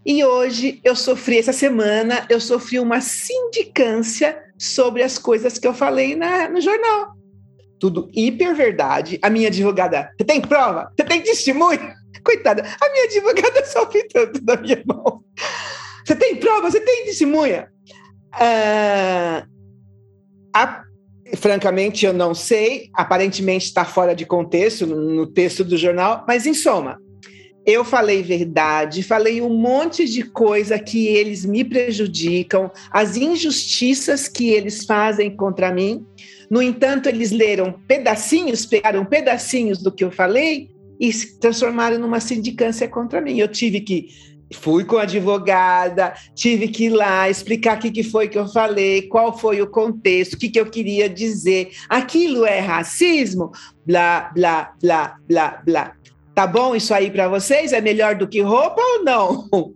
E 0.07 0.25
hoje 0.25 0.81
eu 0.85 0.95
sofri, 0.95 1.39
essa 1.39 1.53
semana, 1.53 2.25
eu 2.31 2.39
sofri 2.39 2.79
uma 2.79 3.01
sindicância 3.01 4.41
sobre 4.57 5.03
as 5.03 5.19
coisas 5.19 5.59
que 5.59 5.67
eu 5.67 5.75
falei 5.75 6.15
na, 6.15 6.49
no 6.49 6.61
jornal. 6.61 7.15
Tudo 7.81 8.09
hiper 8.15 8.55
verdade. 8.55 9.19
A 9.23 9.29
minha 9.29 9.49
advogada, 9.49 10.09
você 10.17 10.25
tem 10.25 10.41
prova? 10.41 10.93
Você 10.97 11.05
tem 11.05 11.21
testemunho? 11.21 11.81
Coitada, 12.25 12.63
a 12.63 12.93
minha 12.93 13.05
advogada 13.07 13.65
sofre 13.67 14.07
tanto 14.07 14.41
da 14.41 14.57
minha 14.57 14.81
mão. 14.87 15.25
Você 16.07 16.15
tem 16.15 16.37
prova? 16.37 16.71
Você 16.71 16.79
tem 16.79 17.07
testemunha? 17.07 17.74
Uh, 18.35 19.47
a, 20.55 20.85
francamente, 21.37 22.05
eu 22.05 22.13
não 22.13 22.35
sei. 22.35 22.91
Aparentemente 22.95 23.67
está 23.67 23.85
fora 23.85 24.15
de 24.15 24.27
contexto 24.27 24.87
no, 24.87 25.27
texto 25.27 25.65
do 25.65 25.77
jornal, 25.77 26.25
mas 26.27 26.47
em 26.47 26.55
soma, 26.55 26.99
eu 27.67 27.85
falei 27.85 28.23
verdade, 28.23 29.03
falei 29.03 29.41
um 29.41 29.55
monte 29.55 30.05
de 30.05 30.23
coisa 30.23 30.79
que 30.79 31.07
eles 31.07 31.45
me 31.45 31.65
prejudicam, 31.65 32.71
as 32.91 33.17
injustiças 33.17 34.29
que 34.29 34.51
eles 34.51 34.85
fazem 34.85 35.35
contra 35.35 35.73
mim. 35.73 36.05
No 36.51 36.61
entanto, 36.61 37.09
eles 37.09 37.31
leram 37.31 37.73
pedacinhos, 37.89 38.67
pegaram 38.67 39.05
pedacinhos 39.05 39.83
do 39.83 39.91
que 39.91 40.05
eu 40.05 40.11
falei 40.11 40.69
e 41.01 41.13
se 41.13 41.39
transformaram 41.41 41.99
numa 41.99 42.21
sindicância 42.21 42.87
contra 42.87 43.21
mim. 43.21 43.39
Eu 43.39 43.49
tive 43.49 43.81
que 43.81 44.09
Fui 44.53 44.85
com 44.85 44.99
a 44.99 45.03
advogada, 45.03 46.15
tive 46.35 46.69
que 46.69 46.85
ir 46.85 46.91
lá 46.91 47.29
explicar 47.29 47.77
o 47.77 47.81
que, 47.81 47.91
que 47.91 48.03
foi 48.03 48.29
que 48.29 48.39
eu 48.39 48.47
falei, 48.47 49.03
qual 49.03 49.37
foi 49.37 49.61
o 49.61 49.67
contexto, 49.67 50.35
o 50.35 50.39
que, 50.39 50.49
que 50.49 50.61
eu 50.61 50.67
queria 50.67 51.09
dizer. 51.09 51.71
Aquilo 51.89 52.45
é 52.45 52.61
racismo? 52.61 53.51
Blá, 53.87 54.31
blá, 54.35 54.73
blá, 54.81 55.17
blá, 55.27 55.63
blá. 55.65 55.93
Tá 56.35 56.47
bom 56.47 56.75
isso 56.75 56.93
aí 56.93 57.11
para 57.11 57.29
vocês? 57.29 57.73
É 57.73 57.81
melhor 57.81 58.17
do 58.17 58.27
que 58.27 58.41
roupa 58.41 58.81
ou 58.81 59.05
não? 59.05 59.49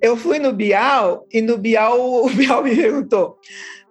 Eu 0.00 0.16
fui 0.16 0.38
no 0.38 0.52
Bial 0.52 1.26
e 1.32 1.40
no 1.40 1.56
Bial 1.56 1.98
o 2.24 2.28
Bial 2.30 2.62
me 2.62 2.74
perguntou: 2.74 3.38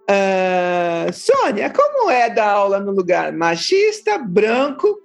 uh, 0.10 1.12
Sônia, 1.14 1.72
como 1.72 2.10
é 2.10 2.30
dar 2.30 2.50
aula 2.50 2.80
no 2.80 2.92
lugar 2.92 3.32
machista, 3.32 4.18
branco 4.18 5.00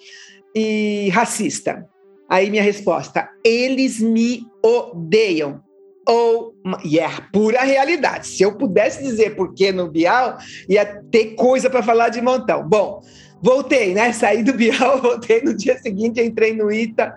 e 0.54 1.08
racista? 1.10 1.86
Aí 2.28 2.50
minha 2.50 2.62
resposta: 2.62 3.28
eles 3.44 4.00
me 4.00 4.42
odeiam. 4.64 5.60
Ou, 6.06 6.54
e 6.84 6.98
é 6.98 7.04
a 7.04 7.20
pura 7.32 7.60
realidade. 7.60 8.28
Se 8.28 8.42
eu 8.42 8.56
pudesse 8.56 9.02
dizer 9.02 9.36
por 9.36 9.52
que 9.52 9.70
no 9.70 9.90
Bial, 9.90 10.38
ia 10.68 10.86
ter 11.10 11.34
coisa 11.34 11.68
para 11.68 11.82
falar 11.82 12.08
de 12.08 12.22
montão. 12.22 12.66
Bom, 12.66 13.02
voltei, 13.42 13.92
né? 13.92 14.12
Saí 14.14 14.42
do 14.42 14.54
Bial, 14.54 15.00
voltei 15.02 15.42
no 15.42 15.54
dia 15.54 15.76
seguinte, 15.78 16.20
entrei 16.20 16.54
no 16.54 16.72
ITA. 16.72 17.14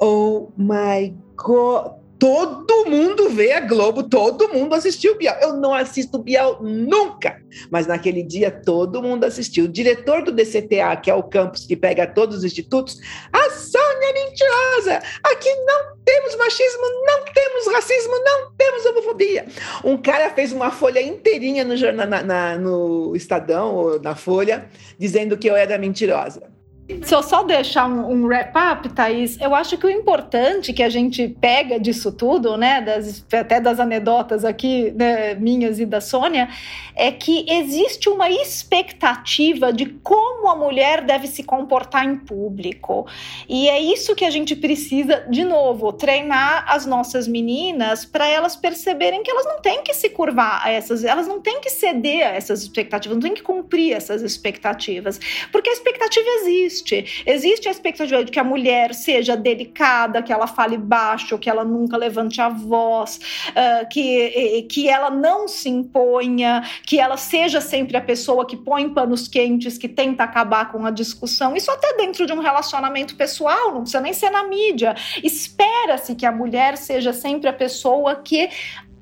Oh 0.00 0.48
my 0.56 1.14
God! 1.36 2.03
Todo 2.24 2.86
mundo 2.86 3.28
vê 3.28 3.52
a 3.52 3.60
Globo, 3.60 4.02
todo 4.02 4.48
mundo 4.48 4.74
assistiu 4.74 5.12
o 5.12 5.18
Bial. 5.18 5.36
Eu 5.42 5.52
não 5.58 5.74
assisto 5.74 6.16
o 6.16 6.22
Bial 6.22 6.58
nunca, 6.62 7.38
mas 7.70 7.86
naquele 7.86 8.22
dia 8.22 8.50
todo 8.50 9.02
mundo 9.02 9.24
assistiu. 9.24 9.66
O 9.66 9.68
diretor 9.68 10.24
do 10.24 10.32
DCTA, 10.32 10.96
que 10.96 11.10
é 11.10 11.14
o 11.14 11.22
campus 11.22 11.66
que 11.66 11.76
pega 11.76 12.06
todos 12.06 12.38
os 12.38 12.44
institutos, 12.44 12.98
a 13.30 13.50
Sônia 13.50 14.14
mentirosa. 14.14 15.02
Aqui 15.22 15.54
não 15.66 15.96
temos 16.02 16.34
machismo, 16.36 16.82
não 17.04 17.24
temos 17.26 17.66
racismo, 17.66 18.14
não 18.24 18.52
temos 18.56 18.86
homofobia. 18.86 19.44
Um 19.84 19.98
cara 19.98 20.30
fez 20.30 20.50
uma 20.50 20.70
folha 20.70 21.02
inteirinha 21.02 21.62
no 21.62 21.76
jornal, 21.76 22.06
na, 22.06 22.22
na, 22.22 22.56
no 22.56 23.14
Estadão 23.14 23.74
ou 23.74 24.00
na 24.00 24.14
Folha, 24.14 24.66
dizendo 24.98 25.36
que 25.36 25.46
eu 25.46 25.54
era 25.54 25.76
mentirosa. 25.76 26.53
Se 27.02 27.14
eu 27.14 27.22
só 27.22 27.42
deixar 27.42 27.86
um, 27.86 28.10
um 28.10 28.26
wrap-up, 28.26 28.90
Thaís, 28.90 29.40
eu 29.40 29.54
acho 29.54 29.78
que 29.78 29.86
o 29.86 29.90
importante 29.90 30.70
que 30.70 30.82
a 30.82 30.90
gente 30.90 31.26
pega 31.28 31.80
disso 31.80 32.12
tudo, 32.12 32.58
né, 32.58 32.82
das, 32.82 33.24
até 33.32 33.58
das 33.58 33.80
anedotas 33.80 34.44
aqui, 34.44 34.90
né, 34.90 35.34
minhas 35.34 35.80
e 35.80 35.86
da 35.86 36.02
Sônia, 36.02 36.46
é 36.94 37.10
que 37.10 37.46
existe 37.48 38.10
uma 38.10 38.28
expectativa 38.28 39.72
de 39.72 39.86
como 39.86 40.46
a 40.46 40.54
mulher 40.54 41.00
deve 41.00 41.26
se 41.26 41.42
comportar 41.42 42.04
em 42.04 42.16
público. 42.16 43.06
E 43.48 43.66
é 43.66 43.80
isso 43.80 44.14
que 44.14 44.24
a 44.24 44.30
gente 44.30 44.54
precisa, 44.54 45.24
de 45.30 45.42
novo, 45.42 45.90
treinar 45.90 46.66
as 46.68 46.84
nossas 46.84 47.26
meninas 47.26 48.04
para 48.04 48.28
elas 48.28 48.56
perceberem 48.56 49.22
que 49.22 49.30
elas 49.30 49.46
não 49.46 49.58
têm 49.62 49.82
que 49.82 49.94
se 49.94 50.10
curvar 50.10 50.60
a 50.62 50.70
essas, 50.70 51.02
elas 51.02 51.26
não 51.26 51.40
têm 51.40 51.62
que 51.62 51.70
ceder 51.70 52.26
a 52.26 52.30
essas 52.30 52.62
expectativas, 52.62 53.16
não 53.16 53.22
têm 53.22 53.34
que 53.34 53.42
cumprir 53.42 53.94
essas 53.94 54.20
expectativas, 54.20 55.18
porque 55.50 55.70
a 55.70 55.72
expectativa 55.72 56.28
existe 56.42 56.73
existe. 56.74 57.24
Existe 57.24 57.68
a 57.68 57.70
expectativa 57.70 58.24
de 58.24 58.30
que 58.30 58.38
a 58.38 58.44
mulher 58.44 58.94
seja 58.94 59.36
delicada, 59.36 60.22
que 60.22 60.32
ela 60.32 60.46
fale 60.46 60.76
baixo, 60.76 61.38
que 61.38 61.48
ela 61.48 61.64
nunca 61.64 61.96
levante 61.96 62.40
a 62.40 62.48
voz, 62.48 63.20
uh, 63.50 63.88
que, 63.88 64.66
que 64.70 64.88
ela 64.88 65.10
não 65.10 65.46
se 65.46 65.68
imponha, 65.68 66.62
que 66.84 66.98
ela 66.98 67.16
seja 67.16 67.60
sempre 67.60 67.96
a 67.96 68.00
pessoa 68.00 68.46
que 68.46 68.56
põe 68.56 68.88
panos 68.88 69.28
quentes, 69.28 69.78
que 69.78 69.88
tenta 69.88 70.24
acabar 70.24 70.70
com 70.72 70.84
a 70.84 70.90
discussão. 70.90 71.56
Isso 71.56 71.70
até 71.70 71.96
dentro 71.96 72.26
de 72.26 72.32
um 72.32 72.40
relacionamento 72.40 73.14
pessoal, 73.16 73.72
não 73.72 73.82
precisa 73.82 74.00
nem 74.00 74.12
ser 74.12 74.30
na 74.30 74.44
mídia. 74.44 74.94
Espera-se 75.22 76.14
que 76.14 76.26
a 76.26 76.32
mulher 76.32 76.76
seja 76.76 77.12
sempre 77.12 77.48
a 77.48 77.52
pessoa 77.52 78.16
que 78.16 78.48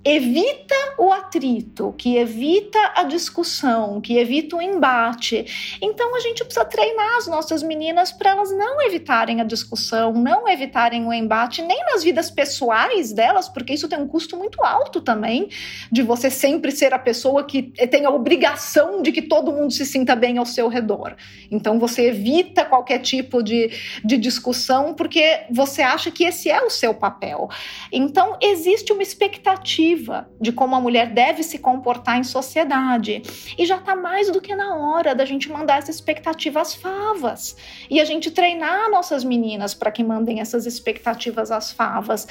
evita 0.04 0.74
o 0.98 1.12
atrito, 1.12 1.94
que 1.96 2.16
evita 2.16 2.78
a 2.96 3.04
discussão, 3.04 4.00
que 4.00 4.18
evita 4.18 4.56
o 4.56 4.62
embate. 4.62 5.78
Então 5.80 6.14
a 6.16 6.20
gente 6.20 6.44
precisa 6.44 6.64
treinar 6.64 7.16
as 7.18 7.26
nossas 7.26 7.62
meninas 7.62 8.10
para 8.10 8.30
elas 8.30 8.50
não 8.50 8.82
evitarem 8.82 9.40
a 9.40 9.44
discussão, 9.44 10.12
não 10.12 10.48
evitarem 10.48 11.06
o 11.06 11.12
embate, 11.12 11.62
nem 11.62 11.84
nas 11.84 12.02
vidas 12.02 12.30
pessoais 12.30 13.12
delas, 13.12 13.48
porque 13.48 13.74
isso 13.74 13.88
tem 13.88 13.98
um 13.98 14.08
custo 14.08 14.36
muito 14.36 14.62
alto 14.64 15.00
também, 15.00 15.48
de 15.90 16.02
você 16.02 16.30
sempre 16.30 16.72
ser 16.72 16.92
a 16.92 16.98
pessoa 16.98 17.44
que 17.44 17.62
tem 17.62 18.04
a 18.04 18.10
obrigação 18.10 19.02
de 19.02 19.12
que 19.12 19.22
todo 19.22 19.52
mundo 19.52 19.72
se 19.72 19.86
sinta 19.86 20.16
bem 20.16 20.36
ao 20.38 20.46
seu 20.46 20.68
redor. 20.68 21.14
Então 21.50 21.78
você 21.78 22.08
evita 22.08 22.64
qualquer 22.64 22.98
tipo 22.98 23.42
de, 23.42 23.70
de 24.04 24.16
discussão 24.16 24.94
porque 24.94 25.42
você 25.50 25.82
acha 25.82 26.10
que 26.10 26.24
esse 26.24 26.50
é 26.50 26.60
o 26.62 26.70
seu 26.70 26.92
papel. 26.92 27.48
Então 27.92 28.36
existe 28.40 28.92
uma 28.92 29.02
expectativa 29.02 29.91
expectativa 29.92 30.28
de 30.40 30.52
como 30.52 30.74
a 30.74 30.80
mulher 30.80 31.12
deve 31.12 31.42
se 31.42 31.58
comportar 31.58 32.18
em 32.18 32.24
sociedade. 32.24 33.22
E 33.58 33.66
já 33.66 33.76
está 33.76 33.94
mais 33.94 34.30
do 34.30 34.40
que 34.40 34.54
na 34.54 34.76
hora 34.76 35.14
da 35.14 35.24
gente 35.24 35.50
mandar 35.50 35.78
essa 35.78 35.90
expectativa 35.90 36.60
às 36.60 36.74
favas. 36.74 37.56
E 37.90 38.00
a 38.00 38.04
gente 38.04 38.30
treinar 38.30 38.90
nossas 38.90 39.24
meninas 39.24 39.74
para 39.74 39.90
que 39.90 40.02
mandem 40.02 40.40
essas 40.40 40.66
expectativas 40.66 41.50
às 41.50 41.72
favas. 41.72 42.26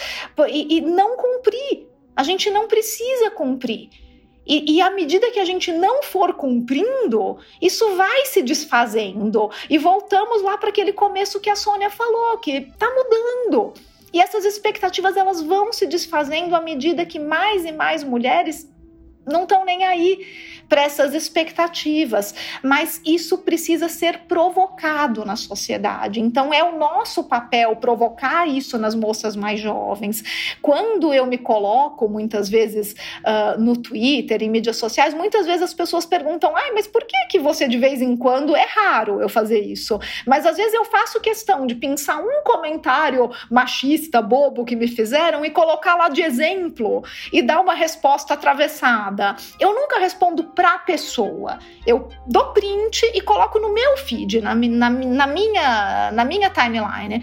E, 0.50 0.78
e 0.78 0.82
não 0.82 1.16
cumprir. 1.18 1.88
A 2.16 2.24
gente 2.24 2.50
não 2.50 2.68
precisa 2.68 3.32
cumprir. 3.32 3.90
E, 4.46 4.78
e, 4.78 4.82
à 4.82 4.90
medida 4.90 5.30
que 5.30 5.40
a 5.40 5.46
gente 5.46 5.72
não 5.72 6.02
for 6.02 6.34
cumprindo, 6.34 7.38
isso 7.62 7.96
vai 7.96 8.26
se 8.26 8.42
desfazendo. 8.42 9.52
E 9.70 9.78
voltamos 9.78 10.42
lá 10.42 10.58
para 10.58 10.70
aquele 10.70 10.92
começo 10.92 11.40
que 11.40 11.50
a 11.50 11.56
Sônia 11.56 11.92
falou, 11.92 12.40
que 12.40 12.52
está 12.54 12.88
mudando. 12.90 13.74
E 14.14 14.20
essas 14.20 14.46
expectativas 14.46 15.16
elas 15.16 15.42
vão 15.42 15.72
se 15.72 15.88
desfazendo 15.88 16.56
à 16.56 16.62
medida 16.62 17.06
que 17.06 17.20
mais 17.20 17.66
e 17.66 17.72
mais 17.72 18.04
mulheres 18.04 18.70
não 19.26 19.44
estão 19.44 19.64
nem 19.64 19.84
aí 19.86 20.26
para 20.72 20.84
essas 20.84 21.14
expectativas, 21.14 22.34
mas 22.64 23.02
isso 23.06 23.40
precisa 23.40 23.90
ser 23.90 24.20
provocado 24.20 25.26
na 25.26 25.36
sociedade. 25.36 26.22
Então 26.22 26.54
é 26.54 26.64
o 26.64 26.78
nosso 26.78 27.26
papel 27.26 27.76
provocar 27.76 28.48
isso 28.48 28.78
nas 28.78 28.96
moças 28.96 29.36
mais 29.36 29.60
jovens. 29.60 30.24
Quando 30.62 31.14
eu 31.14 31.26
me 31.26 31.38
coloco 31.38 32.08
muitas 32.08 32.48
vezes 32.48 32.96
uh, 33.20 33.60
no 33.60 33.76
Twitter, 33.76 34.42
em 34.42 34.50
mídias 34.50 34.78
sociais, 34.78 35.14
muitas 35.14 35.46
vezes 35.46 35.64
as 35.64 35.74
pessoas 35.74 36.06
perguntam: 36.06 36.56
"Ai, 36.56 36.72
mas 36.72 36.88
por 36.88 37.04
que 37.04 37.18
que 37.30 37.38
você 37.38 37.68
de 37.68 37.78
vez 37.78 38.02
em 38.02 38.16
quando 38.16 38.56
é 38.56 38.66
raro 38.66 39.20
eu 39.20 39.28
fazer 39.28 39.60
isso?" 39.60 40.00
Mas 40.26 40.46
às 40.46 40.56
vezes 40.56 40.74
eu 40.74 40.86
faço 40.86 41.20
questão 41.20 41.68
de 41.68 41.76
pensar 41.76 42.18
um 42.18 42.44
comentário 42.46 43.30
machista 43.50 44.22
bobo 44.22 44.64
que 44.64 44.78
me 44.78 44.88
fizeram 44.88 45.44
e 45.44 45.50
colocar 45.50 45.96
lá 45.96 46.08
de 46.08 46.22
exemplo 46.22 47.04
e 47.34 47.42
dar 47.42 47.60
uma 47.60 47.74
resposta 47.74 48.36
atravessada. 48.36 49.36
Eu 49.60 49.76
nunca 49.76 50.00
respondo 50.00 50.46
para 50.62 50.76
a 50.76 50.78
pessoa. 50.78 51.58
Eu 51.88 52.08
dou 52.28 52.54
print 52.54 53.04
e 53.16 53.22
coloco 53.22 53.58
no 53.58 53.74
meu 53.74 53.98
feed, 53.98 54.42
na, 54.42 54.54
na, 54.54 54.90
na 54.92 55.26
minha, 55.26 56.12
na 56.12 56.24
minha 56.24 56.52
timeline. 56.52 57.18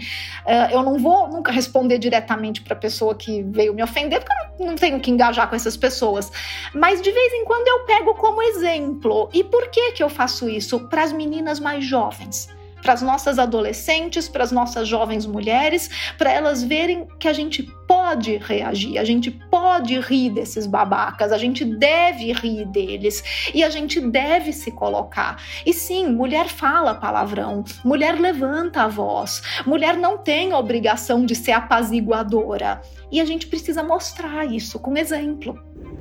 Uh, 0.45 0.73
eu 0.73 0.83
não 0.83 0.99
vou 0.99 1.29
nunca 1.29 1.49
responder 1.49 1.99
diretamente 1.99 2.61
para 2.61 2.73
a 2.73 2.77
pessoa 2.77 3.15
que 3.15 3.41
veio 3.43 3.73
me 3.73 3.81
ofender, 3.81 4.19
porque 4.19 4.33
eu 4.33 4.59
não, 4.59 4.71
não 4.71 4.75
tenho 4.75 4.99
que 4.99 5.09
engajar 5.09 5.49
com 5.49 5.55
essas 5.55 5.77
pessoas. 5.77 6.29
Mas 6.73 7.01
de 7.01 7.09
vez 7.13 7.33
em 7.33 7.45
quando 7.45 7.65
eu 7.65 7.85
pego 7.85 8.13
como 8.15 8.41
exemplo. 8.41 9.29
E 9.31 9.41
por 9.41 9.69
que, 9.69 9.93
que 9.93 10.03
eu 10.03 10.09
faço 10.09 10.49
isso? 10.49 10.89
Para 10.89 11.03
as 11.03 11.13
meninas 11.13 11.61
mais 11.61 11.85
jovens 11.85 12.49
para 12.81 12.93
as 12.93 13.01
nossas 13.01 13.39
adolescentes, 13.39 14.27
para 14.27 14.43
as 14.43 14.51
nossas 14.51 14.87
jovens 14.87 15.25
mulheres, 15.25 15.89
para 16.17 16.31
elas 16.31 16.63
verem 16.63 17.07
que 17.19 17.27
a 17.27 17.33
gente 17.33 17.63
pode 17.87 18.37
reagir, 18.37 18.97
a 18.97 19.03
gente 19.03 19.31
pode 19.31 19.99
rir 19.99 20.29
desses 20.29 20.67
babacas, 20.67 21.31
a 21.31 21.37
gente 21.37 21.65
deve 21.65 22.31
rir 22.33 22.65
deles 22.65 23.23
e 23.53 23.63
a 23.63 23.69
gente 23.69 23.99
deve 23.99 24.53
se 24.53 24.71
colocar. 24.71 25.41
E 25.65 25.73
sim, 25.73 26.07
mulher 26.07 26.47
fala 26.47 26.93
palavrão, 26.93 27.63
mulher 27.83 28.19
levanta 28.19 28.83
a 28.83 28.87
voz, 28.87 29.41
mulher 29.65 29.97
não 29.97 30.17
tem 30.17 30.51
a 30.51 30.59
obrigação 30.59 31.25
de 31.25 31.35
ser 31.35 31.51
apaziguadora. 31.53 32.81
E 33.11 33.19
a 33.19 33.25
gente 33.25 33.47
precisa 33.47 33.81
mostrar 33.83 34.45
isso 34.45 34.79
com 34.79 34.95
exemplo. 34.95 35.59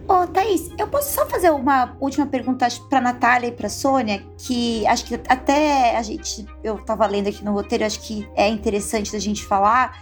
Ô, 0.08 0.26
Thaís, 0.26 0.70
eu 0.78 0.86
posso 0.86 1.12
só 1.12 1.26
fazer 1.26 1.50
uma 1.50 1.94
última 2.00 2.24
pergunta 2.24 2.66
para 2.88 2.98
Natália 2.98 3.48
e 3.48 3.52
para 3.52 3.68
Sônia, 3.68 4.24
que 4.38 4.86
acho 4.86 5.04
que 5.04 5.14
até 5.28 5.98
a 5.98 6.02
gente, 6.02 6.46
eu 6.64 6.76
estava 6.76 7.06
lendo 7.06 7.28
aqui 7.28 7.44
no 7.44 7.52
roteiro, 7.52 7.84
acho 7.84 8.00
que 8.00 8.26
é 8.34 8.48
interessante 8.48 9.12
da 9.12 9.18
gente 9.18 9.44
falar, 9.44 9.98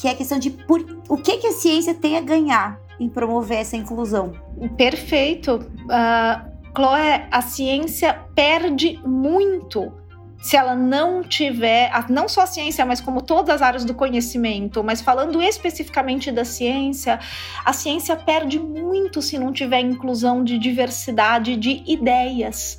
que 0.00 0.06
é 0.06 0.12
a 0.12 0.14
questão 0.14 0.38
de 0.38 0.50
por, 0.50 0.80
o 1.08 1.16
que, 1.16 1.38
que 1.38 1.48
a 1.48 1.52
ciência 1.52 1.92
tem 1.92 2.16
a 2.16 2.20
ganhar 2.20 2.80
em 3.00 3.08
promover 3.08 3.58
essa 3.58 3.76
inclusão. 3.76 4.32
Perfeito. 4.76 5.56
Uh, 5.56 6.58
Chloé, 6.76 7.26
a 7.28 7.42
ciência 7.42 8.14
perde 8.36 9.00
muito 9.04 9.92
se 10.40 10.56
ela 10.56 10.74
não 10.74 11.22
tiver, 11.22 11.90
não 12.08 12.28
só 12.28 12.42
a 12.42 12.46
ciência, 12.46 12.86
mas 12.86 13.00
como 13.00 13.20
todas 13.20 13.56
as 13.56 13.62
áreas 13.62 13.84
do 13.84 13.94
conhecimento, 13.94 14.84
mas 14.84 15.00
falando 15.00 15.42
especificamente 15.42 16.30
da 16.30 16.44
ciência, 16.44 17.18
a 17.64 17.72
ciência 17.72 18.16
perde 18.16 18.58
muito 18.58 19.20
se 19.20 19.38
não 19.38 19.52
tiver 19.52 19.80
inclusão 19.80 20.44
de 20.44 20.58
diversidade 20.58 21.56
de 21.56 21.82
ideias. 21.86 22.78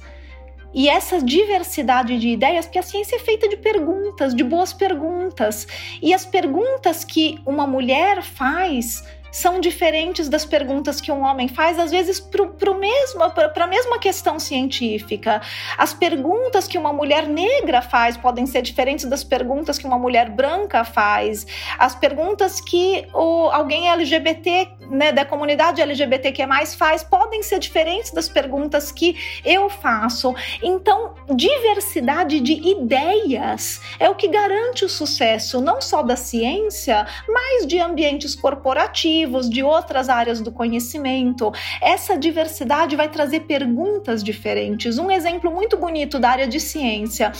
E 0.73 0.87
essa 0.87 1.21
diversidade 1.21 2.17
de 2.19 2.29
ideias, 2.29 2.65
porque 2.65 2.79
a 2.79 2.83
ciência 2.83 3.15
é 3.15 3.19
feita 3.19 3.49
de 3.49 3.57
perguntas, 3.57 4.35
de 4.35 4.43
boas 4.43 4.71
perguntas. 4.71 5.67
E 6.01 6.13
as 6.13 6.25
perguntas 6.25 7.03
que 7.03 7.39
uma 7.45 7.65
mulher 7.65 8.21
faz 8.21 9.03
são 9.31 9.59
diferentes 9.59 10.29
das 10.29 10.45
perguntas 10.45 10.99
que 10.99 11.11
um 11.11 11.21
homem 11.21 11.47
faz, 11.47 11.77
às 11.77 11.91
vezes 11.91 12.19
para 12.19 13.63
a 13.63 13.67
mesma 13.67 13.99
questão 13.99 14.39
científica. 14.39 15.41
As 15.77 15.93
perguntas 15.93 16.67
que 16.67 16.77
uma 16.77 16.93
mulher 16.93 17.27
negra 17.27 17.81
faz 17.81 18.17
podem 18.17 18.45
ser 18.45 18.61
diferentes 18.61 19.05
das 19.05 19.23
perguntas 19.23 19.77
que 19.77 19.85
uma 19.85 19.97
mulher 19.97 20.29
branca 20.29 20.83
faz. 20.83 21.45
As 21.77 21.95
perguntas 21.95 22.59
que 22.61 23.07
o, 23.13 23.49
alguém 23.51 23.89
LGBT, 23.89 24.69
né, 24.89 25.11
da 25.11 25.25
comunidade 25.25 25.81
LGBTQ+, 25.81 26.45
faz 26.77 27.03
podem 27.03 27.43
ser 27.43 27.59
diferentes 27.59 28.11
das 28.11 28.29
perguntas 28.29 28.91
que 28.91 29.15
eu 29.45 29.69
faço. 29.69 30.33
Então, 30.61 31.13
diversidade 31.33 32.39
de 32.39 32.53
ideias 32.53 33.81
é 33.99 34.09
o 34.09 34.15
que 34.15 34.27
garante 34.27 34.85
o 34.85 34.89
sucesso, 34.89 35.61
não 35.61 35.81
só 35.81 36.01
da 36.01 36.15
ciência, 36.15 37.05
mas 37.27 37.67
de 37.67 37.79
ambientes 37.79 38.35
corporativos 38.35 39.18
de 39.49 39.63
outras 39.63 40.09
áreas 40.09 40.41
do 40.41 40.51
conhecimento. 40.51 41.51
Essa 41.81 42.17
diversidade 42.17 42.95
vai 42.95 43.09
trazer 43.09 43.41
perguntas 43.41 44.23
diferentes. 44.23 44.97
Um 44.97 45.09
exemplo 45.11 45.51
muito 45.51 45.77
bonito 45.77 46.19
da 46.19 46.29
área 46.29 46.47
de 46.47 46.59
ciência. 46.59 47.31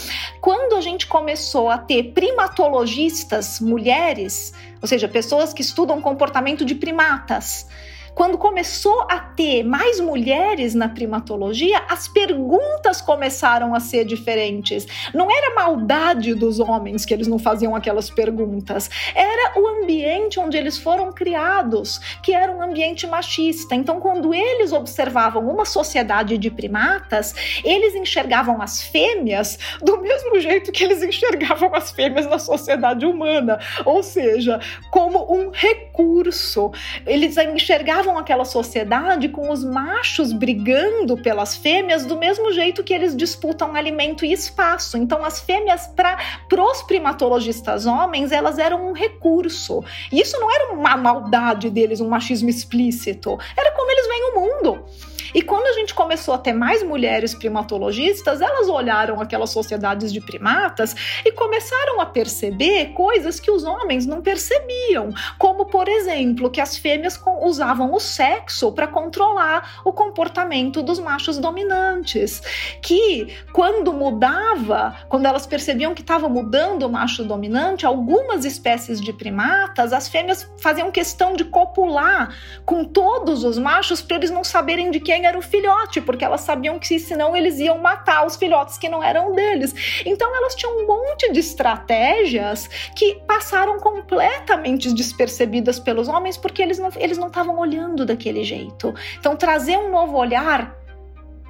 Quando 0.42 0.76
a 0.76 0.82
gente 0.82 1.08
começou 1.08 1.70
a 1.70 1.78
ter 1.78 2.12
primatologistas 2.14 3.60
mulheres, 3.60 4.54
ou 4.82 4.88
seja, 4.88 5.08
pessoas 5.08 5.54
que 5.54 5.62
estudam 5.62 6.02
comportamento 6.02 6.66
de 6.66 6.76
primatas, 6.76 7.68
quando 8.14 8.38
começou 8.38 9.02
a 9.10 9.20
ter 9.20 9.64
mais 9.64 10.00
mulheres 10.00 10.74
na 10.74 10.90
primatologia, 10.90 11.82
as 11.90 12.08
perguntas 12.08 13.02
começaram 13.02 13.74
a 13.74 13.80
ser 13.80 14.06
diferentes. 14.06 14.86
Não 15.14 15.30
era 15.32 15.56
maldade 15.56 16.34
dos 16.34 16.60
homens 16.60 17.06
que 17.06 17.14
eles 17.14 17.28
não 17.28 17.40
faziam 17.40 17.76
aquelas 17.76 18.10
perguntas, 18.10 18.90
era 19.16 19.60
o 19.60 19.68
ambiente 19.68 20.40
onde 20.40 20.58
eles 20.58 20.78
foram 20.78 21.12
criados, 21.12 22.00
que 22.24 22.34
era 22.34 22.52
um 22.52 22.62
ambiente 22.62 23.08
machista. 23.08 23.76
Então, 23.76 24.00
quando 24.00 24.34
eles 24.34 24.72
observavam 24.72 25.48
uma 25.48 25.66
sociedade 25.66 26.38
de 26.38 26.50
primatas, 26.50 27.34
eles 27.64 27.96
enxergavam 27.96 28.62
as 28.62 28.82
fêmeas 28.82 29.58
do 29.82 30.02
mesmo 30.02 30.40
jeito 30.40 30.72
que 30.72 30.84
eles 30.84 31.02
enxergavam 31.04 31.74
as 31.74 31.92
fêmeas 31.92 32.26
na 32.28 32.40
sociedade 32.40 33.06
humana, 33.06 33.60
ou 33.86 34.04
seja, 34.04 34.60
como 34.92 35.34
um 35.34 35.52
recurso. 35.52 36.72
Eles 37.06 37.38
enxergavam 37.38 38.09
observam 38.10 38.18
aquela 38.18 38.46
sociedade 38.46 39.30
com 39.30 39.52
os 39.52 39.64
machos 39.64 40.34
brigando 40.34 41.18
pelas 41.18 41.56
fêmeas 41.56 42.06
do 42.06 42.18
mesmo 42.18 42.52
jeito 42.52 42.84
que 42.84 42.94
eles 42.94 43.16
disputam 43.16 43.76
alimento 43.76 44.26
e 44.26 44.32
espaço. 44.32 44.98
Então, 44.98 45.24
as 45.24 45.40
fêmeas, 45.40 45.88
para 45.88 46.18
os 46.52 46.82
primatologistas 46.84 47.86
homens, 47.86 48.32
elas 48.32 48.58
eram 48.58 48.90
um 48.90 48.94
recurso. 48.94 49.84
E 50.12 50.20
isso 50.20 50.40
não 50.40 50.52
era 50.52 50.74
uma 50.74 50.98
maldade 50.98 51.70
deles, 51.70 52.02
um 52.02 52.10
machismo 52.10 52.50
explícito. 52.50 53.38
Era 53.56 53.72
como 53.72 53.92
eles 53.92 54.08
veem 54.08 54.32
o 54.32 54.40
mundo. 54.40 54.86
E 55.34 55.42
quando 55.42 55.68
a 55.68 55.74
gente 55.74 55.94
começou 55.94 56.34
a 56.34 56.38
ter 56.38 56.54
mais 56.54 56.84
mulheres 56.84 57.34
primatologistas, 57.34 58.42
elas 58.42 58.68
olharam 58.68 59.22
aquelas 59.22 59.50
sociedades 59.50 60.12
de 60.12 60.22
primatas 60.22 60.96
e 61.26 61.32
começaram 61.32 62.02
a 62.02 62.06
perceber 62.06 62.94
coisas 62.94 63.40
que 63.40 63.52
os 63.52 63.64
homens 63.64 64.06
não 64.06 64.22
percebiam, 64.22 65.14
como 65.38 65.66
por 65.66 65.88
exemplo, 65.88 66.50
que 66.50 66.62
as 66.62 66.78
fêmeas 66.78 67.20
usavam 67.42 67.94
o 67.94 68.00
sexo 68.00 68.72
para 68.72 68.88
controlar 68.88 69.82
o 69.86 69.92
comportamento 69.92 70.82
dos 70.82 71.00
machos 71.00 71.38
dominantes, 71.38 72.42
que 72.82 73.36
quando 73.54 73.94
mudava, 73.94 74.96
quando 75.08 75.26
elas 75.26 75.46
percebiam 75.46 75.94
que 75.94 76.02
estava 76.02 76.28
mudando 76.28 76.84
o 76.84 76.90
macho 76.90 77.24
dominante, 77.24 77.86
algumas 77.86 78.46
espécies 78.46 79.00
de 79.00 79.14
primatas, 79.14 79.94
as 79.94 80.08
fêmeas 80.08 80.50
faziam 80.60 80.92
questão 80.92 81.34
de 81.34 81.46
copular 81.46 82.36
com 82.66 82.84
todos 82.84 83.44
os 83.44 83.58
machos 83.58 84.02
para 84.02 84.18
eles 84.18 84.32
não 84.32 84.44
saberem 84.44 84.92
de 84.92 85.00
quem 85.00 85.19
era 85.26 85.38
o 85.38 85.42
filhote, 85.42 86.02
porque 86.02 86.24
elas 86.26 86.42
sabiam 86.42 86.80
que 86.80 87.00
senão 87.00 87.36
eles 87.36 87.60
iam 87.60 87.78
matar 87.80 88.26
os 88.26 88.36
filhotes 88.36 88.78
que 88.78 88.90
não 88.90 89.04
eram 89.04 89.34
deles. 89.34 90.04
Então 90.06 90.36
elas 90.36 90.56
tinham 90.56 90.78
um 90.78 90.88
monte 90.88 91.32
de 91.32 91.40
estratégias 91.40 92.68
que 92.96 93.16
passaram 93.28 93.80
completamente 93.80 94.94
despercebidas 94.94 95.80
pelos 95.80 96.08
homens 96.08 96.38
porque 96.38 96.62
eles 96.62 96.80
não 96.80 96.90
eles 96.96 97.18
não 97.18 97.28
estavam 97.28 97.58
olhando 97.60 98.06
daquele 98.06 98.44
jeito. 98.44 98.94
Então 99.20 99.36
trazer 99.36 99.78
um 99.78 99.92
novo 99.92 100.18
olhar 100.18 100.80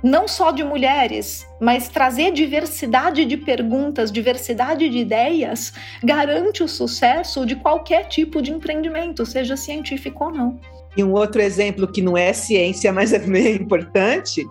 não 0.04 0.28
só 0.28 0.52
de 0.52 0.64
mulheres, 0.64 1.46
mas 1.60 1.90
trazer 1.90 2.32
diversidade 2.32 3.26
de 3.26 3.38
perguntas, 3.38 4.12
diversidade 4.12 4.90
de 4.90 4.98
ideias, 4.98 5.74
garante 6.04 6.64
o 6.64 6.68
sucesso 6.68 7.46
de 7.46 7.56
qualquer 7.56 8.08
tipo 8.08 8.42
de 8.42 8.52
empreendimento, 8.52 9.26
seja 9.26 9.58
científico 9.58 10.26
ou 10.26 10.32
não. 10.32 10.60
E 10.98 11.04
um 11.04 11.14
outro 11.14 11.42
exemplo 11.42 11.88
que 11.88 12.02
não 12.02 12.18
é 12.18 12.34
ciência, 12.34 12.92
mas 12.92 13.14
é 13.14 13.20
bem 13.20 13.56
importante. 13.56 14.46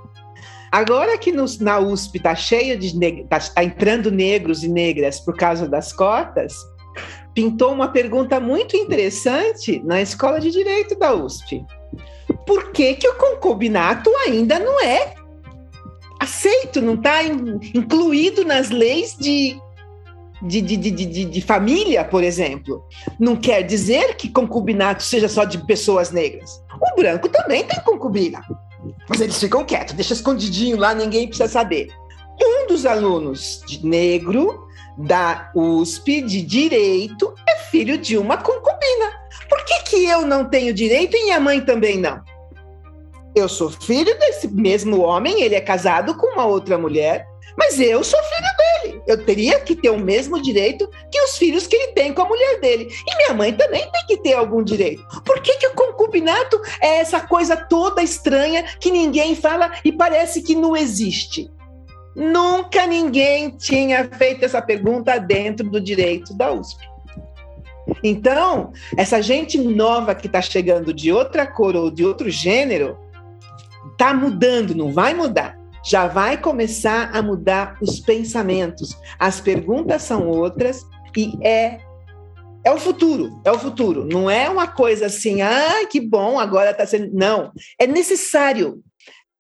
Agora 0.71 1.17
que 1.17 1.33
no, 1.33 1.45
na 1.61 1.79
USP 1.79 2.19
está 2.19 2.35
cheio 2.35 2.79
de 2.79 2.89
está 2.89 3.41
tá 3.41 3.65
entrando 3.65 4.11
negros 4.11 4.63
e 4.63 4.69
negras 4.69 5.19
por 5.19 5.37
causa 5.37 5.67
das 5.67 5.93
cotas, 5.93 6.55
pintou 7.35 7.73
uma 7.73 7.89
pergunta 7.89 8.39
muito 8.39 8.77
interessante 8.77 9.81
na 9.85 10.01
Escola 10.01 10.41
de 10.41 10.51
Direito 10.51 10.99
da 10.99 11.15
USP. 11.15 11.65
Por 12.47 12.73
que, 12.73 12.95
que 12.95 13.09
o 13.09 13.15
concubinato 13.15 14.11
ainda 14.27 14.59
não 14.59 14.81
é 14.83 15.15
aceito, 16.21 16.83
não 16.83 16.95
está 16.95 17.23
incluído 17.23 18.45
nas 18.45 18.71
leis 18.71 19.17
de, 19.19 19.59
de, 20.43 20.61
de, 20.61 20.77
de, 20.77 21.25
de, 21.25 21.41
família, 21.41 22.05
por 22.05 22.23
exemplo. 22.23 22.85
Não 23.19 23.37
quer 23.37 23.63
dizer 23.63 24.17
que 24.17 24.29
concubinato 24.29 25.03
seja 25.03 25.29
só 25.29 25.45
de 25.45 25.59
pessoas 25.67 26.11
negras. 26.11 26.63
O 26.81 26.97
branco 26.97 27.29
também 27.29 27.65
tem 27.65 27.81
concubina. 27.81 28.43
Mas 29.09 29.21
eles 29.21 29.39
ficam 29.39 29.65
quietos, 29.65 29.95
deixa 29.95 30.15
escondidinho 30.15 30.77
lá, 30.77 30.95
ninguém 30.95 31.27
precisa 31.27 31.49
saber. 31.49 31.89
Um 32.41 32.69
dos 32.69 32.87
alunos 32.87 33.63
de 33.67 33.85
negro 33.85 34.67
da 34.97 35.51
USP 35.55 36.23
de 36.23 36.43
direito 36.43 37.35
é 37.49 37.57
filho 37.71 37.99
de 37.99 38.17
uma 38.17 38.37
concubina. 38.37 39.13
Por 39.49 39.65
que, 39.65 39.83
que 39.85 40.05
eu 40.05 40.27
não 40.27 40.45
tenho 40.45 40.73
direito 40.73 41.17
e 41.17 41.25
minha 41.25 41.41
mãe 41.41 41.61
também 41.61 41.99
não? 41.99 42.21
Eu 43.35 43.49
sou 43.49 43.71
filho 43.71 44.19
desse 44.19 44.49
mesmo 44.49 45.01
homem, 45.01 45.43
ele 45.43 45.55
é 45.55 45.61
casado 45.61 46.15
com 46.17 46.27
uma 46.35 46.47
outra 46.47 46.79
mulher, 46.79 47.27
mas 47.57 47.79
eu 47.81 48.03
sou 48.03 48.21
filho. 48.23 48.48
Eu 49.09 49.25
teria 49.25 49.59
que 49.61 49.75
ter 49.75 49.89
o 49.89 49.99
mesmo 49.99 50.41
direito 50.41 50.87
que 51.11 51.19
os 51.23 51.39
filhos 51.39 51.67
que 51.67 51.75
ele 51.75 51.93
tem 51.93 52.13
com 52.13 52.21
a 52.21 52.29
mulher 52.29 52.61
dele. 52.61 52.89
E 53.07 53.17
minha 53.17 53.33
mãe 53.33 53.55
também 53.55 53.91
tem 53.91 54.07
que 54.07 54.19
ter 54.19 54.35
algum 54.35 54.63
direito. 54.63 55.03
Por 55.25 55.41
que, 55.41 55.57
que 55.57 55.67
o 55.67 55.75
concubinato 55.75 56.61
é 56.81 56.99
essa 56.99 57.19
coisa 57.19 57.57
toda 57.57 58.03
estranha 58.03 58.63
que 58.79 58.91
ninguém 58.91 59.35
fala 59.35 59.73
e 59.83 59.91
parece 59.91 60.43
que 60.43 60.55
não 60.55 60.77
existe? 60.77 61.51
Nunca 62.15 62.87
ninguém 62.87 63.51
tinha 63.51 64.05
feito 64.05 64.45
essa 64.45 64.61
pergunta 64.61 65.19
dentro 65.19 65.71
do 65.71 65.81
direito 65.81 66.35
da 66.35 66.53
USP. 66.53 66.87
Então, 68.05 68.73
essa 68.95 69.23
gente 69.23 69.57
nova 69.57 70.15
que 70.15 70.27
está 70.27 70.43
chegando 70.43 70.93
de 70.93 71.11
outra 71.11 71.47
cor 71.47 71.75
ou 71.75 71.91
de 71.91 72.05
outro 72.05 72.29
gênero, 72.29 72.99
está 73.93 74.13
mudando, 74.13 74.75
não 74.75 74.93
vai 74.93 75.15
mudar. 75.15 75.58
Já 75.89 76.07
vai 76.07 76.37
começar 76.37 77.11
a 77.17 77.23
mudar 77.23 77.79
os 77.81 77.99
pensamentos. 77.99 78.95
As 79.19 79.41
perguntas 79.41 80.03
são 80.03 80.29
outras 80.29 80.85
e 81.17 81.33
é 81.43 81.81
é 82.63 82.71
o 82.71 82.79
futuro, 82.79 83.41
é 83.43 83.51
o 83.51 83.59
futuro. 83.59 84.05
Não 84.05 84.29
é 84.29 84.51
uma 84.51 84.67
coisa 84.67 85.07
assim, 85.07 85.41
ah, 85.41 85.87
que 85.91 85.99
bom, 85.99 86.39
agora 86.39 86.73
está 86.73 86.85
sendo. 86.87 87.11
Não, 87.15 87.51
é 87.81 87.87
necessário, 87.87 88.83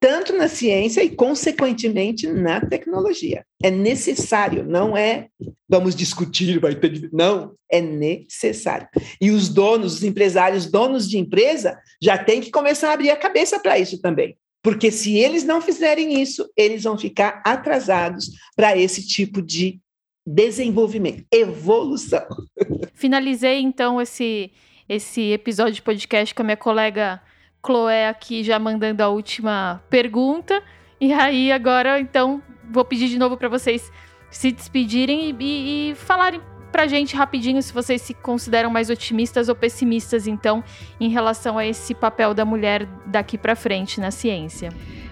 tanto 0.00 0.32
na 0.32 0.48
ciência 0.48 1.02
e, 1.02 1.10
consequentemente, 1.10 2.26
na 2.26 2.60
tecnologia. 2.64 3.44
É 3.62 3.70
necessário, 3.70 4.64
não 4.64 4.96
é 4.96 5.26
vamos 5.68 5.94
discutir, 5.94 6.58
vai 6.58 6.74
ter. 6.74 7.10
Não, 7.12 7.52
é 7.70 7.82
necessário. 7.82 8.88
E 9.20 9.30
os 9.30 9.50
donos, 9.50 9.96
os 9.96 10.02
empresários, 10.02 10.64
donos 10.64 11.06
de 11.06 11.18
empresa, 11.18 11.78
já 12.02 12.16
têm 12.16 12.40
que 12.40 12.50
começar 12.50 12.88
a 12.88 12.94
abrir 12.94 13.10
a 13.10 13.16
cabeça 13.16 13.60
para 13.60 13.78
isso 13.78 14.00
também. 14.00 14.34
Porque 14.68 14.90
se 14.90 15.16
eles 15.16 15.44
não 15.44 15.62
fizerem 15.62 16.20
isso, 16.20 16.46
eles 16.54 16.82
vão 16.82 16.98
ficar 16.98 17.40
atrasados 17.42 18.30
para 18.54 18.76
esse 18.76 19.06
tipo 19.06 19.40
de 19.40 19.80
desenvolvimento, 20.26 21.24
evolução. 21.32 22.26
Finalizei 22.92 23.60
então 23.60 23.98
esse 23.98 24.52
esse 24.86 25.32
episódio 25.32 25.72
de 25.72 25.80
podcast 25.80 26.34
com 26.34 26.42
a 26.42 26.44
minha 26.44 26.56
colega 26.58 27.18
Chloé 27.64 28.08
aqui 28.08 28.44
já 28.44 28.58
mandando 28.58 29.02
a 29.02 29.08
última 29.08 29.82
pergunta. 29.88 30.62
E 31.00 31.14
aí 31.14 31.50
agora 31.50 31.98
então 31.98 32.42
vou 32.70 32.84
pedir 32.84 33.08
de 33.08 33.18
novo 33.18 33.38
para 33.38 33.48
vocês 33.48 33.90
se 34.30 34.52
despedirem 34.52 35.30
e, 35.30 35.36
e, 35.40 35.90
e 35.92 35.94
falarem 35.94 36.42
pra 36.70 36.86
gente 36.86 37.16
rapidinho 37.16 37.62
se 37.62 37.72
vocês 37.72 38.02
se 38.02 38.14
consideram 38.14 38.70
mais 38.70 38.90
otimistas 38.90 39.48
ou 39.48 39.54
pessimistas, 39.54 40.26
então, 40.26 40.62
em 41.00 41.08
relação 41.08 41.58
a 41.58 41.66
esse 41.66 41.94
papel 41.94 42.34
da 42.34 42.44
mulher 42.44 42.86
daqui 43.06 43.36
para 43.36 43.56
frente 43.56 44.00
na 44.00 44.10
ciência. 44.10 44.70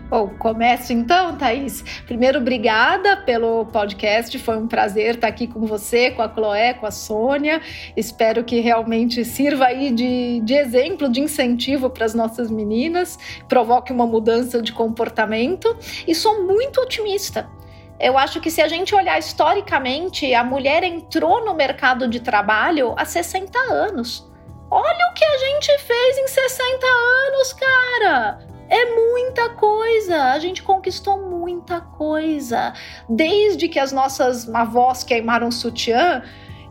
Bom, 0.08 0.28
começo 0.38 0.92
então, 0.92 1.36
Thaís. 1.36 1.82
Primeiro, 2.06 2.38
obrigada 2.38 3.16
pelo 3.16 3.66
podcast. 3.66 4.38
Foi 4.38 4.56
um 4.56 4.68
prazer 4.68 5.16
estar 5.16 5.26
aqui 5.26 5.48
com 5.48 5.66
você, 5.66 6.12
com 6.12 6.22
a 6.22 6.32
Chloé, 6.32 6.74
com 6.74 6.86
a 6.86 6.92
Sônia. 6.92 7.60
Espero 7.96 8.44
que 8.44 8.60
realmente 8.60 9.24
sirva 9.24 9.64
aí 9.64 9.90
de, 9.90 10.40
de 10.44 10.54
exemplo, 10.54 11.08
de 11.08 11.20
incentivo 11.20 11.90
para 11.90 12.04
as 12.04 12.14
nossas 12.14 12.52
meninas, 12.52 13.18
provoque 13.48 13.92
uma 13.92 14.06
mudança 14.06 14.62
de 14.62 14.72
comportamento. 14.72 15.76
E 16.06 16.14
sou 16.14 16.46
muito 16.46 16.80
otimista. 16.80 17.50
Eu 17.98 18.18
acho 18.18 18.40
que 18.40 18.50
se 18.50 18.60
a 18.60 18.68
gente 18.68 18.94
olhar 18.94 19.18
historicamente, 19.18 20.34
a 20.34 20.44
mulher 20.44 20.82
entrou 20.84 21.44
no 21.44 21.54
mercado 21.54 22.06
de 22.06 22.20
trabalho 22.20 22.94
há 22.96 23.04
60 23.04 23.58
anos. 23.58 24.30
Olha 24.70 25.10
o 25.10 25.14
que 25.14 25.24
a 25.24 25.38
gente 25.38 25.78
fez 25.78 26.18
em 26.18 26.28
60 26.28 26.86
anos, 26.86 27.52
cara! 27.52 28.38
É 28.68 28.96
muita 28.96 29.50
coisa, 29.50 30.32
a 30.32 30.38
gente 30.40 30.62
conquistou 30.62 31.22
muita 31.22 31.80
coisa. 31.80 32.74
Desde 33.08 33.68
que 33.68 33.78
as 33.78 33.92
nossas 33.92 34.52
avós 34.52 35.04
queimaram 35.04 35.50
sutiã 35.50 36.22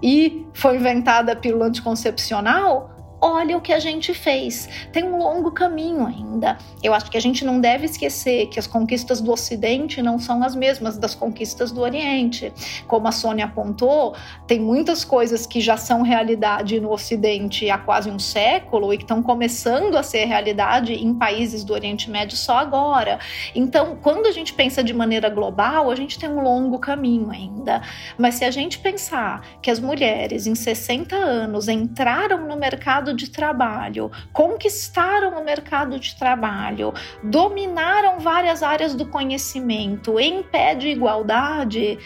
e 0.04 0.46
foi 0.54 0.76
inventada 0.76 1.32
a 1.32 1.36
pílula 1.36 1.68
anticoncepcional, 1.68 2.95
olha 3.26 3.58
o 3.58 3.62
que 3.62 3.74
a 3.74 3.80
gente 3.80 4.14
fez. 4.14 4.70
Tem 4.92 5.04
um 5.04 5.18
longo 5.18 5.50
caminho 5.52 6.06
ainda. 6.06 6.60
Eu 6.84 6.94
acho 6.94 7.10
que 7.10 7.18
a 7.18 7.20
gente 7.20 7.44
não 7.44 7.60
deve 7.60 7.86
esquecer 7.86 8.46
que 8.48 8.60
as 8.60 8.68
conquistas 8.68 9.20
do 9.20 9.32
Ocidente 9.32 10.00
não 10.00 10.20
são 10.20 10.44
as 10.44 10.56
mesmas 10.56 10.96
das 10.96 11.16
conquistas 11.16 11.72
do 11.72 11.82
Oriente. 11.82 12.54
Como 12.88 13.08
a 13.08 13.12
Sônia 13.12 13.46
apontou, 13.46 14.16
tem 14.46 14.60
muitas 14.60 15.04
coisas 15.04 15.48
que 15.48 15.60
já 15.60 15.76
são 15.76 16.04
realidade 16.04 16.80
no 16.80 16.92
Ocidente 16.92 17.68
há 17.68 17.80
quase 17.80 18.12
um 18.12 18.20
século 18.20 18.94
e 18.94 18.98
que 18.98 19.04
estão 19.04 19.24
começando 19.24 19.98
a 19.98 20.04
ser 20.04 20.26
realidade 20.26 20.94
em 20.94 21.16
países 21.16 21.64
do 21.64 21.74
Oriente 21.74 22.12
Médio 22.12 22.38
só 22.38 22.60
agora. 22.60 23.18
Então, 23.56 23.98
quando 24.04 24.28
a 24.28 24.32
gente 24.32 24.54
pensa 24.54 24.84
de 24.84 24.94
maneira 24.94 25.30
global, 25.30 25.90
a 25.90 25.96
gente 25.96 26.20
tem 26.20 26.30
um 26.30 26.42
longo 26.42 26.78
caminho 26.78 27.32
ainda. 27.32 27.82
Mas 28.20 28.36
se 28.36 28.46
a 28.46 28.52
gente 28.52 28.78
pensar 28.78 29.42
que 29.64 29.72
as 29.72 29.80
mulheres 29.80 30.46
em 30.46 30.54
60 30.54 31.16
anos 31.16 31.68
entraram 31.68 32.48
no 32.48 32.56
mercado 32.56 33.15
de 33.16 33.30
trabalho, 33.30 34.12
conquistaram 34.34 35.40
o 35.40 35.44
mercado 35.44 36.00
de 36.00 36.16
trabalho, 36.16 36.94
dominaram 37.24 38.20
várias 38.20 38.62
áreas 38.62 38.94
do 38.94 39.06
conhecimento 39.06 40.20
em 40.20 40.44
pé 40.44 40.76
de 40.76 40.90
igualdade, 40.90 41.98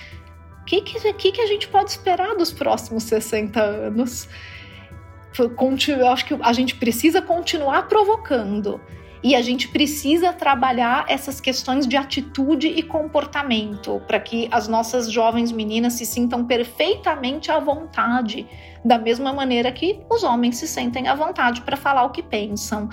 o 0.61 0.65
que, 0.65 0.81
que, 0.81 1.31
que 1.31 1.41
a 1.41 1.47
gente 1.47 1.67
pode 1.67 1.89
esperar 1.89 2.35
dos 2.35 2.51
próximos 2.51 3.03
60 3.03 3.59
anos? 3.59 4.29
Acho 6.11 6.25
que 6.25 6.33
a 6.41 6.53
gente 6.53 6.75
precisa 6.75 7.21
continuar 7.21 7.87
provocando 7.87 8.79
E 9.21 9.35
a 9.35 9.41
gente 9.41 9.67
precisa 9.67 10.31
trabalhar 10.31 11.05
essas 11.09 11.41
questões 11.41 11.85
de 11.85 11.97
atitude 11.97 12.67
e 12.67 12.81
comportamento 12.81 14.01
para 14.07 14.19
que 14.19 14.47
as 14.49 14.67
nossas 14.67 15.11
jovens 15.11 15.51
meninas 15.51 15.93
se 15.93 16.05
sintam 16.05 16.45
perfeitamente 16.45 17.51
à 17.51 17.59
vontade, 17.59 18.47
da 18.83 18.97
mesma 18.97 19.33
maneira 19.33 19.71
que 19.73 19.99
os 20.09 20.23
homens 20.23 20.55
se 20.57 20.67
sentem 20.67 21.07
à 21.09 21.15
vontade 21.15 21.61
para 21.61 21.75
falar 21.75 22.05
o 22.05 22.11
que 22.11 22.23
pensam. 22.23 22.87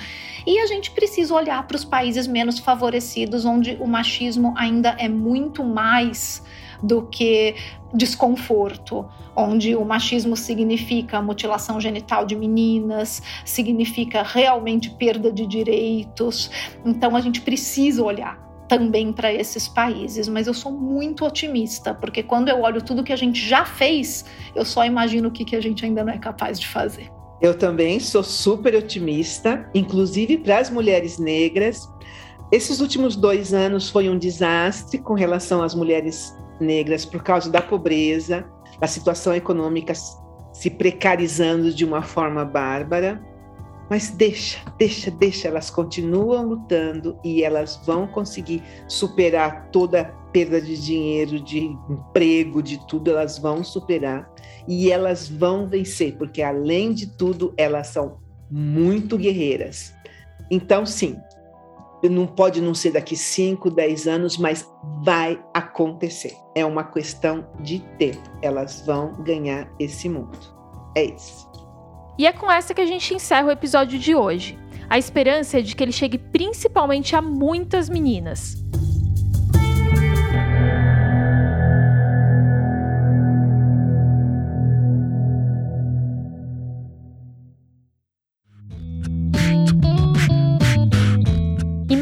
E 0.44 0.58
a 0.58 0.66
gente 0.66 0.90
precisa 0.90 1.32
olhar 1.32 1.64
para 1.66 1.76
os 1.76 1.84
países 1.84 2.26
menos 2.26 2.58
favorecidos, 2.58 3.44
onde 3.44 3.76
o 3.80 3.86
machismo 3.86 4.52
ainda 4.56 4.96
é 4.98 5.08
muito 5.08 5.62
mais 5.62 6.42
do 6.82 7.02
que 7.02 7.54
desconforto, 7.94 9.06
onde 9.34 9.74
o 9.74 9.84
machismo 9.84 10.36
significa 10.36 11.22
mutilação 11.22 11.80
genital 11.80 12.24
de 12.26 12.36
meninas, 12.36 13.22
significa 13.44 14.22
realmente 14.22 14.90
perda 14.90 15.32
de 15.32 15.46
direitos. 15.46 16.50
Então 16.84 17.16
a 17.16 17.20
gente 17.20 17.40
precisa 17.40 18.02
olhar 18.02 18.44
também 18.68 19.12
para 19.12 19.32
esses 19.32 19.68
países, 19.68 20.28
mas 20.28 20.46
eu 20.46 20.54
sou 20.54 20.72
muito 20.72 21.24
otimista, 21.24 21.94
porque 21.94 22.22
quando 22.22 22.48
eu 22.48 22.62
olho 22.62 22.82
tudo 22.82 23.04
que 23.04 23.12
a 23.12 23.16
gente 23.16 23.38
já 23.46 23.64
fez, 23.64 24.24
eu 24.54 24.64
só 24.64 24.84
imagino 24.84 25.28
o 25.28 25.30
que, 25.30 25.44
que 25.44 25.56
a 25.56 25.60
gente 25.60 25.84
ainda 25.84 26.04
não 26.04 26.12
é 26.12 26.18
capaz 26.18 26.58
de 26.58 26.66
fazer. 26.66 27.10
Eu 27.40 27.56
também 27.56 28.00
sou 28.00 28.22
super 28.22 28.74
otimista, 28.74 29.68
inclusive 29.74 30.38
para 30.38 30.58
as 30.58 30.70
mulheres 30.70 31.18
negras. 31.18 31.88
Esses 32.50 32.80
últimos 32.80 33.14
dois 33.14 33.52
anos 33.52 33.90
foi 33.90 34.08
um 34.08 34.18
desastre 34.18 34.98
com 34.98 35.14
relação 35.14 35.62
às 35.62 35.74
mulheres 35.74 36.34
negras 36.60 37.04
por 37.04 37.22
causa 37.22 37.50
da 37.50 37.60
pobreza, 37.60 38.44
da 38.80 38.86
situação 38.86 39.34
econômica 39.34 39.92
se 40.52 40.70
precarizando 40.70 41.72
de 41.72 41.84
uma 41.84 42.02
forma 42.02 42.44
bárbara. 42.44 43.22
Mas 43.88 44.10
deixa, 44.10 44.58
deixa, 44.76 45.10
deixa, 45.12 45.46
elas 45.46 45.70
continuam 45.70 46.48
lutando 46.48 47.18
e 47.24 47.44
elas 47.44 47.80
vão 47.86 48.06
conseguir 48.06 48.62
superar 48.88 49.68
toda 49.70 50.12
perda 50.32 50.60
de 50.60 50.76
dinheiro, 50.76 51.38
de 51.38 51.60
emprego, 51.88 52.62
de 52.62 52.84
tudo, 52.86 53.12
elas 53.12 53.38
vão 53.38 53.62
superar 53.62 54.28
e 54.66 54.90
elas 54.90 55.28
vão 55.28 55.68
vencer, 55.68 56.16
porque 56.16 56.42
além 56.42 56.92
de 56.92 57.06
tudo, 57.06 57.54
elas 57.56 57.86
são 57.86 58.18
muito 58.50 59.16
guerreiras. 59.16 59.94
Então, 60.50 60.84
sim, 60.84 61.16
não 62.08 62.26
pode 62.26 62.60
não 62.60 62.74
ser 62.74 62.92
daqui 62.92 63.16
5, 63.16 63.70
10 63.70 64.06
anos, 64.06 64.36
mas 64.36 64.68
vai 65.02 65.42
acontecer. 65.54 66.34
É 66.54 66.64
uma 66.64 66.84
questão 66.84 67.46
de 67.60 67.80
tempo. 67.98 68.22
Elas 68.42 68.84
vão 68.86 69.12
ganhar 69.22 69.70
esse 69.78 70.08
mundo. 70.08 70.38
É 70.96 71.04
isso. 71.04 71.50
E 72.18 72.26
é 72.26 72.32
com 72.32 72.50
essa 72.50 72.72
que 72.72 72.80
a 72.80 72.86
gente 72.86 73.14
encerra 73.14 73.48
o 73.48 73.50
episódio 73.50 73.98
de 73.98 74.14
hoje. 74.14 74.58
A 74.88 74.98
esperança 74.98 75.58
é 75.58 75.62
de 75.62 75.74
que 75.74 75.82
ele 75.82 75.92
chegue 75.92 76.16
principalmente 76.16 77.14
a 77.14 77.20
muitas 77.20 77.88
meninas. 77.88 78.54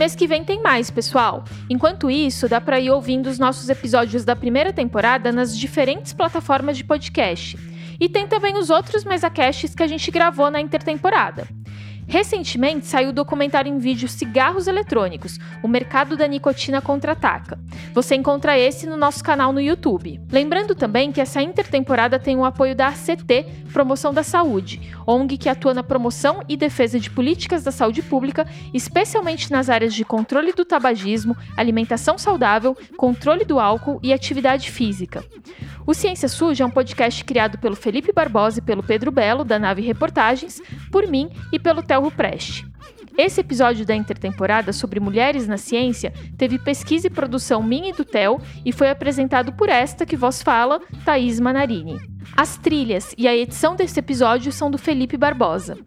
Mês 0.05 0.15
que 0.15 0.27
vem 0.27 0.45
tem 0.45 0.61
mais, 0.61 0.91
pessoal. 0.91 1.45
Enquanto 1.71 2.11
isso, 2.11 2.47
dá 2.47 2.61
para 2.61 2.79
ir 2.79 2.91
ouvindo 2.91 3.27
os 3.27 3.39
nossos 3.39 3.71
episódios 3.71 4.23
da 4.23 4.37
primeira 4.37 4.71
temporada 4.71 5.33
nas 5.33 5.57
diferentes 5.57 6.13
plataformas 6.13 6.77
de 6.77 6.85
podcast. 6.85 7.57
E 7.99 8.07
tem 8.07 8.27
também 8.27 8.59
os 8.59 8.69
outros 8.69 9.03
mesacasts 9.03 9.75
que 9.75 9.83
a 9.83 9.87
gente 9.87 10.11
gravou 10.11 10.51
na 10.51 10.61
intertemporada. 10.61 11.49
Recentemente 12.07 12.87
saiu 12.87 13.11
o 13.11 13.13
documentário 13.13 13.73
em 13.73 13.79
vídeo 13.79 14.09
Cigarros 14.09 14.67
Eletrônicos 14.67 15.39
O 15.63 15.69
Mercado 15.69 16.17
da 16.17 16.27
Nicotina 16.27 16.81
Contra-Ataca. 16.81 17.59
Você 17.93 18.15
encontra 18.15 18.59
esse 18.59 18.87
no 18.87 18.97
nosso 18.97 19.23
canal 19.23 19.53
no 19.53 19.61
YouTube. 19.61 20.21
Lembrando 20.31 20.75
também 20.75 21.11
que 21.11 21.21
essa 21.21 21.43
intertemporada 21.43 22.19
tem 22.19 22.37
o 22.37 22.45
apoio 22.45 22.75
da 22.75 22.89
ACT 22.89 23.65
Promoção 23.73 24.15
da 24.15 24.23
Saúde, 24.23 24.81
ONG 25.05 25.37
que 25.37 25.49
atua 25.49 25.75
na 25.75 25.83
promoção 25.83 26.41
e 26.49 26.57
defesa 26.57 27.01
de 27.01 27.11
políticas 27.11 27.65
da 27.65 27.73
saúde 27.73 28.03
pública, 28.03 28.47
especialmente 28.73 29.51
nas 29.51 29.69
áreas 29.69 29.93
de 29.93 30.05
controle 30.05 30.53
do 30.53 30.65
tabagismo, 30.65 31.37
alimentação 31.57 32.17
saudável, 32.17 32.77
controle 32.97 33.45
do 33.45 33.59
álcool 33.59 33.99
e 34.03 34.13
atividade 34.13 34.71
física. 34.71 35.25
O 35.87 35.93
Ciência 35.93 36.29
Suja 36.29 36.65
é 36.65 36.67
um 36.67 36.71
podcast 36.71 37.23
criado 37.25 37.59
pelo 37.59 37.77
Felipe 37.77 38.11
Barbosa 38.11 38.59
e 38.59 38.63
pelo 38.63 38.83
Pedro 38.83 39.11
Belo, 39.11 39.45
da 39.45 39.59
Nave 39.59 39.83
Reportagens, 39.83 40.63
por 40.91 41.07
mim 41.07 41.29
e 41.53 41.59
pelo 41.59 41.83
Telro 41.95 42.11
Preste. 42.11 42.67
Esse 43.17 43.41
episódio 43.41 43.87
da 43.87 43.95
intertemporada 43.95 44.73
sobre 44.73 44.99
mulheres 44.99 45.47
na 45.47 45.57
ciência 45.57 46.13
teve 46.37 46.59
pesquisa 46.59 47.07
e 47.07 47.11
produção 47.11 47.63
minha 47.63 47.91
e 47.91 47.93
do 47.93 48.05
Tel 48.05 48.41
e 48.65 48.73
foi 48.73 48.91
apresentado 48.91 49.53
por 49.53 49.69
esta 49.69 50.05
que 50.05 50.17
vos 50.17 50.43
fala, 50.43 50.81
Thaís 51.05 51.39
Manarini. 51.39 52.01
As 52.37 52.57
trilhas 52.57 53.15
e 53.17 53.29
a 53.29 53.37
edição 53.37 53.77
desse 53.77 54.01
episódio 54.01 54.51
são 54.51 54.73
do 54.73 54.77
Felipe 54.77 55.17
Barbosa. 55.17 55.79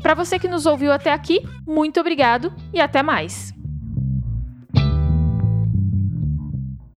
Para 0.00 0.14
você 0.14 0.38
que 0.38 0.46
nos 0.46 0.64
ouviu 0.64 0.92
até 0.92 1.12
aqui, 1.12 1.42
muito 1.66 1.98
obrigado 1.98 2.54
e 2.72 2.80
até 2.80 3.02
mais! 3.02 3.57